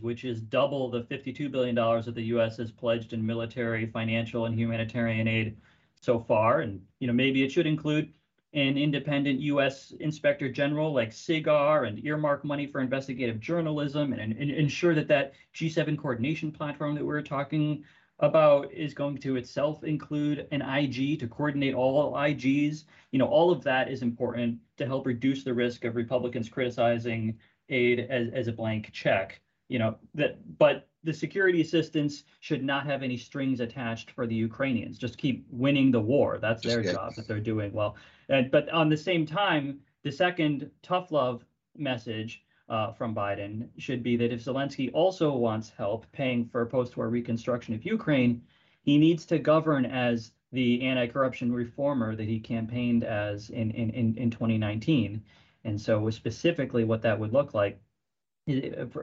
which 0.00 0.24
is 0.24 0.40
double 0.40 0.90
the 0.90 1.02
$52 1.02 1.52
billion 1.52 1.74
that 1.74 2.14
the 2.14 2.22
U.S. 2.22 2.56
has 2.56 2.72
pledged 2.72 3.12
in 3.12 3.24
military, 3.24 3.86
financial, 3.86 4.46
and 4.46 4.58
humanitarian 4.58 5.28
aid 5.28 5.56
so 6.00 6.18
far. 6.18 6.60
And, 6.60 6.80
you 6.98 7.06
know, 7.06 7.12
maybe 7.12 7.44
it 7.44 7.52
should 7.52 7.66
include 7.66 8.12
an 8.54 8.78
independent 8.78 9.40
U.S. 9.40 9.92
inspector 9.98 10.48
general 10.48 10.92
like 10.92 11.10
SIGAR 11.10 11.88
and 11.88 12.04
earmark 12.04 12.44
money 12.44 12.66
for 12.66 12.80
investigative 12.80 13.40
journalism 13.40 14.12
and, 14.12 14.32
and, 14.32 14.50
ensure 14.50 14.94
that 14.94 15.08
that 15.08 15.32
G7 15.54 15.98
coordination 15.98 16.52
platform 16.52 16.94
that 16.94 17.04
we 17.04 17.12
are 17.14 17.22
talking 17.22 17.84
about 18.20 18.72
is 18.72 18.94
going 18.94 19.18
to 19.18 19.36
itself 19.36 19.82
include 19.82 20.46
an 20.52 20.62
IG 20.62 21.18
to 21.18 21.26
coordinate 21.26 21.74
all 21.74 22.12
IGs. 22.12 22.84
You 23.10 23.18
know, 23.18 23.26
all 23.26 23.50
of 23.50 23.64
that 23.64 23.90
is 23.90 24.02
important 24.02 24.58
to 24.76 24.86
help 24.86 25.04
reduce 25.04 25.42
the 25.42 25.52
risk 25.52 25.84
of 25.84 25.96
Republicans 25.96 26.48
criticizing 26.48 27.36
aid 27.68 28.06
as, 28.08 28.28
as 28.32 28.46
a 28.46 28.52
blank 28.52 28.90
check. 28.92 29.40
You 29.68 29.80
know, 29.80 29.96
that 30.14 30.38
but 30.58 30.88
the 31.04 31.12
security 31.12 31.60
assistance 31.60 32.24
should 32.40 32.64
not 32.64 32.86
have 32.86 33.02
any 33.02 33.16
strings 33.16 33.60
attached 33.60 34.10
for 34.10 34.26
the 34.26 34.34
Ukrainians. 34.34 34.98
Just 34.98 35.18
keep 35.18 35.46
winning 35.50 35.90
the 35.90 36.00
war. 36.00 36.38
That's 36.40 36.62
their 36.62 36.82
job 36.82 37.14
that 37.14 37.28
they're 37.28 37.40
doing 37.40 37.72
well. 37.72 37.96
And, 38.28 38.50
but 38.50 38.68
on 38.70 38.88
the 38.88 38.96
same 38.96 39.26
time, 39.26 39.80
the 40.02 40.10
second 40.10 40.70
tough 40.82 41.12
love 41.12 41.44
message 41.76 42.42
uh, 42.68 42.92
from 42.92 43.14
Biden 43.14 43.68
should 43.76 44.02
be 44.02 44.16
that 44.16 44.32
if 44.32 44.44
Zelensky 44.44 44.90
also 44.94 45.32
wants 45.34 45.68
help 45.68 46.10
paying 46.12 46.46
for 46.46 46.64
post-war 46.64 47.08
reconstruction 47.08 47.74
of 47.74 47.84
Ukraine, 47.84 48.42
he 48.82 48.96
needs 48.96 49.26
to 49.26 49.38
govern 49.38 49.84
as 49.84 50.32
the 50.52 50.82
anti-corruption 50.82 51.52
reformer 51.52 52.16
that 52.16 52.28
he 52.28 52.38
campaigned 52.40 53.04
as 53.04 53.50
in, 53.50 53.70
in, 53.72 53.90
in, 53.90 54.16
in 54.16 54.30
2019. 54.30 55.22
And 55.64 55.80
so 55.80 56.08
specifically 56.10 56.84
what 56.84 57.02
that 57.02 57.18
would 57.18 57.32
look 57.32 57.52
like 57.52 57.80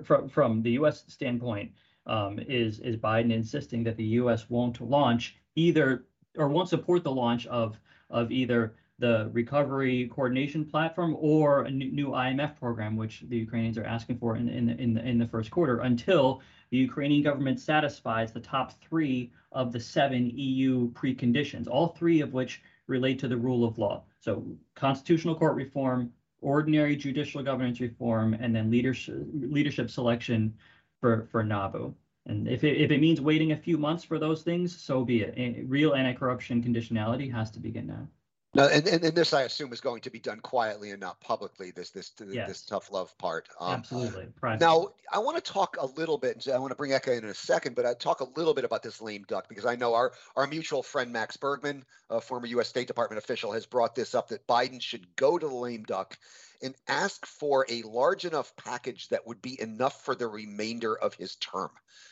from 0.03 0.29
from 0.29 0.61
the 0.61 0.71
U.S. 0.71 1.03
standpoint, 1.07 1.71
um, 2.05 2.39
is 2.39 2.79
is 2.79 2.97
Biden 2.97 3.31
insisting 3.31 3.83
that 3.83 3.97
the 3.97 4.03
U.S. 4.21 4.49
won't 4.49 4.81
launch 4.81 5.37
either 5.55 6.05
or 6.37 6.47
won't 6.47 6.69
support 6.69 7.03
the 7.03 7.11
launch 7.11 7.45
of 7.47 7.77
of 8.09 8.31
either 8.31 8.75
the 8.99 9.29
recovery 9.33 10.07
coordination 10.13 10.63
platform 10.63 11.17
or 11.19 11.63
a 11.63 11.71
new, 11.71 12.09
IMF 12.09 12.57
program, 12.59 12.95
which 12.95 13.23
the 13.29 13.37
Ukrainians 13.37 13.77
are 13.77 13.83
asking 13.83 14.17
for 14.17 14.35
in 14.37 14.47
in 14.47 14.69
in 14.69 14.93
the, 14.93 15.07
in 15.07 15.17
the 15.17 15.27
first 15.27 15.51
quarter, 15.51 15.79
until 15.81 16.41
the 16.69 16.77
Ukrainian 16.77 17.21
government 17.21 17.59
satisfies 17.59 18.31
the 18.31 18.39
top 18.39 18.73
three 18.81 19.31
of 19.51 19.71
the 19.71 19.79
seven 19.79 20.31
EU 20.35 20.91
preconditions, 20.91 21.67
all 21.67 21.87
three 21.87 22.21
of 22.21 22.33
which 22.33 22.61
relate 22.87 23.19
to 23.19 23.27
the 23.27 23.37
rule 23.37 23.65
of 23.65 23.77
law. 23.77 24.03
So 24.19 24.45
constitutional 24.75 25.35
court 25.35 25.55
reform, 25.55 26.13
ordinary 26.41 26.95
judicial 26.95 27.43
governance 27.43 27.79
reform, 27.79 28.33
and 28.35 28.55
then 28.55 28.69
leadership 28.69 29.25
leadership 29.33 29.89
selection 29.89 30.53
for 31.01 31.27
for 31.31 31.43
NABU. 31.43 31.93
And 32.27 32.47
if 32.47 32.63
it, 32.63 32.77
if 32.77 32.91
it 32.91 33.01
means 33.01 33.19
waiting 33.19 33.51
a 33.51 33.57
few 33.57 33.77
months 33.77 34.03
for 34.03 34.19
those 34.19 34.43
things, 34.43 34.79
so 34.79 35.03
be 35.03 35.23
it. 35.23 35.67
Real 35.67 35.95
anti-corruption 35.95 36.63
conditionality 36.63 37.31
has 37.33 37.51
to 37.51 37.59
begin 37.59 37.87
now. 37.87 38.07
No, 38.53 38.67
and, 38.67 38.85
and, 38.85 39.01
and, 39.05 39.15
this 39.15 39.33
I 39.33 39.43
assume 39.43 39.71
is 39.71 39.79
going 39.79 40.01
to 40.01 40.09
be 40.09 40.19
done 40.19 40.41
quietly 40.41 40.91
and 40.91 40.99
not 40.99 41.21
publicly. 41.21 41.71
This 41.71 41.91
this 41.91 42.11
yes. 42.19 42.49
this 42.49 42.61
tough 42.63 42.91
love 42.91 43.17
part. 43.17 43.47
Um, 43.61 43.75
Absolutely. 43.75 44.27
Now 44.59 44.89
I 45.11 45.19
want 45.19 45.37
to 45.37 45.51
talk 45.53 45.77
a 45.79 45.85
little 45.85 46.17
bit. 46.17 46.45
I 46.53 46.59
want 46.59 46.71
to 46.71 46.75
bring 46.75 46.91
Eka 46.91 47.17
in 47.17 47.23
in 47.23 47.29
a 47.29 47.33
second, 47.33 47.77
but 47.77 47.85
I 47.85 47.93
talk 47.93 48.19
a 48.19 48.27
little 48.35 48.53
bit 48.53 48.65
about 48.65 48.83
this 48.83 49.01
lame 49.01 49.23
duck 49.25 49.47
because 49.47 49.65
I 49.65 49.75
know 49.77 49.93
our 49.93 50.11
our 50.35 50.47
mutual 50.47 50.83
friend 50.83 51.13
Max 51.13 51.37
Bergman, 51.37 51.85
a 52.09 52.19
former 52.19 52.45
U.S. 52.47 52.67
State 52.67 52.87
Department 52.87 53.23
official, 53.23 53.53
has 53.53 53.65
brought 53.65 53.95
this 53.95 54.13
up 54.13 54.27
that 54.29 54.45
Biden 54.47 54.81
should 54.81 55.15
go 55.15 55.37
to 55.37 55.47
the 55.47 55.55
lame 55.55 55.83
duck 55.83 56.17
and 56.61 56.75
ask 56.89 57.25
for 57.25 57.65
a 57.69 57.83
large 57.83 58.25
enough 58.25 58.53
package 58.57 59.07
that 59.09 59.25
would 59.25 59.41
be 59.41 59.59
enough 59.61 60.03
for 60.03 60.13
the 60.13 60.27
remainder 60.27 60.93
of 60.93 61.13
his 61.13 61.35
term. 61.37 61.69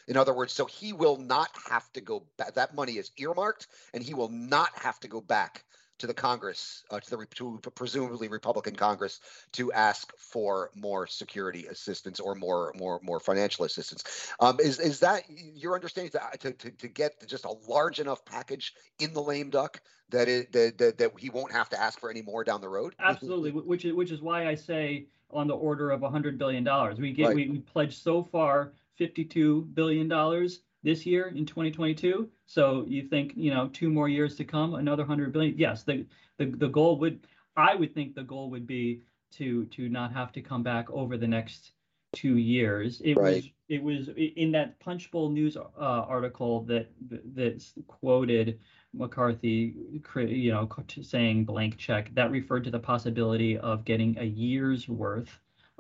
In 0.08 0.16
other 0.16 0.34
words, 0.34 0.54
so 0.54 0.66
he 0.66 0.94
will 0.94 1.18
not 1.18 1.50
have 1.70 1.92
to 1.94 2.02
go 2.02 2.24
back. 2.38 2.56
That 2.56 2.76
money 2.76 2.94
is 2.94 3.12
earmarked, 3.18 3.68
and 3.94 4.02
he 4.02 4.14
will 4.14 4.30
not 4.30 4.70
have 4.80 5.02
to 5.02 5.10
go 5.10 5.20
back 5.20 5.66
to 6.00 6.08
the 6.08 6.14
Congress, 6.14 6.84
uh, 6.90 7.00
to 7.00 7.10
the 7.10 7.26
to 7.36 7.60
presumably 7.76 8.28
Republican 8.28 8.76
Congress, 8.76 9.20
to 9.54 9.72
ask 9.72 10.12
for 10.18 10.72
more 10.76 11.08
security 11.08 11.68
assistance 11.68 12.20
or 12.20 12.36
more 12.36 12.74
more 12.78 13.00
more 13.04 13.20
financial 13.20 13.66
assistance. 13.66 14.34
Um, 14.40 14.58
is 14.60 14.80
is 14.80 15.00
that 15.02 15.24
your 15.30 15.76
understanding 15.76 16.12
to, 16.40 16.52
to 16.52 16.72
to 16.72 16.88
get 16.88 17.28
just 17.28 17.46
a 17.46 17.54
large 17.68 18.00
enough 18.00 18.26
package 18.26 18.74
in 19.00 19.14
the 19.14 19.22
lame 19.22 19.50
duck 19.50 19.82
that 20.10 20.28
it 20.28 20.52
that, 20.52 20.78
that, 20.78 20.98
that 20.98 21.12
he 21.20 21.30
won't 21.30 21.52
have 21.52 21.70
to 21.70 21.80
ask 21.80 22.00
for 22.00 22.10
any 22.10 22.22
more 22.22 22.44
down 22.44 22.62
the 22.62 22.70
road? 22.70 22.96
Absolutely, 23.00 23.52
which 23.52 23.86
is 23.86 23.94
which 23.94 24.12
is 24.12 24.22
why 24.22 24.48
I 24.48 24.56
say 24.56 25.08
on 25.32 25.48
the 25.48 25.56
order 25.56 25.92
of 25.92 26.02
100 26.02 26.38
billion 26.40 26.64
dollars. 26.64 26.98
We 26.98 27.14
get 27.14 27.28
right. 27.28 27.36
we, 27.36 27.50
we 27.50 27.60
pledged 27.60 28.02
so 28.02 28.24
far 28.24 28.74
52 28.98 29.70
billion 29.74 30.08
dollars 30.08 30.62
this 30.84 31.06
year 31.06 31.28
in 31.28 31.46
2022. 31.46 32.30
So 32.46 32.86
you 32.88 33.04
think, 33.08 33.34
you 33.36 33.54
know, 33.54 33.70
two 33.74 33.90
more 33.90 34.10
years 34.10 34.36
to 34.38 34.46
come, 34.46 34.76
another 34.76 35.04
100 35.04 35.32
billion. 35.32 35.58
Yes, 35.58 35.84
the, 35.84 36.06
the, 36.38 36.46
the 36.46 36.68
goal 36.68 36.98
would, 37.00 37.28
I 37.56 37.76
would 37.76 37.94
think 37.94 38.16
the 38.16 38.24
goal 38.24 38.50
would 38.50 38.66
be 38.66 39.02
to 39.32 39.66
to 39.66 39.90
not 39.90 40.12
have 40.14 40.32
to 40.34 40.42
come 40.42 40.64
back 40.64 40.90
over 40.90 41.18
the 41.18 41.28
next 41.28 41.72
two 42.14 42.38
years. 42.38 43.02
It 43.02 43.16
right. 43.18 43.36
was 43.36 43.50
it 43.68 43.84
was 43.84 44.10
in 44.18 44.52
that 44.54 44.80
Punchbowl 44.80 45.30
news 45.30 45.56
uh, 45.56 45.68
article 45.78 46.64
that 46.64 46.90
that 47.36 47.64
quoted 47.88 48.60
McCarthy, 48.94 49.76
you 50.16 50.52
know, 50.52 50.68
saying 51.02 51.46
blank 51.46 51.78
check. 51.78 52.14
That 52.16 52.32
referred 52.32 52.64
to 52.64 52.72
the 52.72 52.80
possibility 52.80 53.58
of 53.58 53.86
getting 53.86 54.18
a 54.18 54.24
year's 54.24 54.90
worth 54.90 55.30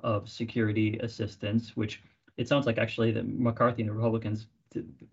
of 0.04 0.30
security 0.30 1.00
assistance, 1.02 1.76
which 1.76 2.04
it 2.38 2.48
sounds 2.48 2.66
like 2.66 2.78
actually 2.78 3.12
that 3.12 3.28
McCarthy 3.28 3.82
and 3.82 3.90
the 3.90 3.94
Republicans 3.94 4.48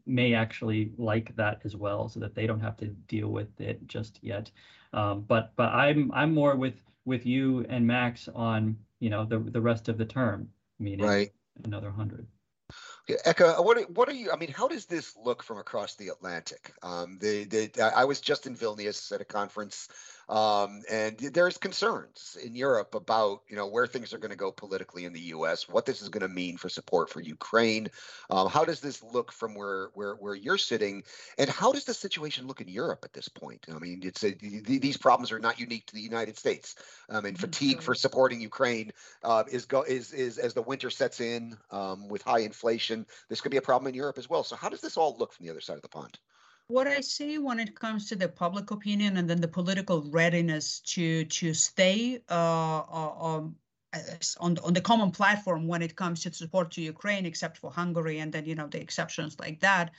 may 0.07 0.35
actually 0.35 0.93
like 0.97 1.35
that 1.37 1.61
as 1.65 1.77
well, 1.77 2.09
so 2.09 2.21
that 2.21 2.35
they 2.35 2.47
don't 2.47 2.61
have 2.61 2.77
to 2.79 2.87
deal 2.87 3.29
with 3.29 3.61
it 3.61 3.87
just 3.87 4.19
yet. 4.23 4.51
Um, 4.93 5.23
but 5.23 5.53
but 5.57 5.73
I'm 5.73 6.11
I'm 6.13 6.35
more 6.35 6.57
with 6.57 6.75
with 7.05 7.27
you 7.27 7.65
and 7.69 7.87
Max 7.87 8.29
on 8.35 8.77
you 9.01 9.11
know 9.11 9.25
the 9.25 9.39
the 9.39 9.61
rest 9.61 9.89
of 9.89 9.99
the 9.99 10.05
term, 10.05 10.49
meaning 10.79 11.07
right. 11.07 11.33
another 11.65 11.91
hundred. 11.91 12.27
Okay, 13.09 13.21
Eka, 13.25 13.65
what 13.65 13.91
what 13.91 14.09
are 14.09 14.15
you? 14.15 14.33
I 14.33 14.37
mean, 14.37 14.53
how 14.53 14.67
does 14.67 14.87
this 14.87 15.17
look 15.17 15.43
from 15.43 15.59
across 15.59 15.95
the 15.95 16.09
Atlantic? 16.09 16.73
Um, 16.83 17.19
the 17.21 17.45
the 17.45 17.93
I 17.97 18.05
was 18.05 18.21
just 18.21 18.47
in 18.47 18.57
Vilnius 18.57 19.13
at 19.13 19.21
a 19.21 19.25
conference 19.25 19.89
um, 20.29 20.83
and 20.91 21.17
there's 21.19 21.57
concerns 21.57 22.37
in 22.43 22.57
Europe 22.57 22.95
about 22.95 23.43
you 23.49 23.57
know 23.57 23.69
where 23.69 23.87
things 23.87 24.13
are 24.13 24.19
going 24.19 24.33
to 24.33 24.37
go 24.37 24.51
politically 24.51 25.05
in 25.05 25.13
the 25.13 25.21
U.S., 25.21 25.69
what 25.69 25.87
this 25.87 26.03
is 26.03 26.09
going 26.09 26.29
to 26.29 26.35
mean 26.35 26.57
for 26.57 26.69
support 26.69 27.11
for 27.11 27.21
Ukraine. 27.21 27.89
Um, 28.29 28.49
how 28.49 28.65
does 28.65 28.81
this 28.81 29.03
look 29.03 29.31
from 29.31 29.55
where 29.55 29.91
where 29.95 30.15
where 30.15 30.35
you're 30.35 30.59
sitting, 30.59 31.05
and 31.39 31.49
how 31.49 31.73
does 31.73 31.85
the 31.85 31.95
situation 31.95 32.49
look 32.49 32.61
in 32.61 32.69
Europe 32.69 33.01
at 33.05 33.13
this 33.13 33.29
point? 33.29 33.67
I 33.73 33.79
mean, 33.79 34.01
it's 34.03 34.25
a, 34.25 34.33
these 34.33 34.97
problems 34.97 35.31
are 35.31 35.39
not 35.39 35.61
unique 35.61 35.87
to 35.87 35.95
the 35.95 36.01
United 36.01 36.37
States. 36.37 36.75
I 37.09 37.21
mean, 37.21 37.37
fatigue 37.37 37.81
for 37.81 37.95
supporting 37.95 38.41
Ukraine 38.41 38.93
uh, 39.23 39.45
is 39.51 39.67
go 39.67 39.83
is 39.83 40.13
is 40.13 40.39
as 40.39 40.55
the 40.55 40.63
winter 40.63 40.91
sets 40.91 41.21
in 41.21 41.57
um, 41.71 42.09
with 42.09 42.23
high 42.23 42.41
inflation. 42.41 43.07
This 43.29 43.41
could 43.41 43.53
be 43.53 43.59
a 43.59 43.63
problem 43.63 43.89
in 43.89 43.95
Europe 43.95 44.19
as 44.19 44.29
well. 44.29 44.43
So 44.43 44.57
how 44.57 44.71
does 44.71 44.81
this 44.81 44.97
all 44.97 45.17
look 45.17 45.33
from 45.33 45.47
the 45.47 45.53
other 45.53 45.61
side 45.61 45.77
of 45.77 45.83
the 45.83 45.89
pond? 45.89 46.19
What 46.69 46.87
I 46.89 47.01
see 47.01 47.39
when 47.39 47.61
it 47.61 47.79
comes 47.79 48.09
to 48.09 48.17
the 48.17 48.29
public 48.29 48.71
opinion 48.71 49.17
and 49.17 49.31
then 49.31 49.41
the 49.41 49.49
political 49.49 50.03
readiness 50.03 50.81
to 50.81 51.25
to 51.25 51.55
stay 51.55 52.21
uh, 52.29 52.79
uh 52.81 53.25
um, 53.27 53.57
on 54.41 54.59
on 54.59 54.73
the 54.75 54.81
common 54.81 55.11
platform 55.11 55.67
when 55.69 55.83
it 55.83 55.97
comes 55.97 56.23
to 56.23 56.33
support 56.33 56.71
to 56.73 56.83
Ukraine, 56.83 57.27
except 57.27 57.59
for 57.59 57.71
Hungary 57.71 58.19
and 58.19 58.33
then 58.33 58.45
you 58.45 58.55
know 58.55 58.67
the 58.67 58.81
exceptions 58.81 59.39
like 59.39 59.61
that. 59.61 59.93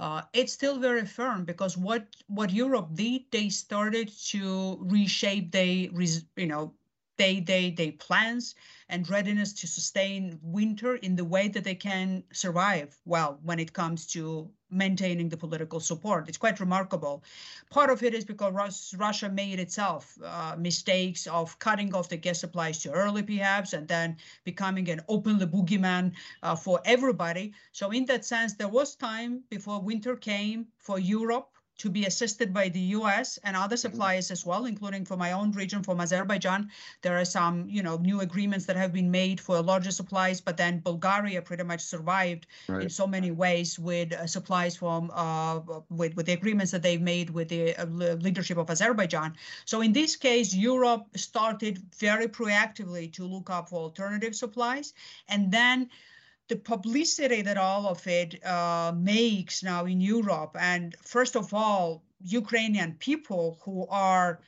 Uh, 0.00 0.22
it's 0.32 0.52
still 0.52 0.78
very 0.78 1.04
firm 1.06 1.44
because 1.44 1.76
what 1.76 2.06
what 2.28 2.52
Europe 2.52 2.88
did, 2.94 3.22
they 3.30 3.48
started 3.48 4.10
to 4.26 4.78
reshape 4.80 5.50
they 5.52 5.90
you 6.36 6.46
know 6.46 6.74
they 7.16 7.40
they 7.40 7.70
they 7.70 7.90
plans 7.92 8.54
and 8.88 9.08
readiness 9.10 9.52
to 9.52 9.66
sustain 9.66 10.38
winter 10.42 10.96
in 10.96 11.16
the 11.16 11.24
way 11.24 11.48
that 11.48 11.64
they 11.64 11.74
can 11.74 12.22
survive 12.32 12.96
well 13.04 13.38
when 13.42 13.58
it 13.58 13.72
comes 13.72 14.06
to 14.06 14.50
maintaining 14.70 15.28
the 15.28 15.36
political 15.36 15.80
support. 15.80 16.28
It's 16.28 16.38
quite 16.38 16.60
remarkable. 16.60 17.22
Part 17.70 17.90
of 17.90 18.02
it 18.02 18.14
is 18.14 18.24
because 18.24 18.94
Russia 18.96 19.28
made 19.28 19.60
itself 19.60 20.16
uh, 20.24 20.56
mistakes 20.58 21.26
of 21.26 21.58
cutting 21.58 21.94
off 21.94 22.08
the 22.08 22.16
gas 22.16 22.40
supplies 22.40 22.82
too 22.82 22.90
early, 22.90 23.22
perhaps, 23.22 23.72
and 23.72 23.88
then 23.88 24.16
becoming 24.44 24.88
an 24.88 25.00
openly 25.08 25.46
boogeyman 25.46 26.12
uh, 26.42 26.56
for 26.56 26.80
everybody. 26.84 27.52
So, 27.72 27.90
in 27.90 28.04
that 28.06 28.24
sense, 28.24 28.54
there 28.54 28.68
was 28.68 28.94
time 28.94 29.42
before 29.50 29.80
winter 29.80 30.16
came 30.16 30.66
for 30.78 30.98
Europe 30.98 31.57
to 31.78 31.88
be 31.88 32.04
assisted 32.06 32.52
by 32.52 32.68
the 32.68 32.80
US 32.98 33.38
and 33.44 33.56
other 33.56 33.76
mm-hmm. 33.76 33.80
suppliers 33.80 34.30
as 34.30 34.44
well, 34.44 34.66
including 34.66 35.04
for 35.04 35.16
my 35.16 35.32
own 35.32 35.52
region, 35.52 35.82
from 35.82 36.00
Azerbaijan. 36.00 36.70
There 37.02 37.16
are 37.18 37.24
some, 37.24 37.68
you 37.68 37.82
know, 37.82 37.96
new 37.96 38.20
agreements 38.20 38.66
that 38.66 38.76
have 38.76 38.92
been 38.92 39.10
made 39.10 39.40
for 39.40 39.62
larger 39.62 39.90
supplies, 39.90 40.40
but 40.40 40.56
then 40.56 40.80
Bulgaria 40.80 41.40
pretty 41.42 41.64
much 41.64 41.80
survived 41.80 42.46
right. 42.68 42.82
in 42.82 42.90
so 42.90 43.06
many 43.06 43.30
ways 43.30 43.78
with 43.78 44.12
uh, 44.12 44.26
supplies 44.26 44.76
from, 44.76 45.10
uh, 45.14 45.60
with, 45.88 46.16
with 46.16 46.26
the 46.26 46.32
agreements 46.32 46.72
that 46.72 46.82
they've 46.82 47.00
made 47.00 47.30
with 47.30 47.48
the 47.48 47.76
uh, 47.76 47.86
leadership 48.26 48.58
of 48.58 48.68
Azerbaijan. 48.70 49.34
So 49.64 49.80
in 49.80 49.92
this 49.92 50.16
case, 50.16 50.54
Europe 50.54 51.06
started 51.16 51.78
very 51.98 52.26
proactively 52.26 53.12
to 53.12 53.24
look 53.24 53.50
up 53.50 53.68
for 53.68 53.80
alternative 53.80 54.34
supplies. 54.34 54.94
And 55.28 55.50
then 55.52 55.90
the 56.48 56.56
publicity 56.56 57.42
that 57.42 57.58
all 57.58 57.86
of 57.86 58.06
it 58.06 58.44
uh, 58.44 58.92
makes 58.96 59.62
now 59.62 59.84
in 59.84 60.00
Europe, 60.00 60.56
and 60.58 60.96
first 61.02 61.36
of 61.36 61.52
all, 61.52 62.02
Ukrainian 62.22 62.94
people 62.94 63.58
who 63.64 63.86
are, 63.88 64.40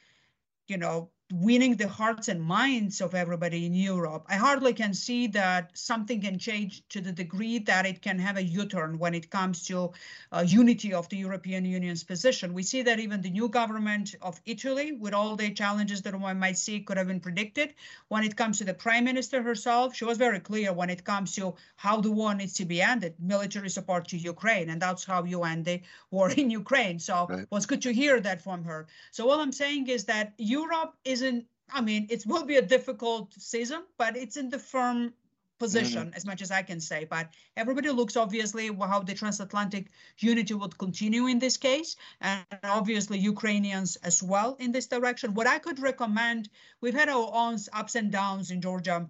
you 0.66 0.76
know, 0.76 1.10
winning 1.32 1.76
the 1.76 1.88
hearts 1.88 2.28
and 2.28 2.42
minds 2.42 3.00
of 3.00 3.14
everybody 3.14 3.66
in 3.66 3.74
Europe. 3.74 4.24
I 4.28 4.34
hardly 4.34 4.72
can 4.72 4.94
see 4.94 5.28
that 5.28 5.70
something 5.74 6.20
can 6.20 6.38
change 6.38 6.82
to 6.88 7.00
the 7.00 7.12
degree 7.12 7.58
that 7.60 7.86
it 7.86 8.02
can 8.02 8.18
have 8.18 8.36
a 8.36 8.42
U-turn 8.42 8.98
when 8.98 9.14
it 9.14 9.30
comes 9.30 9.66
to 9.66 9.92
uh, 10.32 10.44
unity 10.46 10.92
of 10.92 11.08
the 11.08 11.16
European 11.16 11.64
Union's 11.64 12.02
position. 12.02 12.52
We 12.52 12.62
see 12.62 12.82
that 12.82 12.98
even 12.98 13.20
the 13.20 13.30
new 13.30 13.48
government 13.48 14.14
of 14.22 14.40
Italy, 14.46 14.92
with 14.92 15.14
all 15.14 15.36
the 15.36 15.50
challenges 15.50 16.02
that 16.02 16.18
one 16.18 16.38
might 16.38 16.58
see, 16.58 16.80
could 16.80 16.96
have 16.96 17.06
been 17.06 17.20
predicted. 17.20 17.74
When 18.08 18.24
it 18.24 18.36
comes 18.36 18.58
to 18.58 18.64
the 18.64 18.74
prime 18.74 19.04
minister 19.04 19.42
herself, 19.42 19.94
she 19.94 20.04
was 20.04 20.18
very 20.18 20.40
clear 20.40 20.72
when 20.72 20.90
it 20.90 21.04
comes 21.04 21.34
to 21.36 21.54
how 21.76 22.00
the 22.00 22.10
war 22.10 22.34
needs 22.34 22.54
to 22.54 22.64
be 22.64 22.82
ended, 22.82 23.14
military 23.20 23.70
support 23.70 24.08
to 24.08 24.16
Ukraine, 24.16 24.70
and 24.70 24.82
that's 24.82 25.04
how 25.04 25.24
you 25.24 25.44
end 25.44 25.64
the 25.64 25.80
war 26.10 26.30
in 26.30 26.50
Ukraine. 26.50 26.98
So 26.98 27.26
right. 27.28 27.40
it 27.40 27.48
was 27.50 27.66
good 27.66 27.82
to 27.82 27.92
hear 27.92 28.20
that 28.20 28.42
from 28.42 28.64
her. 28.64 28.86
So 29.12 29.30
all 29.30 29.40
I'm 29.40 29.52
saying 29.52 29.86
is 29.88 30.04
that 30.06 30.32
Europe 30.38 30.94
is 31.04 31.19
isn't 31.20 31.46
I 31.72 31.80
mean, 31.80 32.06
it 32.10 32.26
will 32.26 32.44
be 32.44 32.56
a 32.56 32.62
difficult 32.62 33.32
season, 33.34 33.84
but 33.96 34.16
it's 34.16 34.36
in 34.36 34.50
the 34.50 34.58
firm 34.58 35.14
position 35.58 36.06
mm-hmm. 36.06 36.16
as 36.16 36.24
much 36.26 36.42
as 36.42 36.50
I 36.50 36.62
can 36.62 36.80
say. 36.80 37.04
But 37.04 37.28
everybody 37.56 37.90
looks 37.90 38.16
obviously 38.16 38.66
how 38.68 39.00
the 39.00 39.14
transatlantic 39.14 39.86
unity 40.18 40.54
would 40.54 40.76
continue 40.78 41.26
in 41.26 41.38
this 41.38 41.56
case, 41.56 41.96
and 42.20 42.44
obviously 42.64 43.18
Ukrainians 43.18 43.96
as 43.96 44.22
well 44.22 44.56
in 44.58 44.72
this 44.72 44.86
direction. 44.86 45.34
What 45.34 45.46
I 45.46 45.58
could 45.58 45.78
recommend, 45.78 46.48
we've 46.80 46.94
had 46.94 47.08
our 47.08 47.30
own 47.32 47.58
ups 47.72 47.94
and 47.94 48.10
downs 48.10 48.50
in 48.50 48.60
Georgia 48.62 49.08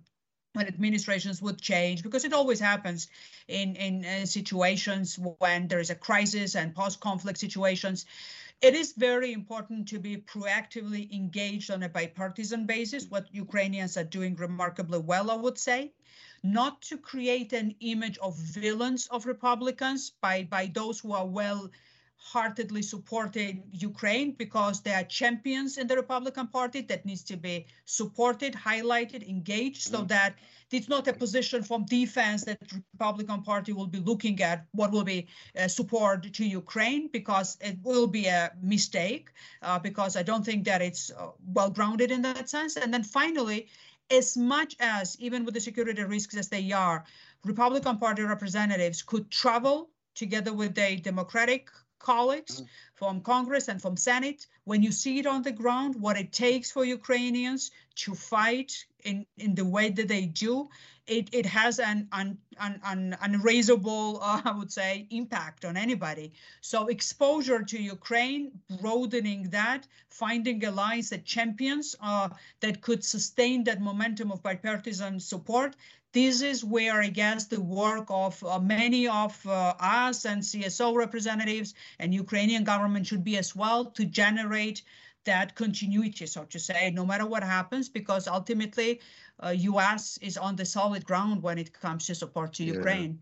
when 0.52 0.66
administrations 0.66 1.40
would 1.40 1.60
change 1.60 2.02
because 2.02 2.24
it 2.24 2.32
always 2.32 2.58
happens 2.58 3.06
in 3.46 3.76
in 3.76 4.04
uh, 4.04 4.26
situations 4.26 5.16
when 5.38 5.68
there 5.68 5.78
is 5.78 5.90
a 5.90 5.94
crisis 5.94 6.56
and 6.56 6.74
post-conflict 6.74 7.38
situations 7.38 8.04
it 8.62 8.74
is 8.74 8.92
very 8.92 9.32
important 9.32 9.88
to 9.88 9.98
be 9.98 10.18
proactively 10.18 11.10
engaged 11.12 11.70
on 11.70 11.82
a 11.82 11.88
bipartisan 11.88 12.66
basis 12.66 13.06
what 13.08 13.34
ukrainians 13.34 13.96
are 13.96 14.04
doing 14.04 14.36
remarkably 14.36 14.98
well 14.98 15.30
i 15.30 15.34
would 15.34 15.58
say. 15.58 15.92
Not 16.42 16.80
to 16.82 16.96
create 16.96 17.52
an 17.52 17.74
image 17.80 18.16
of 18.18 18.36
villains 18.38 19.06
of 19.08 19.26
republicans 19.26 20.10
by 20.22 20.44
by 20.44 20.66
those 20.66 21.00
who 21.00 21.12
are 21.12 21.26
well 21.26 21.70
heartedly 22.22 22.82
supporting 22.82 23.62
Ukraine 23.72 24.32
because 24.32 24.82
they 24.82 24.92
are 24.92 25.04
champions 25.04 25.78
in 25.78 25.86
the 25.86 25.96
Republican 25.96 26.46
Party 26.48 26.82
that 26.82 27.06
needs 27.06 27.24
to 27.24 27.36
be 27.36 27.66
supported, 27.86 28.52
highlighted, 28.52 29.26
engaged, 29.26 29.82
so 29.82 30.02
mm. 30.02 30.08
that 30.08 30.36
it's 30.70 30.88
not 30.88 31.08
a 31.08 31.12
position 31.14 31.62
from 31.62 31.84
defense 31.86 32.44
that 32.44 32.60
the 32.60 32.82
Republican 32.92 33.42
Party 33.42 33.72
will 33.72 33.86
be 33.86 34.00
looking 34.00 34.40
at 34.42 34.66
what 34.72 34.92
will 34.92 35.02
be 35.02 35.26
uh, 35.58 35.66
support 35.66 36.32
to 36.32 36.44
Ukraine 36.44 37.08
because 37.08 37.56
it 37.60 37.78
will 37.82 38.06
be 38.06 38.26
a 38.26 38.52
mistake 38.62 39.30
uh, 39.62 39.78
because 39.78 40.14
I 40.14 40.22
don't 40.22 40.44
think 40.44 40.64
that 40.66 40.82
it's 40.82 41.10
uh, 41.10 41.30
well 41.54 41.70
grounded 41.70 42.10
in 42.10 42.22
that 42.22 42.50
sense. 42.50 42.76
And 42.76 42.92
then 42.92 43.02
finally, 43.02 43.68
as 44.10 44.36
much 44.36 44.76
as 44.78 45.16
even 45.20 45.44
with 45.44 45.54
the 45.54 45.60
security 45.60 46.04
risks 46.04 46.36
as 46.36 46.48
they 46.48 46.70
are, 46.70 47.04
Republican 47.44 47.96
Party 47.96 48.22
representatives 48.22 49.02
could 49.02 49.30
travel 49.30 49.88
together 50.14 50.52
with 50.52 50.74
the 50.74 50.96
Democratic 50.96 51.70
colleagues 52.00 52.60
mm. 52.60 52.66
from 52.94 53.20
Congress 53.20 53.68
and 53.68 53.80
from 53.80 53.96
Senate, 53.96 54.46
when 54.64 54.82
you 54.82 54.90
see 54.90 55.18
it 55.20 55.26
on 55.26 55.42
the 55.42 55.52
ground, 55.52 55.94
what 55.94 56.18
it 56.18 56.32
takes 56.32 56.72
for 56.72 56.84
Ukrainians 56.84 57.70
to 58.00 58.14
fight 58.14 58.72
in, 59.04 59.26
in 59.38 59.54
the 59.54 59.64
way 59.64 59.90
that 59.90 60.08
they 60.08 60.26
do, 60.26 60.68
it, 61.06 61.28
it 61.32 61.44
has 61.46 61.78
an, 61.78 62.08
an, 62.12 62.38
an, 62.60 62.80
an 62.84 63.16
unraisable, 63.22 64.18
uh, 64.22 64.40
I 64.44 64.52
would 64.52 64.72
say, 64.72 65.06
impact 65.10 65.64
on 65.64 65.76
anybody. 65.76 66.32
So 66.60 66.86
exposure 66.86 67.62
to 67.62 67.82
Ukraine, 67.82 68.52
broadening 68.80 69.50
that, 69.50 69.86
finding 70.08 70.64
allies 70.64 71.10
that 71.10 71.24
champions 71.24 71.96
uh, 72.00 72.28
that 72.60 72.80
could 72.80 73.04
sustain 73.04 73.64
that 73.64 73.80
momentum 73.80 74.30
of 74.30 74.42
bipartisan 74.42 75.20
support, 75.20 75.74
this 76.12 76.42
is 76.42 76.64
where 76.64 77.02
guess 77.08 77.46
the 77.46 77.60
work 77.60 78.06
of 78.08 78.42
uh, 78.44 78.58
many 78.58 79.06
of 79.06 79.46
uh, 79.46 79.74
us 79.78 80.24
and 80.24 80.42
CSO 80.42 80.94
representatives 80.96 81.74
and 82.00 82.12
Ukrainian 82.12 82.64
government 82.64 83.06
should 83.06 83.22
be 83.22 83.36
as 83.36 83.54
well 83.54 83.84
to 83.84 84.04
generate 84.04 84.82
that 85.24 85.54
continuity, 85.54 86.26
so 86.26 86.44
to 86.44 86.58
say, 86.58 86.90
no 86.90 87.04
matter 87.04 87.26
what 87.26 87.42
happens, 87.42 87.88
because 87.88 88.26
ultimately 88.26 89.00
uh, 89.44 89.50
U.S. 89.50 90.18
is 90.22 90.36
on 90.36 90.56
the 90.56 90.64
solid 90.64 91.04
ground 91.04 91.42
when 91.42 91.58
it 91.58 91.72
comes 91.72 92.06
to 92.06 92.14
support 92.14 92.52
to 92.54 92.64
yeah. 92.64 92.74
Ukraine. 92.74 93.20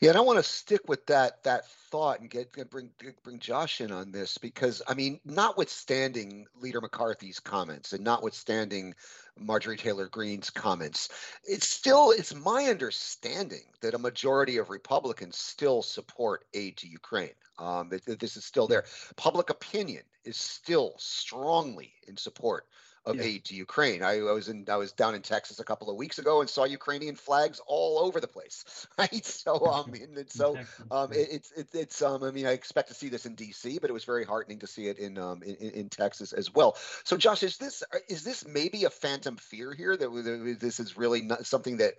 Yeah, 0.00 0.10
and 0.10 0.18
I 0.18 0.22
want 0.22 0.38
to 0.38 0.42
stick 0.42 0.88
with 0.88 1.06
that 1.06 1.42
that 1.44 1.66
thought 1.90 2.20
and 2.20 2.30
get, 2.30 2.52
get 2.52 2.70
bring 2.70 2.90
bring 3.22 3.38
Josh 3.38 3.80
in 3.80 3.92
on 3.92 4.12
this 4.12 4.38
because 4.38 4.82
I 4.88 4.94
mean, 4.94 5.20
notwithstanding 5.24 6.46
Leader 6.60 6.80
McCarthy's 6.80 7.40
comments 7.40 7.92
and 7.92 8.04
notwithstanding 8.04 8.94
Marjorie 9.38 9.76
Taylor 9.76 10.08
Greene's 10.08 10.50
comments, 10.50 11.08
it's 11.44 11.68
still 11.68 12.10
it's 12.10 12.34
my 12.34 12.64
understanding 12.64 13.64
that 13.80 13.94
a 13.94 13.98
majority 13.98 14.58
of 14.58 14.70
Republicans 14.70 15.36
still 15.36 15.82
support 15.82 16.44
aid 16.54 16.76
to 16.78 16.88
Ukraine. 16.88 17.30
Um, 17.58 17.90
that, 17.90 18.04
that 18.06 18.18
this 18.18 18.36
is 18.38 18.44
still 18.44 18.66
there. 18.66 18.84
Public 19.16 19.50
opinion 19.50 20.02
is 20.24 20.38
still 20.38 20.94
strongly 20.98 21.92
in 22.08 22.16
support 22.16 22.64
of 23.06 23.16
yeah. 23.16 23.22
aid 23.22 23.44
to 23.46 23.54
Ukraine. 23.54 24.02
I, 24.02 24.18
I, 24.18 24.32
was 24.32 24.48
in 24.48 24.66
I 24.68 24.76
was 24.76 24.92
down 24.92 25.14
in 25.14 25.22
Texas 25.22 25.58
a 25.58 25.64
couple 25.64 25.88
of 25.88 25.96
weeks 25.96 26.18
ago 26.18 26.40
and 26.40 26.50
saw 26.50 26.64
Ukrainian 26.64 27.14
flags 27.14 27.60
all 27.66 27.98
over 27.98 28.20
the 28.20 28.28
place. 28.28 28.64
Right. 28.98 29.24
So 29.24 29.66
um 29.66 29.94
and, 30.16 30.30
so 30.30 30.58
um 30.90 31.12
it, 31.12 31.28
it's 31.30 31.52
it, 31.52 31.68
it's 31.72 32.02
um 32.02 32.22
I 32.22 32.30
mean 32.30 32.46
I 32.46 32.52
expect 32.52 32.88
to 32.88 32.94
see 32.94 33.08
this 33.08 33.24
in 33.24 33.34
DC, 33.34 33.80
but 33.80 33.88
it 33.88 33.92
was 33.92 34.04
very 34.04 34.24
heartening 34.24 34.58
to 34.58 34.66
see 34.66 34.88
it 34.88 34.98
in 34.98 35.16
um 35.16 35.42
in, 35.42 35.54
in 35.54 35.88
Texas 35.88 36.32
as 36.32 36.52
well. 36.52 36.76
So 37.04 37.16
Josh, 37.16 37.42
is 37.42 37.56
this 37.56 37.82
is 38.08 38.24
this 38.24 38.46
maybe 38.46 38.84
a 38.84 38.90
phantom 38.90 39.36
fear 39.36 39.72
here 39.72 39.96
that 39.96 40.56
this 40.60 40.80
is 40.80 40.98
really 40.98 41.22
not 41.22 41.46
something 41.46 41.78
that 41.78 41.94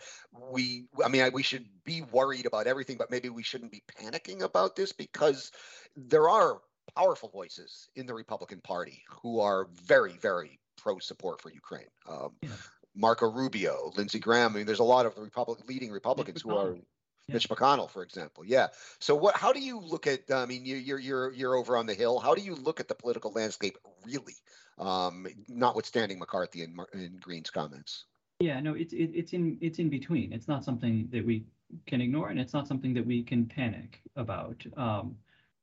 we 0.52 0.86
I 1.04 1.08
mean 1.08 1.24
I, 1.24 1.30
we 1.30 1.44
should 1.44 1.66
be 1.84 2.04
worried 2.04 2.46
about 2.46 2.68
everything, 2.68 2.98
but 2.98 3.10
maybe 3.10 3.30
we 3.30 3.44
shouldn't 3.44 3.72
be 3.72 3.84
panicking 4.00 4.44
about 4.44 4.76
this 4.76 4.92
because 4.92 5.52
there 5.96 6.30
are 6.30 6.62
powerful 6.96 7.30
voices 7.30 7.90
in 7.96 8.06
the 8.06 8.14
Republican 8.14 8.62
Party 8.62 9.04
who 9.22 9.40
are 9.40 9.68
very, 9.86 10.14
very 10.14 10.60
pro 10.82 11.00
support 11.00 11.42
for 11.42 11.52
Ukraine. 11.52 11.88
Um, 12.10 12.32
yeah. 12.42 12.50
Marco 12.96 13.30
Rubio, 13.30 13.92
Lindsey 13.96 14.20
Graham. 14.20 14.54
I 14.54 14.58
mean, 14.58 14.66
there's 14.66 14.80
a 14.80 14.84
lot 14.84 15.06
of 15.06 15.18
Republic, 15.18 15.60
leading 15.68 15.92
Republicans 15.92 16.42
who 16.42 16.56
are 16.56 16.76
yeah. 16.76 17.34
Mitch 17.34 17.48
McConnell, 17.48 17.90
for 17.90 18.04
example. 18.04 18.44
Yeah. 18.46 18.68
So 19.00 19.16
what? 19.16 19.36
How 19.38 19.54
do 19.54 19.60
you 19.60 19.80
look 19.80 20.08
at? 20.08 20.30
I 20.32 20.46
mean, 20.46 20.66
you, 20.66 20.76
you're 20.76 21.00
you're 21.00 21.32
you're 21.32 21.56
over 21.56 21.78
on 21.78 21.86
the 21.86 21.94
Hill. 21.94 22.20
How 22.20 22.36
do 22.36 22.42
you 22.42 22.56
look 22.56 22.80
at 22.80 22.88
the 22.88 22.96
political 22.96 23.32
landscape 23.32 23.78
really? 24.06 24.34
Um, 24.78 25.28
notwithstanding 25.48 26.18
McCarthy 26.18 26.64
and, 26.64 26.80
and 26.94 27.20
Greene's 27.20 27.50
comments. 27.50 28.06
Yeah. 28.40 28.60
No, 28.60 28.74
it's 28.74 28.94
it, 28.94 29.12
it's 29.14 29.34
in 29.34 29.58
it's 29.62 29.80
in 29.80 29.90
between. 29.90 30.34
It's 30.34 30.48
not 30.48 30.66
something 30.66 31.08
that 31.12 31.26
we 31.26 31.46
can 31.86 32.02
ignore, 32.02 32.30
and 32.30 32.40
it's 32.40 32.54
not 32.54 32.68
something 32.68 32.94
that 32.96 33.06
we 33.06 33.24
can 33.24 33.46
panic 33.46 34.02
about. 34.16 34.66
Um, 34.76 35.16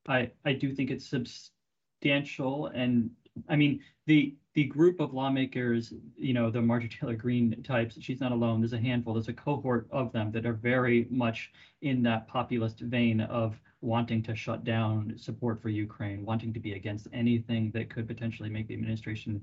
I 0.08 0.30
I 0.44 0.54
do 0.54 0.74
think 0.74 0.90
it's 0.90 1.06
substantial, 1.06 2.66
and 2.68 3.10
I 3.48 3.56
mean 3.56 3.80
the 4.06 4.34
the 4.54 4.64
group 4.64 4.98
of 4.98 5.14
lawmakers, 5.14 5.92
you 6.16 6.34
know, 6.34 6.50
the 6.50 6.60
Marjorie 6.60 6.88
Taylor 6.88 7.14
Greene 7.14 7.62
types, 7.62 7.96
she's 8.00 8.20
not 8.20 8.32
alone. 8.32 8.60
There's 8.60 8.72
a 8.72 8.78
handful, 8.78 9.14
there's 9.14 9.28
a 9.28 9.32
cohort 9.32 9.86
of 9.92 10.12
them 10.12 10.32
that 10.32 10.46
are 10.46 10.54
very 10.54 11.06
much 11.10 11.52
in 11.82 12.02
that 12.02 12.26
populist 12.26 12.80
vein 12.80 13.20
of 13.20 13.60
wanting 13.80 14.22
to 14.24 14.34
shut 14.34 14.64
down 14.64 15.14
support 15.16 15.62
for 15.62 15.68
Ukraine, 15.68 16.24
wanting 16.24 16.52
to 16.54 16.58
be 16.58 16.72
against 16.72 17.06
anything 17.12 17.70
that 17.70 17.88
could 17.88 18.08
potentially 18.08 18.48
make 18.48 18.66
the 18.66 18.74
administration 18.74 19.40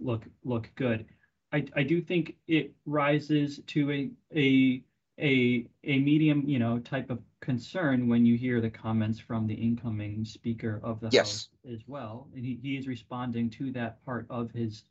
look 0.00 0.24
look 0.44 0.70
good. 0.74 1.06
I, 1.52 1.64
I 1.76 1.82
do 1.82 2.00
think 2.00 2.36
it 2.48 2.72
rises 2.86 3.60
to 3.68 3.90
a 3.92 4.10
a 4.34 4.82
a 5.18 5.66
a 5.84 5.98
medium, 5.98 6.44
you 6.46 6.58
know, 6.58 6.78
type 6.78 7.10
of 7.10 7.20
concern 7.40 8.08
when 8.08 8.24
you 8.24 8.36
hear 8.36 8.60
the 8.60 8.70
comments 8.70 9.18
from 9.18 9.46
the 9.46 9.54
incoming 9.54 10.24
Speaker 10.24 10.80
of 10.82 11.00
the 11.00 11.08
yes. 11.10 11.28
House 11.28 11.48
as 11.72 11.80
well. 11.86 12.28
And 12.34 12.44
he, 12.44 12.58
he 12.62 12.76
is 12.76 12.86
responding 12.86 13.50
to 13.50 13.72
that 13.72 14.04
part 14.04 14.26
of 14.30 14.50
his 14.52 14.84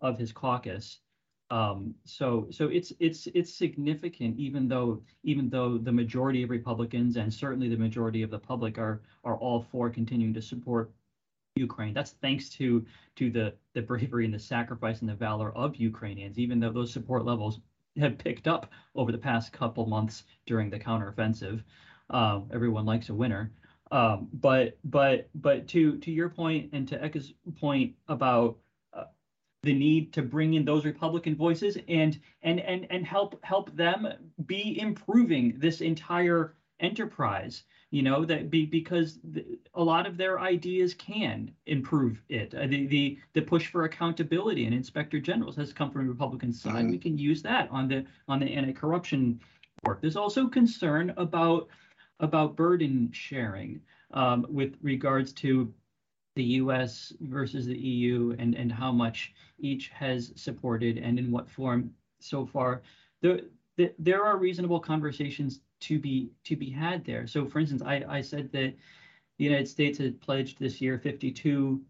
of 0.00 0.18
his 0.18 0.32
caucus. 0.32 1.00
Um, 1.50 1.94
so 2.04 2.46
so 2.50 2.68
it's 2.68 2.92
it's 3.00 3.26
it's 3.34 3.54
significant, 3.54 4.38
even 4.38 4.68
though 4.68 5.02
even 5.22 5.48
though 5.48 5.78
the 5.78 5.92
majority 5.92 6.42
of 6.42 6.50
Republicans 6.50 7.16
and 7.16 7.32
certainly 7.32 7.68
the 7.68 7.76
majority 7.76 8.22
of 8.22 8.30
the 8.30 8.38
public 8.38 8.78
are 8.78 9.02
are 9.24 9.36
all 9.36 9.62
for 9.62 9.88
continuing 9.88 10.34
to 10.34 10.42
support 10.42 10.92
Ukraine. 11.56 11.94
That's 11.94 12.12
thanks 12.12 12.48
to 12.50 12.84
to 13.16 13.30
the 13.30 13.54
the 13.72 13.82
bravery 13.82 14.24
and 14.24 14.34
the 14.34 14.38
sacrifice 14.38 15.00
and 15.00 15.08
the 15.08 15.14
valor 15.14 15.52
of 15.56 15.76
Ukrainians, 15.76 16.38
even 16.38 16.60
though 16.60 16.72
those 16.72 16.92
support 16.92 17.24
levels 17.24 17.60
have 17.98 18.18
picked 18.18 18.48
up 18.48 18.70
over 18.94 19.12
the 19.12 19.18
past 19.18 19.52
couple 19.52 19.86
months 19.86 20.24
during 20.46 20.70
the 20.70 20.78
counteroffensive. 20.78 21.62
Um, 22.10 22.50
everyone 22.52 22.86
likes 22.86 23.08
a 23.08 23.14
winner. 23.14 23.52
Um, 23.90 24.28
but 24.32 24.78
but 24.84 25.30
but 25.34 25.68
to 25.68 25.98
to 25.98 26.10
your 26.10 26.28
point 26.28 26.70
and 26.72 26.86
to 26.88 27.02
Eka's 27.02 27.32
point 27.58 27.94
about 28.06 28.58
uh, 28.92 29.04
the 29.62 29.72
need 29.72 30.12
to 30.14 30.22
bring 30.22 30.54
in 30.54 30.64
those 30.64 30.84
Republican 30.84 31.36
voices 31.36 31.78
and 31.88 32.18
and 32.42 32.60
and 32.60 32.86
and 32.90 33.06
help 33.06 33.42
help 33.42 33.74
them 33.74 34.06
be 34.44 34.78
improving 34.78 35.54
this 35.58 35.80
entire 35.80 36.54
enterprise 36.80 37.64
you 37.90 38.02
know 38.02 38.24
that 38.24 38.50
be 38.50 38.66
because 38.66 39.18
the, 39.24 39.44
a 39.74 39.82
lot 39.82 40.06
of 40.06 40.16
their 40.16 40.38
ideas 40.40 40.92
can 40.94 41.50
improve 41.66 42.22
it. 42.28 42.54
Uh, 42.54 42.66
the, 42.66 42.86
the 42.86 43.18
the 43.32 43.40
push 43.40 43.68
for 43.68 43.84
accountability 43.84 44.66
and 44.66 44.74
inspector 44.74 45.18
generals 45.18 45.56
has 45.56 45.72
come 45.72 45.90
from 45.90 46.04
the 46.04 46.12
republican 46.12 46.52
side. 46.52 46.74
Mm-hmm. 46.74 46.90
we 46.90 46.98
can 46.98 47.16
use 47.16 47.42
that 47.42 47.68
on 47.70 47.88
the 47.88 48.04
on 48.28 48.40
the 48.40 48.46
anti-corruption 48.46 49.40
work. 49.84 50.00
There's 50.00 50.16
also 50.16 50.48
concern 50.48 51.14
about 51.16 51.68
about 52.20 52.56
burden 52.56 53.10
sharing 53.12 53.80
um, 54.12 54.46
with 54.48 54.74
regards 54.82 55.32
to 55.34 55.72
the 56.36 56.44
us 56.44 57.12
versus 57.20 57.66
the 57.66 57.78
eu 57.78 58.36
and 58.38 58.54
and 58.54 58.70
how 58.70 58.92
much 58.92 59.32
each 59.58 59.88
has 59.88 60.32
supported 60.36 60.98
and 60.98 61.18
in 61.18 61.30
what 61.30 61.48
form 61.48 61.90
so 62.20 62.44
far. 62.44 62.82
There 63.22 63.40
there 63.98 64.24
are 64.24 64.36
reasonable 64.36 64.80
conversations 64.80 65.60
to 65.80 65.98
be 65.98 66.30
to 66.44 66.56
be 66.56 66.70
had 66.70 67.04
there. 67.04 67.26
So, 67.26 67.46
for 67.46 67.60
instance, 67.60 67.82
I, 67.82 68.04
I 68.08 68.20
said 68.20 68.50
that 68.52 68.74
the 69.38 69.44
United 69.44 69.68
States 69.68 69.98
had 69.98 70.20
pledged 70.20 70.58
this 70.58 70.80
year 70.80 70.98
52 70.98 71.80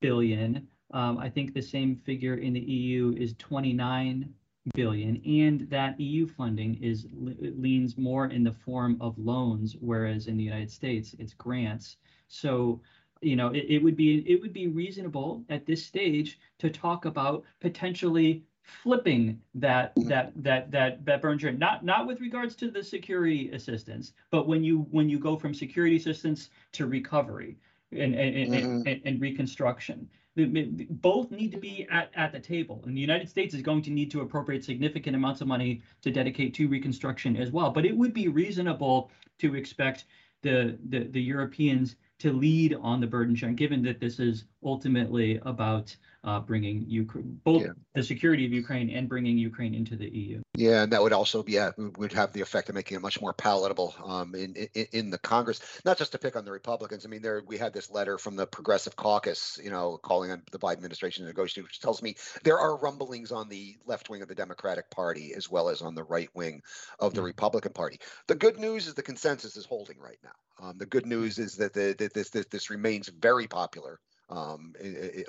billion. 0.00 0.68
Um, 0.92 1.18
I 1.18 1.28
think 1.28 1.52
the 1.52 1.62
same 1.62 1.96
figure 1.96 2.36
in 2.36 2.52
the 2.52 2.60
EU 2.60 3.14
is 3.18 3.34
29 3.38 4.32
billion, 4.74 5.22
and 5.24 5.68
that 5.70 5.98
EU 6.00 6.26
funding 6.26 6.82
is 6.82 7.06
leans 7.12 7.96
more 7.96 8.26
in 8.26 8.44
the 8.44 8.52
form 8.52 8.96
of 9.00 9.18
loans, 9.18 9.76
whereas 9.80 10.26
in 10.26 10.36
the 10.36 10.44
United 10.44 10.70
States 10.70 11.14
it's 11.18 11.34
grants. 11.34 11.96
So 12.28 12.80
you 13.20 13.36
know 13.36 13.48
it, 13.48 13.66
it 13.68 13.82
would 13.82 13.96
be 13.96 14.18
it 14.30 14.40
would 14.40 14.52
be 14.52 14.68
reasonable 14.68 15.44
at 15.48 15.66
this 15.66 15.84
stage 15.84 16.38
to 16.58 16.70
talk 16.70 17.04
about 17.04 17.44
potentially 17.60 18.44
flipping 18.68 19.40
that 19.54 19.92
that 19.96 20.30
that 20.36 20.70
that 20.70 21.04
that 21.04 21.22
burn 21.22 21.38
chart 21.38 21.58
not 21.58 21.84
not 21.84 22.06
with 22.06 22.20
regards 22.20 22.54
to 22.54 22.70
the 22.70 22.82
security 22.84 23.50
assistance 23.52 24.12
but 24.30 24.46
when 24.46 24.62
you 24.62 24.86
when 24.90 25.08
you 25.08 25.18
go 25.18 25.36
from 25.36 25.54
security 25.54 25.96
assistance 25.96 26.50
to 26.72 26.86
recovery 26.86 27.56
and 27.92 28.14
and, 28.14 28.36
and, 28.36 28.54
Mhm. 28.54 28.86
and, 28.86 29.00
and 29.06 29.20
reconstruction 29.20 30.08
both 30.36 31.32
need 31.32 31.50
to 31.50 31.58
be 31.58 31.84
at, 31.90 32.10
at 32.14 32.30
the 32.30 32.38
table 32.38 32.82
and 32.86 32.94
the 32.96 33.00
united 33.00 33.28
states 33.28 33.54
is 33.54 33.62
going 33.62 33.82
to 33.82 33.90
need 33.90 34.10
to 34.10 34.20
appropriate 34.20 34.62
significant 34.62 35.16
amounts 35.16 35.40
of 35.40 35.48
money 35.48 35.80
to 36.02 36.10
dedicate 36.10 36.52
to 36.54 36.68
reconstruction 36.68 37.36
as 37.36 37.50
well 37.50 37.70
but 37.70 37.86
it 37.86 37.96
would 37.96 38.12
be 38.12 38.28
reasonable 38.28 39.10
to 39.38 39.54
expect 39.54 40.04
the 40.42 40.78
the, 40.90 41.04
the 41.04 41.20
europeans 41.22 41.96
to 42.18 42.32
lead 42.32 42.76
on 42.82 43.00
the 43.00 43.06
burden 43.06 43.34
sharing 43.34 43.56
given 43.56 43.82
that 43.82 43.98
this 43.98 44.20
is 44.20 44.44
ultimately 44.62 45.40
about 45.42 45.96
uh, 46.24 46.40
bringing 46.40 46.84
Ukraine, 46.88 47.40
both 47.44 47.62
Yeah. 47.62 47.72
the 47.94 48.02
security 48.02 48.44
of 48.44 48.52
Ukraine 48.52 48.90
and 48.90 49.08
bringing 49.08 49.38
Ukraine 49.38 49.74
into 49.74 49.96
the 49.96 50.08
EU. 50.08 50.42
Yeah, 50.56 50.82
and 50.82 50.92
that 50.92 51.02
would 51.02 51.12
also 51.12 51.42
be 51.42 51.52
yeah 51.52 51.70
would- 51.76 52.12
have 52.12 52.32
the 52.32 52.40
effect 52.40 52.68
of 52.68 52.74
making 52.74 52.96
it 52.96 53.00
much 53.00 53.20
more 53.20 53.32
palatable 53.32 53.94
um, 54.04 54.34
in, 54.34 54.54
in 54.74 54.86
in 54.92 55.10
the 55.10 55.18
Congress. 55.18 55.60
Not 55.84 55.96
just 55.98 56.12
to 56.12 56.18
pick 56.18 56.34
on 56.34 56.44
the 56.44 56.50
Republicans. 56.50 57.06
I 57.06 57.08
mean, 57.08 57.22
there 57.22 57.42
we 57.46 57.56
had 57.56 57.72
this 57.72 57.90
letter 57.90 58.18
from 58.18 58.34
the 58.34 58.46
Progressive 58.46 58.96
Caucus, 58.96 59.60
you 59.62 59.70
know, 59.70 59.98
calling 59.98 60.30
on 60.32 60.42
the 60.50 60.58
Biden 60.58 60.78
administration 60.78 61.22
to 61.24 61.28
negotiate, 61.28 61.64
which 61.64 61.80
tells 61.80 62.02
me 62.02 62.16
there 62.42 62.58
are 62.58 62.76
rumblings 62.76 63.30
on 63.30 63.48
the 63.48 63.76
left 63.86 64.10
wing 64.10 64.22
of 64.22 64.28
the 64.28 64.34
Democratic 64.34 64.90
Party 64.90 65.34
as 65.34 65.48
well 65.48 65.68
as 65.68 65.80
on 65.82 65.94
the 65.94 66.02
right 66.04 66.30
wing 66.34 66.62
of 66.98 67.14
the. 67.14 67.22
Republican 67.28 67.72
Party. 67.72 68.00
The 68.26 68.34
good 68.34 68.58
news 68.58 68.86
is 68.86 68.94
the 68.94 69.02
consensus 69.02 69.56
is 69.56 69.66
holding 69.66 69.98
right 70.00 70.18
now. 70.24 70.66
Um, 70.66 70.78
the 70.78 70.86
good 70.86 71.04
news 71.06 71.38
is 71.38 71.56
that 71.56 71.74
the, 71.74 71.94
that 71.98 72.14
this, 72.14 72.30
this 72.30 72.46
this 72.46 72.70
remains 72.70 73.08
very 73.08 73.46
popular 73.46 74.00
um, 74.30 74.74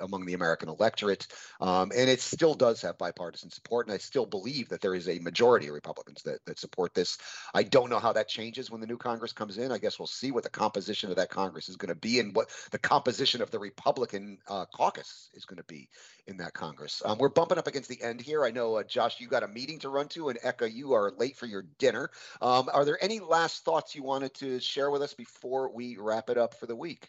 among 0.00 0.26
the 0.26 0.34
American 0.34 0.68
electorate. 0.68 1.26
Um, 1.60 1.92
and 1.96 2.10
it 2.10 2.20
still 2.20 2.54
does 2.54 2.82
have 2.82 2.98
bipartisan 2.98 3.50
support. 3.50 3.86
And 3.86 3.94
I 3.94 3.98
still 3.98 4.26
believe 4.26 4.68
that 4.68 4.80
there 4.80 4.94
is 4.94 5.08
a 5.08 5.18
majority 5.18 5.68
of 5.68 5.74
Republicans 5.74 6.22
that, 6.22 6.44
that 6.46 6.58
support 6.58 6.94
this. 6.94 7.18
I 7.54 7.62
don't 7.62 7.90
know 7.90 7.98
how 7.98 8.12
that 8.12 8.28
changes 8.28 8.70
when 8.70 8.80
the 8.80 8.86
new 8.86 8.98
Congress 8.98 9.32
comes 9.32 9.58
in. 9.58 9.72
I 9.72 9.78
guess 9.78 9.98
we'll 9.98 10.06
see 10.06 10.30
what 10.30 10.44
the 10.44 10.50
composition 10.50 11.10
of 11.10 11.16
that 11.16 11.30
Congress 11.30 11.68
is 11.68 11.76
going 11.76 11.88
to 11.88 11.94
be 11.94 12.20
and 12.20 12.34
what 12.34 12.50
the 12.70 12.78
composition 12.78 13.42
of 13.42 13.50
the 13.50 13.58
Republican 13.58 14.38
uh, 14.48 14.66
caucus 14.74 15.30
is 15.34 15.44
going 15.44 15.58
to 15.58 15.64
be 15.64 15.88
in 16.26 16.36
that 16.38 16.54
Congress. 16.54 17.02
Um, 17.04 17.18
we're 17.18 17.28
bumping 17.28 17.58
up 17.58 17.66
against 17.66 17.88
the 17.88 18.02
end 18.02 18.20
here. 18.20 18.44
I 18.44 18.50
know, 18.50 18.76
uh, 18.76 18.82
Josh, 18.84 19.20
you 19.20 19.28
got 19.28 19.42
a 19.42 19.48
meeting 19.48 19.78
to 19.80 19.88
run 19.88 20.08
to, 20.08 20.28
and 20.28 20.40
Eka, 20.40 20.72
you 20.72 20.92
are 20.92 21.12
late 21.18 21.36
for 21.36 21.46
your 21.46 21.64
dinner. 21.78 22.10
Um, 22.40 22.68
are 22.72 22.84
there 22.84 23.02
any 23.02 23.20
last 23.20 23.64
thoughts 23.64 23.94
you 23.94 24.02
wanted 24.02 24.34
to 24.34 24.60
share 24.60 24.90
with 24.90 25.02
us 25.02 25.14
before 25.14 25.72
we 25.72 25.96
wrap 25.98 26.30
it 26.30 26.38
up 26.38 26.54
for 26.54 26.66
the 26.66 26.76
week? 26.76 27.08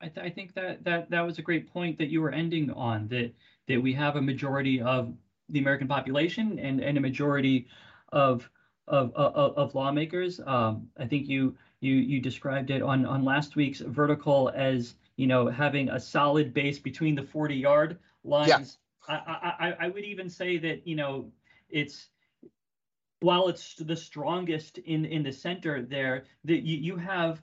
I, 0.00 0.08
th- 0.08 0.26
I 0.26 0.30
think 0.30 0.54
that 0.54 0.82
that 0.84 1.10
that 1.10 1.20
was 1.20 1.38
a 1.38 1.42
great 1.42 1.72
point 1.72 1.98
that 1.98 2.08
you 2.08 2.20
were 2.20 2.32
ending 2.32 2.70
on 2.70 3.08
that 3.08 3.32
that 3.68 3.80
we 3.80 3.92
have 3.94 4.16
a 4.16 4.22
majority 4.22 4.80
of 4.80 5.14
the 5.48 5.58
American 5.58 5.88
population 5.88 6.58
and 6.58 6.80
and 6.80 6.96
a 6.96 7.00
majority 7.00 7.66
of 8.12 8.48
of 8.88 9.12
of, 9.14 9.56
of 9.56 9.74
lawmakers. 9.74 10.40
Um, 10.46 10.88
I 10.98 11.06
think 11.06 11.28
you 11.28 11.54
you 11.80 11.94
you 11.94 12.20
described 12.20 12.70
it 12.70 12.82
on 12.82 13.04
on 13.04 13.24
last 13.24 13.56
week's 13.56 13.80
vertical 13.80 14.50
as 14.54 14.94
you 15.16 15.26
know 15.26 15.48
having 15.48 15.88
a 15.90 16.00
solid 16.00 16.54
base 16.54 16.78
between 16.78 17.14
the 17.14 17.22
40 17.22 17.54
yard 17.54 17.98
lines. 18.24 18.78
I, 19.08 19.14
I 19.14 19.68
I 19.68 19.76
I 19.80 19.88
would 19.88 20.04
even 20.04 20.30
say 20.30 20.56
that 20.58 20.86
you 20.86 20.96
know 20.96 21.30
it's 21.68 22.08
while 23.20 23.48
it's 23.48 23.74
the 23.74 23.96
strongest 23.96 24.78
in 24.78 25.04
in 25.04 25.22
the 25.22 25.32
center 25.32 25.82
there 25.82 26.24
that 26.44 26.62
you, 26.62 26.76
you 26.78 26.96
have 26.96 27.42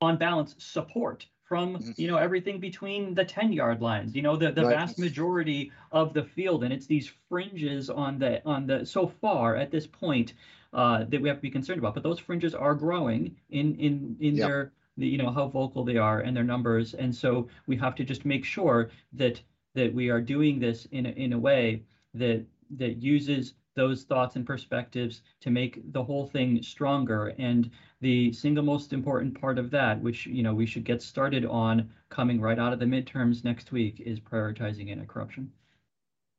on 0.00 0.16
balance 0.16 0.54
support 0.58 1.26
from 1.50 1.78
Mhm. 1.78 1.92
you 1.98 2.08
know 2.08 2.16
everything 2.16 2.60
between 2.60 3.14
the 3.14 3.24
10 3.24 3.52
yard 3.52 3.82
lines 3.82 4.14
you 4.16 4.22
know 4.22 4.36
the, 4.36 4.52
the 4.52 4.64
Right. 4.64 4.76
vast 4.76 4.98
majority 4.98 5.72
of 5.92 6.14
the 6.14 6.24
field 6.24 6.64
and 6.64 6.72
it's 6.72 6.86
these 6.86 7.08
fringes 7.28 7.90
on 7.90 8.18
the 8.20 8.40
on 8.46 8.66
the 8.66 8.86
so 8.86 9.06
far 9.06 9.56
at 9.56 9.70
this 9.72 9.86
point 9.86 10.34
uh, 10.72 11.04
that 11.08 11.20
we 11.20 11.28
have 11.28 11.38
to 11.38 11.42
be 11.42 11.50
concerned 11.50 11.78
about 11.78 11.94
but 11.94 12.04
those 12.04 12.18
fringes 12.20 12.54
are 12.54 12.74
growing 12.74 13.36
in 13.50 13.74
in 13.76 14.16
in 14.20 14.36
Yep. 14.36 14.52
their 14.52 14.72
the, 14.96 15.08
you 15.08 15.18
know 15.18 15.30
how 15.30 15.46
vocal 15.48 15.84
they 15.84 15.96
are 15.98 16.20
and 16.20 16.36
their 16.36 16.44
numbers 16.44 16.94
and 16.94 17.14
so 17.14 17.48
we 17.66 17.76
have 17.76 17.94
to 17.96 18.04
just 18.04 18.24
make 18.24 18.44
sure 18.44 18.88
that 19.12 19.42
that 19.74 19.92
we 19.92 20.08
are 20.10 20.20
doing 20.20 20.58
this 20.60 20.84
in 20.86 21.06
a, 21.06 21.10
in 21.10 21.32
a 21.32 21.38
way 21.38 21.82
that 22.14 22.46
that 22.70 23.02
uses 23.02 23.54
those 23.76 24.04
thoughts 24.04 24.36
and 24.36 24.46
perspectives 24.46 25.22
to 25.40 25.50
make 25.50 25.80
the 25.92 26.02
whole 26.04 26.26
thing 26.26 26.62
stronger 26.62 27.32
and 27.38 27.70
the 28.00 28.32
single 28.32 28.64
most 28.64 28.92
important 28.92 29.38
part 29.38 29.58
of 29.58 29.70
that 29.70 30.00
which 30.00 30.26
you 30.26 30.42
know 30.42 30.54
we 30.54 30.66
should 30.66 30.84
get 30.84 31.02
started 31.02 31.44
on 31.44 31.88
coming 32.08 32.40
right 32.40 32.58
out 32.58 32.72
of 32.72 32.78
the 32.78 32.84
midterms 32.84 33.44
next 33.44 33.72
week 33.72 34.00
is 34.00 34.18
prioritizing 34.18 34.90
anti-corruption 34.90 35.50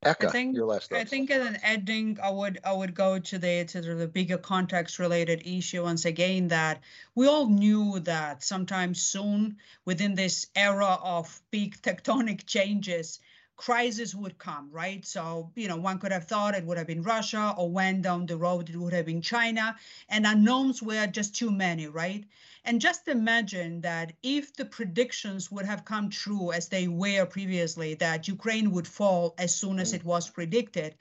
Eka, 0.04 0.32
think- 0.32 0.56
your 0.56 0.66
last 0.66 0.90
thoughts. 0.90 1.00
I 1.00 1.04
think 1.04 1.30
as 1.30 1.46
an 1.46 1.58
ending, 1.62 2.18
I 2.20 2.30
would 2.30 2.58
I 2.64 2.72
would 2.72 2.92
go 2.94 3.20
to 3.20 3.38
the 3.38 3.64
to 3.66 3.80
the 3.80 4.08
bigger 4.08 4.36
context 4.38 4.98
related 4.98 5.46
issue 5.46 5.84
once 5.84 6.04
again 6.04 6.48
that 6.48 6.80
we 7.14 7.28
all 7.28 7.46
knew 7.46 8.00
that 8.00 8.42
sometime 8.42 8.94
soon 8.94 9.58
within 9.84 10.16
this 10.16 10.48
era 10.56 10.98
of 11.00 11.40
big 11.52 11.80
tectonic 11.82 12.46
changes, 12.46 13.20
crisis 13.66 14.10
would 14.20 14.36
come, 14.48 14.66
right? 14.82 15.02
So 15.16 15.24
you 15.60 15.68
know 15.68 15.76
one 15.88 15.98
could 16.00 16.12
have 16.16 16.26
thought 16.26 16.54
it 16.56 16.64
would 16.66 16.78
have 16.78 16.86
been 16.92 17.02
Russia, 17.16 17.44
or 17.58 17.66
when 17.78 18.02
down 18.02 18.26
the 18.26 18.36
road 18.46 18.68
it 18.70 18.76
would 18.76 18.92
have 18.98 19.06
been 19.06 19.22
China, 19.22 19.66
and 20.08 20.26
unknowns 20.26 20.82
were 20.82 21.06
just 21.18 21.30
too 21.40 21.50
many, 21.50 21.86
right? 21.86 22.24
And 22.64 22.80
just 22.80 23.08
imagine 23.08 23.80
that 23.82 24.12
if 24.22 24.44
the 24.58 24.64
predictions 24.76 25.50
would 25.52 25.66
have 25.66 25.84
come 25.84 26.10
true 26.10 26.52
as 26.52 26.68
they 26.68 26.86
were 26.88 27.24
previously, 27.26 27.94
that 27.96 28.28
Ukraine 28.36 28.68
would 28.74 28.88
fall 28.98 29.34
as 29.44 29.54
soon 29.62 29.76
as 29.78 29.92
Mm. 29.92 29.96
it 29.98 30.04
was 30.04 30.24
predicted, 30.38 30.94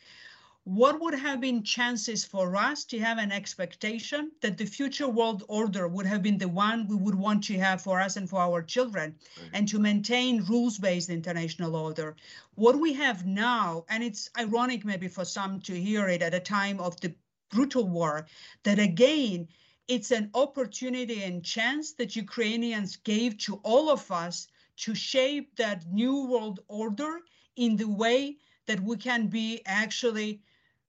what 0.64 1.01
would 1.01 1.16
have 1.16 1.41
been 1.41 1.64
chances 1.64 2.24
for 2.24 2.55
us 2.55 2.86
to 2.86 2.99
have 2.99 3.18
an 3.18 3.32
expectation 3.32 4.32
that 4.41 4.57
the 4.57 4.66
future 4.66 5.07
world 5.07 5.43
order 5.47 5.88
would 5.88 6.05
have 6.05 6.22
been 6.22 6.38
the 6.38 6.47
one 6.47 6.88
we 6.88 6.95
would 6.95 7.16
want 7.16 7.43
to 7.43 7.57
have 7.57 7.82
for 7.82 7.99
us 7.99 8.16
and 8.16 8.30
for 8.30 8.39
our 8.39 8.62
children 8.62 9.16
Right. 9.39 9.49
and 9.53 9.68
to 9.70 9.80
maintain 9.80 10.43
rules-based 10.43 11.09
international 11.09 11.76
order 11.76 12.16
what 12.55 12.80
we 12.80 12.93
have 12.93 13.26
now 13.26 13.86
and 13.89 14.03
it's 14.03 14.30
ironic 14.38 14.86
maybe 14.86 15.07
for 15.07 15.26
some 15.26 15.59
to 15.62 15.74
hear 15.74 16.07
it 16.07 16.22
at 16.22 16.34
a 16.36 16.39
time 16.39 16.80
of 16.80 16.99
the 17.01 17.14
brutal 17.49 17.88
war 17.88 18.28
that 18.64 18.78
again 18.80 19.47
it's 19.88 20.12
an 20.12 20.30
opportunity 20.36 21.24
and 21.24 21.43
chance 21.43 21.93
that 21.93 22.16
Ukrainians 22.16 22.97
gave 22.97 23.38
to 23.39 23.55
all 23.64 23.89
of 23.89 24.09
us 24.12 24.47
to 24.78 24.93
shape 24.93 25.55
that 25.55 25.86
new 25.91 26.26
world 26.28 26.59
order 26.68 27.20
in 27.55 27.76
the 27.76 27.88
way 27.89 28.38
that 28.68 28.80
we 28.80 28.95
can 28.95 29.28
be 29.28 29.62
actually 29.66 30.39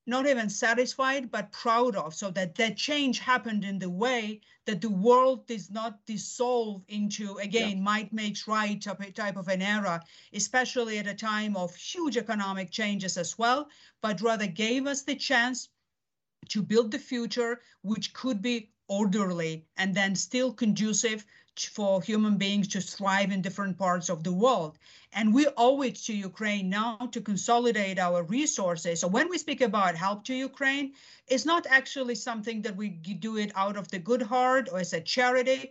not 0.06 0.26
even 0.26 0.48
satisfied 0.48 1.30
but 1.30 1.52
proud 1.52 1.96
of. 1.96 2.14
So 2.14 2.30
that 2.32 2.54
that 2.56 2.76
change 2.76 3.18
happened 3.18 3.64
in 3.64 3.78
the 3.78 3.90
way 3.90 4.40
that 4.64 4.80
the 4.80 4.90
world 4.90 5.46
does 5.46 5.70
not 5.70 6.04
dissolve 6.06 6.82
into 6.88 7.36
again 7.38 7.82
might 7.82 8.12
makes 8.12 8.46
right 8.46 8.80
type 8.80 9.36
of 9.36 9.48
an 9.48 9.62
era 9.62 10.02
especially 10.32 10.98
at 10.98 11.06
a 11.06 11.14
time 11.14 11.56
of 11.56 11.74
huge 11.74 12.16
economic 12.16 12.70
changes 12.70 13.16
as 13.16 13.36
well 13.38 13.68
but 14.00 14.20
rather 14.20 14.46
gave 14.46 14.86
us 14.86 15.02
the 15.02 15.14
chance 15.16 15.68
to 16.48 16.62
build 16.62 16.90
the 16.90 16.98
future 16.98 17.60
which 17.82 18.12
could 18.12 18.40
be 18.40 18.70
orderly 18.92 19.64
and 19.78 19.94
then 19.94 20.14
still 20.14 20.52
conducive 20.52 21.24
for 21.76 22.02
human 22.02 22.36
beings 22.36 22.68
to 22.68 22.80
thrive 22.80 23.30
in 23.30 23.42
different 23.42 23.78
parts 23.78 24.08
of 24.10 24.22
the 24.22 24.32
world. 24.32 24.78
And 25.12 25.34
we 25.34 25.46
owe 25.56 25.82
it 25.82 25.96
to 26.06 26.14
Ukraine 26.14 26.68
now 26.70 26.96
to 27.12 27.20
consolidate 27.20 27.98
our 27.98 28.22
resources. 28.22 29.00
So 29.00 29.08
when 29.08 29.28
we 29.30 29.38
speak 29.38 29.60
about 29.60 29.94
help 29.96 30.24
to 30.24 30.34
Ukraine, 30.34 30.92
it's 31.26 31.46
not 31.46 31.66
actually 31.68 32.16
something 32.16 32.62
that 32.62 32.76
we 32.76 32.88
do 33.28 33.36
it 33.36 33.52
out 33.54 33.76
of 33.76 33.88
the 33.88 33.98
good 33.98 34.22
heart 34.22 34.68
or 34.72 34.78
as 34.80 34.92
a 34.92 35.00
charity 35.00 35.70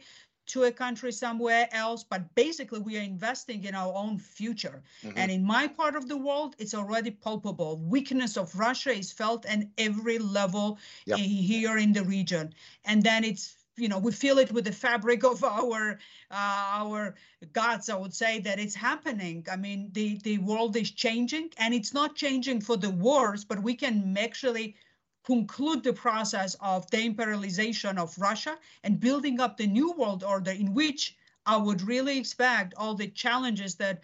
to 0.54 0.64
a 0.64 0.72
country 0.72 1.12
somewhere 1.12 1.68
else, 1.72 2.04
but 2.04 2.36
basically 2.36 2.80
we 2.80 2.98
are 2.98 3.02
investing 3.02 3.64
in 3.64 3.76
our 3.76 3.94
own 3.96 4.18
future. 4.18 4.82
Mhm. 5.04 5.14
And 5.18 5.32
in 5.32 5.44
my 5.44 5.68
part 5.68 5.96
of 5.96 6.08
the 6.08 6.18
world, 6.18 6.56
it's 6.60 6.74
already 6.74 7.12
palpable. 7.12 7.78
Weakness 7.78 8.38
of 8.38 8.58
Russia 8.58 8.92
is 8.92 9.12
felt 9.12 9.46
at 9.46 9.68
every 9.78 10.18
level 10.20 10.78
Yep. 11.06 11.20
i- 11.20 11.22
here 11.22 11.78
in 11.78 11.94
the 11.94 12.04
region. 12.04 12.54
And 12.86 13.04
then 13.04 13.24
it's 13.24 13.58
you 13.78 13.88
know 13.88 14.00
we 14.00 14.12
feel 14.12 14.38
it 14.38 14.52
with 14.52 14.66
the 14.66 14.72
fabric 14.72 15.24
of 15.24 15.44
our 15.60 16.00
uh, 16.32 16.36
our 16.82 17.16
guts 17.54 17.90
i 17.90 17.96
would 17.96 18.14
say 18.14 18.40
that 18.40 18.60
it's 18.60 18.76
happening 18.76 19.46
i 19.52 19.56
mean 19.56 19.90
the 19.94 20.18
the 20.24 20.38
world 20.40 20.76
is 20.76 20.92
changing 20.92 21.50
and 21.58 21.74
it's 21.74 21.94
not 21.94 22.16
changing 22.16 22.60
for 22.62 22.78
the 22.78 22.90
worse 22.90 23.44
but 23.44 23.62
we 23.64 23.74
can 23.76 24.18
actually 24.18 24.76
conclude 25.24 25.84
the 25.84 25.94
process 25.94 26.56
of 26.62 26.90
the 26.92 26.98
imperialization 26.98 27.98
of 27.98 28.18
russia 28.18 28.58
and 28.84 29.00
building 29.00 29.40
up 29.40 29.58
the 29.58 29.68
new 29.68 29.92
world 29.94 30.24
order 30.24 30.52
in 30.52 30.74
which 30.74 31.16
i 31.46 31.56
would 31.56 31.82
really 31.82 32.18
expect 32.18 32.74
all 32.76 32.96
the 32.96 33.08
challenges 33.08 33.76
that 33.76 34.04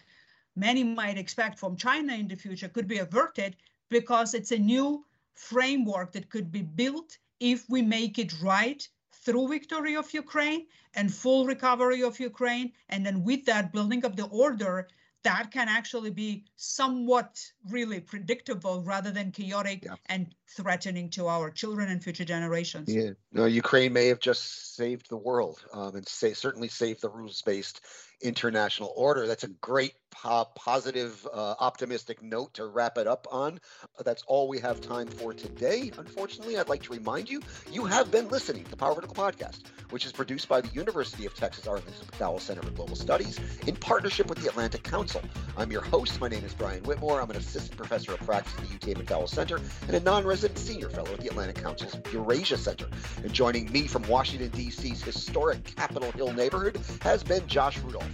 many 0.55 0.83
might 0.83 1.17
expect 1.17 1.57
from 1.59 1.75
china 1.75 2.13
in 2.13 2.27
the 2.27 2.35
future 2.35 2.69
could 2.69 2.87
be 2.87 2.99
averted 2.99 3.55
because 3.89 4.33
it's 4.33 4.51
a 4.51 4.57
new 4.57 5.05
framework 5.33 6.11
that 6.11 6.29
could 6.29 6.51
be 6.51 6.63
built 6.63 7.17
if 7.39 7.69
we 7.69 7.81
make 7.81 8.17
it 8.17 8.33
right 8.41 8.87
through 9.27 9.47
victory 9.47 9.95
of 9.95 10.13
Ukraine 10.13 10.65
and 10.95 11.13
full 11.13 11.45
recovery 11.45 12.01
of 12.01 12.19
Ukraine, 12.19 12.71
and 12.89 13.05
then 13.05 13.23
with 13.23 13.45
that 13.45 13.73
building 13.73 14.05
up 14.05 14.15
the 14.15 14.27
order 14.27 14.87
that 15.27 15.51
can 15.51 15.67
actually 15.67 16.09
be 16.09 16.45
somewhat 16.55 17.45
really 17.69 17.99
predictable 17.99 18.81
rather 18.83 19.11
than 19.11 19.31
chaotic 19.31 19.83
Yeah. 19.83 19.95
and 20.05 20.33
threatening 20.55 21.09
to 21.11 21.27
our 21.27 21.51
children 21.51 21.89
and 21.89 22.01
future 22.01 22.23
generations. 22.23 22.87
Yeah, 22.87 23.11
no, 23.33 23.45
Ukraine 23.45 23.91
may 23.91 24.07
have 24.07 24.21
just 24.21 24.75
saved 24.75 25.09
the 25.09 25.17
world 25.17 25.63
um, 25.73 25.95
and 25.97 26.07
say, 26.07 26.33
certainly 26.33 26.69
saved 26.69 27.01
the 27.01 27.09
rules 27.09 27.41
based 27.41 27.81
international 28.21 28.93
order. 28.95 29.27
That's 29.27 29.43
a 29.43 29.49
great, 29.49 29.93
po- 30.11 30.47
positive, 30.55 31.27
uh, 31.33 31.55
optimistic 31.59 32.21
note 32.21 32.53
to 32.55 32.65
wrap 32.65 32.97
it 32.97 33.07
up 33.07 33.27
on. 33.31 33.59
Uh, 33.97 34.03
that's 34.03 34.23
all 34.27 34.47
we 34.47 34.59
have 34.59 34.81
time 34.81 35.07
for 35.07 35.33
today. 35.33 35.91
Unfortunately, 35.97 36.57
I'd 36.57 36.69
like 36.69 36.83
to 36.83 36.93
remind 36.93 37.29
you 37.29 37.41
you 37.71 37.85
have 37.85 38.11
been 38.11 38.27
listening 38.29 38.63
to 38.65 38.71
the 38.71 38.77
Power 38.77 38.95
Vertical 38.95 39.15
Podcast, 39.15 39.63
which 39.89 40.05
is 40.05 40.11
produced 40.11 40.47
by 40.47 40.61
the 40.61 40.69
University 40.69 41.25
of 41.25 41.33
Texas 41.35 41.67
Arlington 41.67 41.93
McDowell 42.11 42.41
Center 42.41 42.61
for 42.61 42.71
Global 42.71 42.95
Studies 42.95 43.39
in 43.65 43.75
partnership 43.75 44.27
with 44.27 44.39
the 44.39 44.49
Atlantic 44.49 44.83
Council. 44.83 45.21
I'm 45.57 45.71
your 45.71 45.81
host. 45.81 46.19
My 46.19 46.27
name 46.27 46.43
is 46.43 46.53
Brian 46.53 46.83
Whitmore. 46.83 47.21
I'm 47.21 47.29
an 47.29 47.37
assistant 47.37 47.77
professor 47.77 48.13
of 48.13 48.19
practice 48.21 48.53
at 48.57 48.67
the 48.67 48.73
UTA 48.73 49.03
McDowell 49.03 49.29
Center 49.29 49.59
and 49.87 49.95
a 49.95 49.99
non 49.99 50.25
resident 50.25 50.59
senior 50.59 50.89
fellow 50.89 51.11
at 51.11 51.19
the 51.19 51.27
Atlantic 51.27 51.57
Council's 51.57 51.95
Eurasia 52.11 52.57
Center. 52.57 52.87
And 53.23 53.33
joining 53.33 53.71
me 53.71 53.87
from 53.87 54.03
Washington, 54.03 54.49
D.C.'s 54.49 55.03
historic 55.03 55.63
Capitol 55.75 56.11
Hill 56.11 56.33
neighborhood 56.33 56.79
has 57.01 57.23
been 57.23 57.45
Josh 57.47 57.77
Rudolph, 57.79 58.05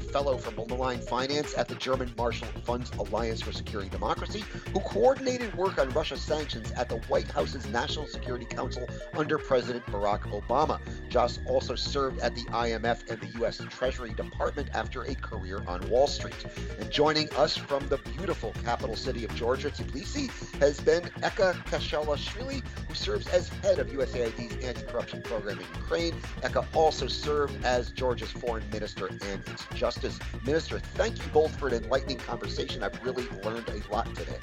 fellow 0.00 0.36
from 0.36 0.54
Malign 0.56 1.00
Finance 1.00 1.56
at 1.56 1.68
the 1.68 1.74
German 1.74 2.12
Marshall 2.16 2.48
Fund's 2.64 2.90
Alliance 2.92 3.42
for 3.42 3.52
Security 3.52 3.88
and 3.88 3.92
Democracy, 3.92 4.44
who 4.72 4.80
coordinated 4.80 5.54
work 5.54 5.78
on 5.78 5.90
Russia 5.90 6.16
sanctions 6.16 6.70
at 6.72 6.88
the 6.88 6.96
White 7.08 7.30
House's 7.30 7.66
National 7.68 8.06
Security 8.06 8.44
Council 8.44 8.86
under 9.14 9.38
President 9.38 9.84
Barack 9.86 10.22
Obama. 10.30 10.80
Josh 11.08 11.38
also 11.46 11.74
served 11.74 12.20
at 12.20 12.34
the 12.34 12.42
IMF 12.44 13.08
and 13.10 13.20
the 13.20 13.38
U.S. 13.38 13.60
Treasury 13.70 14.12
Department 14.14 14.68
after 14.74 15.02
a 15.02 15.14
career 15.14 15.62
on 15.66 15.88
Wall 15.88 16.06
Street. 16.06 16.46
And 16.78 16.90
joining 16.90 17.32
us 17.34 17.56
from 17.56 17.86
the 17.88 17.98
beautiful 18.16 18.52
capital 18.64 18.96
city 18.96 19.24
of 19.24 19.34
Georgia, 19.34 19.70
Tbilisi, 19.70 20.30
has 20.58 20.80
been 20.80 21.02
Eka 21.22 21.54
Tkeshelashvili, 21.64 22.62
who 22.88 22.94
serves 22.94 23.26
as 23.28 23.48
head 23.48 23.78
of 23.78 23.88
USAID's 23.88 24.64
anti-corruption 24.64 25.22
program 25.22 25.58
in 25.58 25.66
Ukraine. 25.80 26.14
Eka 26.42 26.64
also 26.74 27.06
served 27.06 27.64
as 27.64 27.90
Georgia's 27.90 28.30
foreign 28.30 28.68
minister 28.70 29.06
and 29.06 29.42
its 29.48 29.64
justice 29.82 30.16
minister. 30.44 30.78
Thank 30.78 31.18
you 31.18 31.24
both 31.32 31.58
for 31.58 31.66
an 31.66 31.74
enlightening 31.74 32.18
conversation. 32.18 32.84
I've 32.84 33.04
really 33.04 33.26
learned 33.42 33.68
a 33.68 33.92
lot 33.92 34.06
today. 34.14 34.38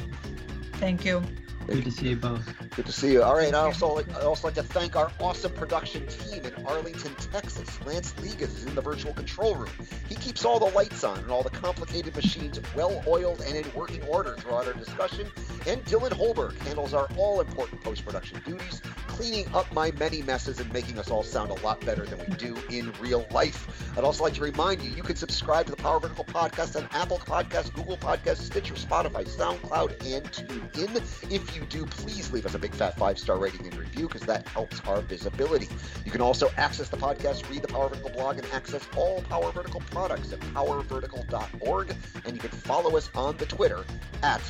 Thank 0.73 1.05
you. 1.05 1.23
Good 1.69 1.83
to 1.85 1.91
see 1.91 2.09
you 2.09 2.15
both. 2.15 2.53
Good 2.75 2.85
to 2.87 2.91
see 2.91 3.13
you. 3.13 3.23
All 3.23 3.35
right. 3.35 3.53
I 3.53 3.59
also 3.59 3.93
like, 3.93 4.09
I 4.15 4.21
also 4.21 4.47
like 4.47 4.55
to 4.55 4.63
thank 4.63 4.95
our 4.95 5.11
awesome 5.19 5.51
production 5.53 6.07
team 6.07 6.43
in 6.45 6.65
Arlington, 6.65 7.13
Texas. 7.31 7.79
Lance 7.85 8.13
Ligas 8.13 8.55
is 8.55 8.65
in 8.65 8.73
the 8.73 8.81
virtual 8.81 9.13
control 9.13 9.55
room. 9.55 9.71
He 10.07 10.15
keeps 10.15 10.45
all 10.45 10.59
the 10.59 10.73
lights 10.73 11.03
on 11.03 11.19
and 11.19 11.29
all 11.29 11.43
the 11.43 11.51
complicated 11.51 12.15
machines 12.15 12.59
well 12.75 13.03
oiled 13.07 13.41
and 13.41 13.55
in 13.55 13.65
working 13.73 14.01
order 14.03 14.35
throughout 14.37 14.65
our 14.67 14.73
discussion. 14.73 15.27
And 15.67 15.83
Dylan 15.85 16.11
Holberg 16.11 16.57
handles 16.59 16.93
our 16.93 17.07
all 17.17 17.39
important 17.39 17.83
post 17.83 18.03
production 18.03 18.41
duties, 18.45 18.81
cleaning 19.07 19.45
up 19.53 19.71
my 19.73 19.91
many 19.99 20.23
messes 20.23 20.59
and 20.59 20.71
making 20.73 20.97
us 20.97 21.11
all 21.11 21.23
sound 21.23 21.51
a 21.51 21.61
lot 21.61 21.81
better 21.81 22.05
than 22.05 22.19
we 22.19 22.35
do 22.35 22.57
in 22.71 22.91
real 22.99 23.27
life. 23.31 23.95
I'd 23.97 24.03
also 24.03 24.23
like 24.23 24.33
to 24.35 24.41
remind 24.41 24.81
you 24.81 24.89
you 24.91 25.03
can 25.03 25.15
subscribe 25.15 25.65
to 25.65 25.71
the 25.71 25.77
Power 25.77 25.99
Vertical 25.99 26.25
podcast 26.25 26.75
on 26.75 26.87
Apple 26.93 27.19
Podcasts, 27.19 27.73
Google 27.73 27.97
Podcasts, 27.97 28.37
Stitcher, 28.37 28.75
Spotify, 28.75 29.27
SoundCloud, 29.27 30.15
and 30.15 30.25
TuneIn. 30.31 31.31
If 31.31 31.58
you 31.59 31.65
do, 31.65 31.85
please 31.85 32.31
leave 32.31 32.45
us 32.45 32.53
a 32.53 32.59
big 32.59 32.73
fat 32.73 32.97
five 32.97 33.19
star 33.19 33.37
rating 33.37 33.65
and 33.65 33.75
review 33.75 34.07
because 34.07 34.21
that 34.21 34.47
helps 34.47 34.79
our 34.81 35.01
visibility. 35.01 35.67
You 36.05 36.11
can 36.11 36.21
also 36.21 36.49
access 36.57 36.89
the 36.89 36.97
podcast, 36.97 37.49
read 37.49 37.61
the 37.61 37.67
Power 37.67 37.89
Vertical 37.89 38.11
blog, 38.11 38.37
and 38.37 38.47
access 38.53 38.87
all 38.95 39.21
Power 39.23 39.51
Vertical 39.51 39.81
products 39.91 40.31
at 40.33 40.39
powervertical.org. 40.39 41.95
And 42.25 42.35
you 42.35 42.41
can 42.41 42.51
follow 42.51 42.97
us 42.97 43.09
on 43.15 43.37
the 43.37 43.45
Twitter 43.45 43.83
at 44.23 44.41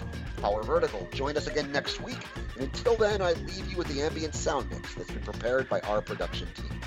Power 0.42 0.64
Vertical. 0.64 1.08
Join 1.14 1.38
us 1.38 1.48
again 1.48 1.72
next 1.72 2.02
week. 2.02 2.20
And 2.56 2.66
until 2.66 2.96
then, 2.96 3.22
I 3.22 3.34
leave 3.34 3.70
you 3.70 3.78
with 3.78 3.88
the 3.88 4.02
ambient 4.02 4.36
sound 4.36 4.70
mix 4.70 4.94
that's 4.94 5.12
been 5.12 5.24
prepared 5.24 5.70
by 5.70 5.80
our 5.82 6.02
production 6.02 6.48
team. 6.54 6.82